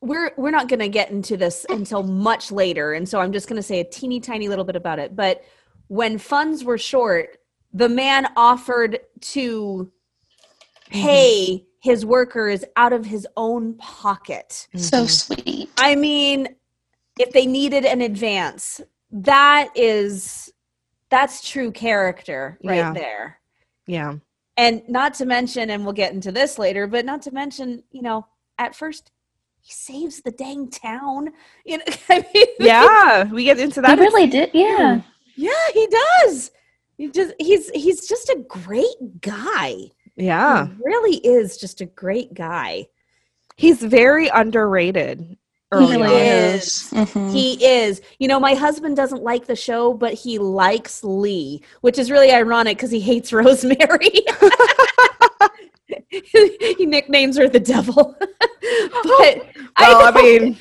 we're 0.00 0.32
we're 0.36 0.50
not 0.50 0.68
going 0.68 0.80
to 0.80 0.88
get 0.88 1.10
into 1.10 1.36
this 1.36 1.66
until 1.68 2.02
much 2.02 2.52
later, 2.52 2.92
and 2.92 3.08
so 3.08 3.20
I'm 3.20 3.32
just 3.32 3.48
going 3.48 3.56
to 3.56 3.62
say 3.62 3.80
a 3.80 3.84
teeny 3.84 4.20
tiny 4.20 4.48
little 4.48 4.64
bit 4.64 4.76
about 4.76 4.98
it. 4.98 5.16
But 5.16 5.42
when 5.88 6.18
funds 6.18 6.64
were 6.64 6.78
short, 6.78 7.38
the 7.72 7.88
man 7.88 8.28
offered 8.36 9.00
to 9.20 9.90
pay 10.90 11.66
his 11.80 12.04
workers 12.06 12.64
out 12.76 12.92
of 12.92 13.04
his 13.04 13.26
own 13.36 13.74
pocket. 13.74 14.66
So 14.76 15.04
Mhm. 15.04 15.08
sweet. 15.10 15.70
I 15.78 15.94
mean, 15.94 16.48
if 17.18 17.32
they 17.32 17.46
needed 17.46 17.84
an 17.84 18.00
advance, 18.00 18.80
that 19.10 19.70
is 19.76 20.52
that's 21.10 21.48
true 21.48 21.70
character 21.70 22.58
right 22.64 22.76
Yeah. 22.76 22.92
there. 22.92 23.40
Yeah. 23.86 24.14
And 24.58 24.82
not 24.88 25.12
to 25.14 25.26
mention, 25.26 25.68
and 25.70 25.84
we'll 25.84 25.92
get 25.92 26.12
into 26.14 26.32
this 26.32 26.58
later, 26.58 26.86
but 26.86 27.04
not 27.04 27.20
to 27.22 27.30
mention, 27.30 27.82
you 27.90 28.00
know, 28.02 28.26
at 28.58 28.74
first 28.74 29.10
he 29.60 29.72
saves 29.72 30.22
the 30.22 30.30
dang 30.30 30.70
town. 30.70 31.28
You 31.64 31.78
know, 31.78 31.84
I 32.08 32.24
mean, 32.34 32.46
Yeah, 32.60 33.24
we 33.24 33.44
get 33.44 33.58
into 33.58 33.80
He 33.80 33.86
that. 33.86 33.98
really 33.98 34.26
did. 34.28 34.50
Yeah. 34.54 35.02
yeah, 35.36 35.50
he 35.74 35.86
does. 36.22 36.50
He 36.96 37.08
just 37.10 37.34
he's 37.38 37.68
he's 37.70 38.08
just 38.08 38.30
a 38.30 38.42
great 38.48 39.20
guy. 39.20 39.74
Yeah. 40.16 40.68
He 40.68 40.72
really 40.82 41.16
is 41.18 41.58
just 41.58 41.82
a 41.82 41.86
great 41.86 42.32
guy. 42.32 42.86
He's 43.56 43.82
very 43.82 44.28
underrated. 44.28 45.36
He 45.72 45.76
early 45.78 45.96
really 45.96 46.14
on. 46.14 46.54
is. 46.54 46.64
is. 46.64 46.92
Mhm. 46.92 47.32
He 47.32 47.64
is. 47.64 48.00
You 48.18 48.28
know, 48.28 48.38
my 48.38 48.54
husband 48.54 48.96
doesn't 48.96 49.22
like 49.22 49.46
the 49.46 49.56
show, 49.56 49.92
but 49.94 50.14
he 50.14 50.38
likes 50.38 51.02
Lee, 51.02 51.60
which 51.80 51.98
is 51.98 52.10
really 52.10 52.30
ironic 52.30 52.76
because 52.76 52.90
he 52.92 53.00
hates 53.00 53.32
Rosemary. 53.32 54.10
he 56.10 56.86
nicknames 56.86 57.36
her 57.36 57.48
the 57.48 57.60
devil. 57.60 58.16
but 58.20 59.46
Well, 59.78 60.06
I 60.06 60.12
mean, 60.14 60.56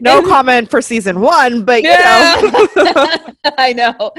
no 0.00 0.22
comment 0.28 0.70
for 0.70 0.80
season 0.82 1.20
one, 1.20 1.64
but 1.64 1.82
you 1.82 1.90
know. 1.90 3.16
I 3.58 3.72
know. 3.74 4.12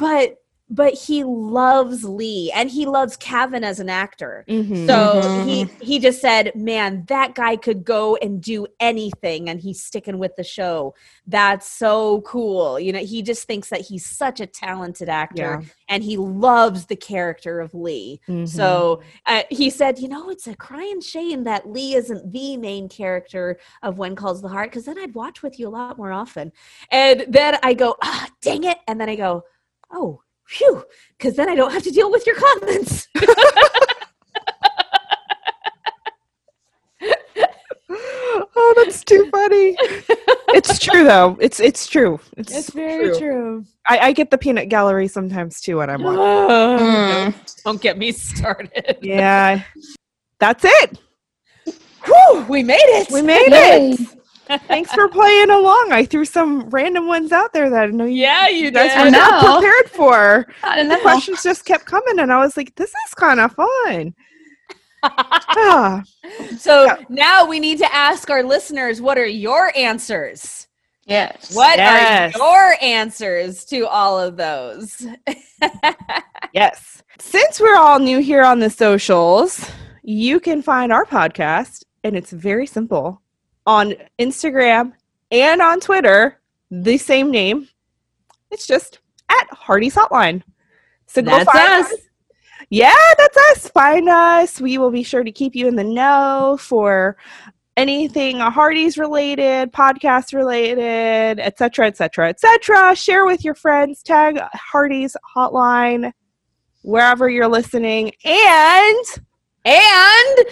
But 0.00 0.36
but 0.68 0.94
he 0.94 1.22
loves 1.24 2.04
Lee 2.04 2.50
and 2.54 2.68
he 2.70 2.86
loves 2.86 3.16
Kavan 3.16 3.62
as 3.62 3.78
an 3.78 3.88
actor. 3.88 4.44
Mhm. 4.48 4.86
So 4.86 4.94
Mhm. 5.22 5.44
he 5.44 5.66
he 5.80 5.98
just 6.00 6.20
said, 6.20 6.52
"Man, 6.56 7.04
that 7.08 7.34
guy 7.34 7.56
could 7.56 7.84
go 7.84 8.16
and 8.16 8.40
do 8.40 8.66
anything, 8.80 9.48
and 9.48 9.60
he's 9.60 9.82
sticking 9.82 10.18
with 10.18 10.34
the 10.36 10.44
show. 10.44 10.94
That's 11.26 11.68
so 11.68 12.20
cool." 12.22 12.80
You 12.80 12.92
know, 12.92 12.98
he 12.98 13.22
just 13.22 13.46
thinks 13.46 13.68
that 13.70 13.82
he's 13.82 14.04
such 14.04 14.40
a 14.40 14.46
talented 14.46 15.08
actor, 15.08 15.62
and 15.88 16.02
he 16.02 16.16
loves 16.16 16.86
the 16.86 16.96
character 16.96 17.60
of 17.60 17.72
Lee. 17.74 18.20
Mhm. 18.28 18.48
So 18.48 19.00
uh, 19.26 19.42
he 19.50 19.70
said, 19.70 19.98
"You 20.00 20.08
know, 20.08 20.30
it's 20.30 20.46
a 20.48 20.56
crying 20.56 21.00
shame 21.00 21.44
that 21.44 21.70
Lee 21.70 21.94
isn't 21.94 22.32
the 22.32 22.56
main 22.56 22.88
character 22.88 23.58
of 23.82 23.98
When 23.98 24.16
Calls 24.16 24.42
the 24.42 24.48
Heart, 24.48 24.70
because 24.70 24.84
then 24.86 24.98
I'd 24.98 25.14
watch 25.14 25.42
with 25.42 25.58
you 25.60 25.68
a 25.68 25.70
lot 25.70 25.96
more 25.96 26.12
often." 26.12 26.52
And 26.90 27.24
then 27.28 27.58
I 27.62 27.72
go, 27.74 27.96
"Ah, 28.02 28.28
dang 28.42 28.64
it!" 28.64 28.78
And 28.88 29.00
then 29.00 29.08
I 29.08 29.16
go, 29.16 29.44
"Oh." 29.92 30.22
Phew, 30.48 30.84
because 31.18 31.36
then 31.36 31.48
I 31.48 31.54
don't 31.54 31.72
have 31.72 31.82
to 31.82 31.90
deal 31.90 32.10
with 32.10 32.26
your 32.26 32.36
comments. 32.36 33.08
oh, 37.90 38.74
that's 38.76 39.04
too 39.04 39.28
funny. 39.30 39.76
it's 40.54 40.78
true 40.78 41.04
though. 41.04 41.36
It's 41.40 41.58
it's 41.60 41.86
true. 41.86 42.20
It's, 42.36 42.70
very 42.70 43.16
true. 43.18 43.64
I, 43.88 43.98
I 43.98 44.12
get 44.12 44.30
the 44.30 44.38
peanut 44.38 44.68
gallery 44.68 45.08
sometimes 45.08 45.60
too 45.60 45.78
when 45.78 45.90
I'm 45.90 46.02
watching. 46.02 46.18
Mm. 46.18 47.62
Don't 47.64 47.80
get 47.80 47.98
me 47.98 48.12
started. 48.12 48.98
Yeah, 49.02 49.62
that's 50.38 50.64
it. 50.64 50.98
Whew, 52.04 52.46
we 52.48 52.62
made 52.62 52.76
it. 52.78 53.10
We 53.10 53.22
made 53.22 53.50
Yay. 53.50 53.90
it. 53.92 54.15
Thanks 54.68 54.92
for 54.92 55.08
playing 55.08 55.50
along. 55.50 55.88
I 55.92 56.04
threw 56.04 56.24
some 56.24 56.68
random 56.70 57.06
ones 57.08 57.32
out 57.32 57.52
there 57.52 57.68
that 57.70 57.82
I 57.84 57.86
know 57.86 58.04
you, 58.04 58.22
yeah, 58.22 58.48
you 58.48 58.66
you 58.66 58.70
guys 58.70 58.92
did. 58.94 59.04
were 59.04 59.10
not 59.10 59.44
prepared 59.44 59.90
for. 59.90 60.46
I 60.62 60.76
don't 60.76 60.88
The 60.88 60.98
questions 60.98 61.42
just 61.42 61.64
kept 61.64 61.84
coming, 61.84 62.18
and 62.20 62.32
I 62.32 62.38
was 62.38 62.56
like, 62.56 62.74
"This 62.76 62.90
is 62.90 63.14
kind 63.14 63.40
of 63.40 63.52
fun." 63.52 64.14
Ah, 65.02 66.02
so 66.58 66.84
Yeah. 66.86 66.96
now 67.08 67.46
we 67.46 67.60
need 67.60 67.78
to 67.78 67.94
ask 67.94 68.28
our 68.30 68.42
listeners 68.42 69.00
what 69.00 69.18
are 69.18 69.26
your 69.26 69.72
answers? 69.76 70.66
Yes. 71.06 71.54
What 71.54 71.76
Yes. 71.78 72.34
are 72.34 72.38
your 72.38 72.74
answers 72.82 73.64
to 73.66 73.86
all 73.86 74.18
of 74.18 74.36
those? 74.36 75.06
yes. 76.52 77.02
Since 77.20 77.60
we're 77.60 77.76
all 77.76 77.98
new 78.00 78.18
here 78.18 78.42
on 78.42 78.58
the 78.58 78.70
socials, 78.70 79.70
you 80.02 80.40
can 80.40 80.60
find 80.62 80.92
our 80.92 81.04
podcast 81.04 81.84
and 82.02 82.16
it's 82.16 82.32
very 82.32 82.66
simple. 82.66 83.22
On 83.66 83.94
Instagram 84.18 84.92
and 85.30 85.60
on 85.60 85.80
Twitter, 85.80 86.40
the 86.70 86.98
same 86.98 87.30
name. 87.30 87.68
It's 88.50 88.66
just 88.66 89.00
at 89.28 89.48
Hearties 89.50 89.96
Hotline. 89.96 90.42
So 91.06 91.22
go 91.22 91.30
That's 91.30 91.50
find 91.50 91.84
us. 91.84 91.94
Yeah, 92.70 92.94
that's 93.18 93.36
us. 93.36 93.68
Find 93.70 94.08
us. 94.08 94.60
We 94.60 94.78
will 94.78 94.90
be 94.90 95.02
sure 95.02 95.24
to 95.24 95.32
keep 95.32 95.54
you 95.54 95.68
in 95.68 95.76
the 95.76 95.84
know 95.84 96.56
for 96.60 97.16
anything 97.76 98.38
Hearties 98.38 98.98
related, 98.98 99.72
podcast 99.72 100.32
related, 100.32 101.38
etc., 101.38 101.88
etc., 101.88 102.30
etc. 102.30 102.96
Share 102.96 103.26
with 103.26 103.44
your 103.44 103.54
friends. 103.54 104.02
Tag 104.02 104.40
Hearties 104.52 105.16
Hotline 105.36 106.12
wherever 106.82 107.28
you're 107.28 107.48
listening, 107.48 108.12
and 108.24 109.04
And 109.66 110.46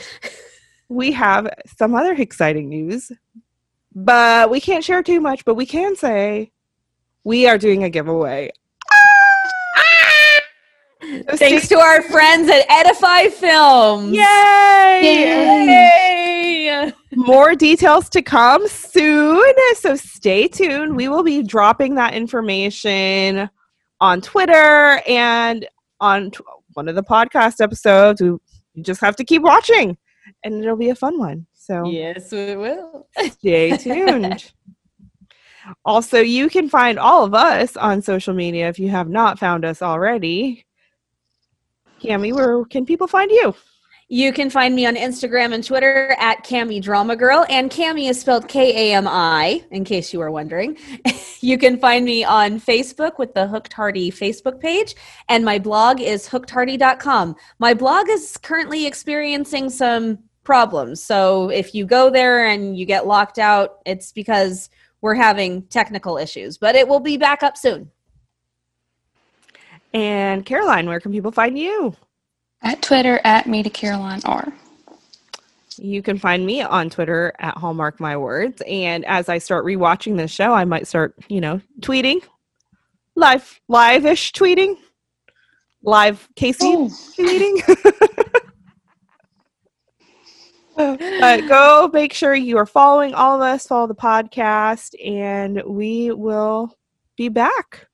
we 0.88 1.12
have 1.12 1.48
some 1.76 1.94
other 1.94 2.12
exciting 2.12 2.68
news, 2.68 3.10
but 3.94 4.50
we 4.50 4.60
can't 4.60 4.84
share 4.84 5.02
too 5.02 5.20
much. 5.20 5.44
But 5.44 5.54
we 5.54 5.66
can 5.66 5.96
say 5.96 6.52
we 7.24 7.46
are 7.46 7.58
doing 7.58 7.84
a 7.84 7.90
giveaway. 7.90 8.50
Ah! 8.92 10.40
So 11.30 11.36
thanks 11.36 11.68
to 11.68 11.78
our 11.78 12.02
friends 12.02 12.48
at 12.48 12.64
Edify 12.68 13.28
Films. 13.28 14.14
Yay! 14.14 15.00
Yay! 15.02 16.92
More 17.16 17.54
details 17.54 18.08
to 18.10 18.22
come 18.22 18.66
soon. 18.68 19.52
So 19.76 19.96
stay 19.96 20.48
tuned. 20.48 20.96
We 20.96 21.08
will 21.08 21.22
be 21.22 21.42
dropping 21.42 21.94
that 21.94 22.14
information 22.14 23.48
on 24.00 24.20
Twitter 24.20 25.00
and 25.06 25.66
on 26.00 26.30
t- 26.30 26.40
one 26.72 26.88
of 26.88 26.94
the 26.94 27.02
podcast 27.02 27.60
episodes. 27.60 28.20
We 28.20 28.82
just 28.82 29.00
have 29.00 29.16
to 29.16 29.24
keep 29.24 29.42
watching, 29.42 29.96
and 30.44 30.62
it'll 30.62 30.76
be 30.76 30.90
a 30.90 30.94
fun 30.94 31.18
one. 31.18 31.46
So 31.54 31.86
Yes, 31.86 32.30
we 32.30 32.54
will. 32.54 33.08
stay 33.32 33.76
tuned. 33.76 34.52
also, 35.84 36.20
you 36.20 36.48
can 36.48 36.68
find 36.68 36.98
all 36.98 37.24
of 37.24 37.34
us 37.34 37.76
on 37.76 38.02
social 38.02 38.34
media 38.34 38.68
if 38.68 38.78
you 38.78 38.90
have 38.90 39.08
not 39.08 39.38
found 39.38 39.64
us 39.64 39.82
already. 39.82 40.66
Kami, 42.06 42.32
where 42.32 42.64
can 42.66 42.84
people 42.84 43.06
find 43.06 43.30
you? 43.30 43.54
You 44.08 44.34
can 44.34 44.50
find 44.50 44.74
me 44.74 44.84
on 44.84 44.96
Instagram 44.96 45.54
and 45.54 45.64
Twitter 45.64 46.14
at 46.20 46.46
Kami 46.46 46.78
Drama 46.78 47.16
Girl, 47.16 47.46
and 47.48 47.70
Kami 47.70 48.06
is 48.08 48.20
spelled 48.20 48.48
K 48.48 48.90
A 48.92 48.94
M 48.94 49.08
I, 49.08 49.64
in 49.70 49.82
case 49.82 50.12
you 50.12 50.18
were 50.18 50.30
wondering. 50.30 50.76
you 51.40 51.56
can 51.56 51.78
find 51.78 52.04
me 52.04 52.22
on 52.22 52.60
Facebook 52.60 53.18
with 53.18 53.32
the 53.32 53.46
Hooked 53.46 53.72
Hearty 53.72 54.10
Facebook 54.10 54.60
page, 54.60 54.94
and 55.30 55.42
my 55.42 55.58
blog 55.58 56.02
is 56.02 56.28
hookedhearty.com. 56.28 57.34
My 57.58 57.72
blog 57.72 58.10
is 58.10 58.36
currently 58.36 58.86
experiencing 58.86 59.70
some 59.70 60.18
problems, 60.44 61.02
so 61.02 61.48
if 61.50 61.74
you 61.74 61.84
go 61.86 62.10
there 62.10 62.46
and 62.46 62.76
you 62.78 62.86
get 62.86 63.06
locked 63.06 63.38
out, 63.38 63.78
it's 63.86 64.12
because 64.12 64.70
we're 65.00 65.14
having 65.14 65.62
technical 65.64 66.16
issues, 66.18 66.56
but 66.58 66.74
it 66.74 66.86
will 66.86 67.00
be 67.00 67.16
back 67.16 67.42
up 67.42 67.56
soon. 67.56 67.90
And 69.92 70.44
Caroline, 70.44 70.86
where 70.86 71.00
can 71.00 71.12
people 71.12 71.30
find 71.30 71.58
you? 71.58 71.94
At 72.62 72.82
Twitter 72.82 73.20
at 73.24 73.46
me 73.46 73.62
to 73.62 73.70
Caroline 73.70 74.20
R. 74.24 74.52
You 75.76 76.02
can 76.02 76.18
find 76.18 76.46
me 76.46 76.62
on 76.62 76.88
Twitter 76.88 77.32
at 77.38 77.56
Hallmark 77.56 78.00
My 78.00 78.16
Words. 78.16 78.62
And 78.66 79.04
as 79.06 79.28
I 79.28 79.38
start 79.38 79.64
rewatching 79.64 80.16
this 80.16 80.30
show, 80.30 80.52
I 80.52 80.64
might 80.64 80.86
start, 80.86 81.14
you 81.28 81.40
know, 81.40 81.60
tweeting, 81.80 82.22
live, 83.16 83.60
live-ish 83.68 84.32
tweeting, 84.32 84.76
live 85.82 86.28
Casey 86.36 86.66
Oh. 86.66 86.88
tweeting. 87.18 88.08
but 90.76 91.48
go 91.48 91.90
make 91.92 92.12
sure 92.12 92.34
you 92.34 92.56
are 92.58 92.66
following 92.66 93.14
all 93.14 93.36
of 93.36 93.42
us, 93.42 93.66
follow 93.66 93.86
the 93.86 93.94
podcast, 93.94 94.94
and 95.04 95.62
we 95.66 96.10
will 96.12 96.76
be 97.16 97.28
back 97.28 97.86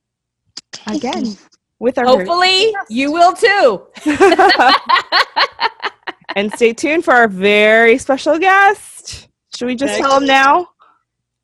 again 0.87 1.25
with 1.79 1.97
our 1.97 2.05
very- 2.05 2.17
Hopefully, 2.25 2.73
you 2.89 3.11
will 3.11 3.33
too. 3.33 3.85
and 6.35 6.51
stay 6.53 6.73
tuned 6.73 7.03
for 7.05 7.13
our 7.13 7.27
very 7.27 7.97
special 7.97 8.39
guest. 8.39 9.27
Should 9.55 9.65
we 9.67 9.75
just 9.75 9.97
tell 9.97 10.17
him 10.17 10.25
now? 10.25 10.67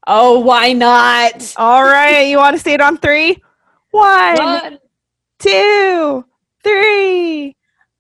Oh, 0.08 0.40
why 0.40 0.72
not? 0.74 1.54
All 1.58 1.84
right, 1.84 2.22
you 2.22 2.38
want 2.38 2.56
to 2.56 2.62
say 2.62 2.74
it 2.74 2.82
on 2.82 2.98
three? 2.98 3.42
One, 3.92 4.38
One. 4.38 4.80
two, 5.40 6.26
three. 6.64 7.56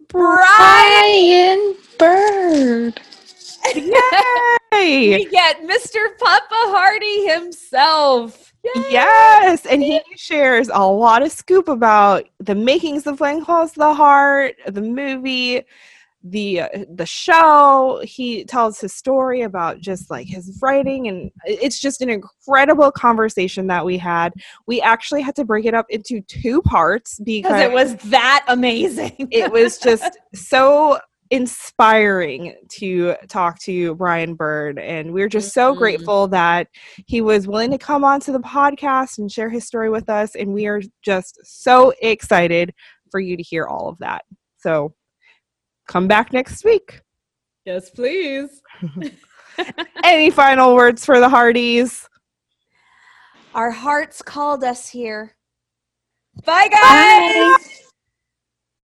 Brian 0.08 1.76
Bird. 2.00 3.02
Yay! 3.76 5.18
We 5.18 5.26
get 5.26 5.62
Mr. 5.64 6.18
Papa 6.20 6.45
Hearty 6.51 7.28
himself. 7.28 8.53
Yay. 8.64 8.84
Yes, 8.91 9.66
and 9.66 9.82
he 9.82 10.01
shares 10.16 10.70
a 10.74 10.86
lot 10.86 11.22
of 11.22 11.32
scoop 11.32 11.68
about 11.68 12.26
the 12.39 12.55
makings 12.55 13.08
of 13.08 13.20
When 13.20 13.43
Calls 13.43 13.74
the 13.74 13.93
Heart, 13.93 14.55
the 14.68 14.82
movie, 14.82 15.64
the 16.24 16.62
uh, 16.62 16.68
the 16.93 17.05
show. 17.05 18.01
He 18.03 18.43
tells 18.43 18.80
his 18.80 18.93
story 18.93 19.41
about 19.41 19.80
just 19.80 20.10
like 20.10 20.28
his 20.28 20.58
writing, 20.62 21.08
and 21.08 21.32
it's 21.45 21.80
just 21.80 22.01
an 22.01 22.10
incredible 22.10 22.91
conversation 22.91 23.68
that 23.68 23.86
we 23.86 23.97
had. 23.97 24.34
We 24.66 24.82
actually 24.82 25.22
had 25.22 25.36
to 25.36 25.45
break 25.45 25.66
it 25.66 25.74
up 25.74 25.86
into 25.89 26.22
two 26.22 26.62
parts 26.64 27.20
Because 27.24 27.62
it 27.62 27.72
was 27.72 27.95
that 28.10 28.43
amazing. 28.47 29.30
it 29.32 29.51
was 29.51 29.78
just 29.78 30.18
so 30.34 30.99
inspiring 31.32 32.56
to 32.70 33.16
talk 33.28 33.60
to 33.60 33.96
Brian 33.96 34.34
Bird. 34.36 34.80
And 34.80 35.14
we're 35.14 35.28
just 35.30 35.54
so 35.54 35.74
Mhm. 35.74 35.78
grateful 35.78 36.28
that 36.30 36.68
he 37.06 37.22
was 37.22 37.48
willing 37.48 37.72
to 37.72 37.78
come 37.78 38.04
onto 38.04 38.32
the 38.32 38.40
podcast 38.40 39.18
and 39.18 39.32
share 39.32 39.50
his 39.50 39.66
story 39.66 39.90
with 39.90 40.10
us. 40.10 40.36
And 40.36 40.54
we 40.54 40.68
are 40.68 40.82
just 41.02 41.40
so 41.44 41.94
excited 42.02 42.74
for 43.12 43.20
you 43.20 43.38
to 43.38 43.44
hear 43.44 43.66
all 43.66 43.90
of 43.90 43.98
that. 44.00 44.26
So 44.58 44.94
come 45.88 46.08
back 46.08 46.34
next 46.34 46.64
week. 46.66 47.02
yes, 47.66 47.90
please. 47.90 48.62
Any 50.04 50.30
final 50.30 50.76
words 50.76 51.04
for 51.06 51.20
the 51.20 51.30
Hearties? 51.30 52.08
Our 53.54 53.72
hearts 53.72 54.22
called 54.22 54.64
us 54.64 54.88
here. 54.90 55.36
Bye, 56.46 56.68
guys. 56.70 56.80
Bye. 56.82 57.58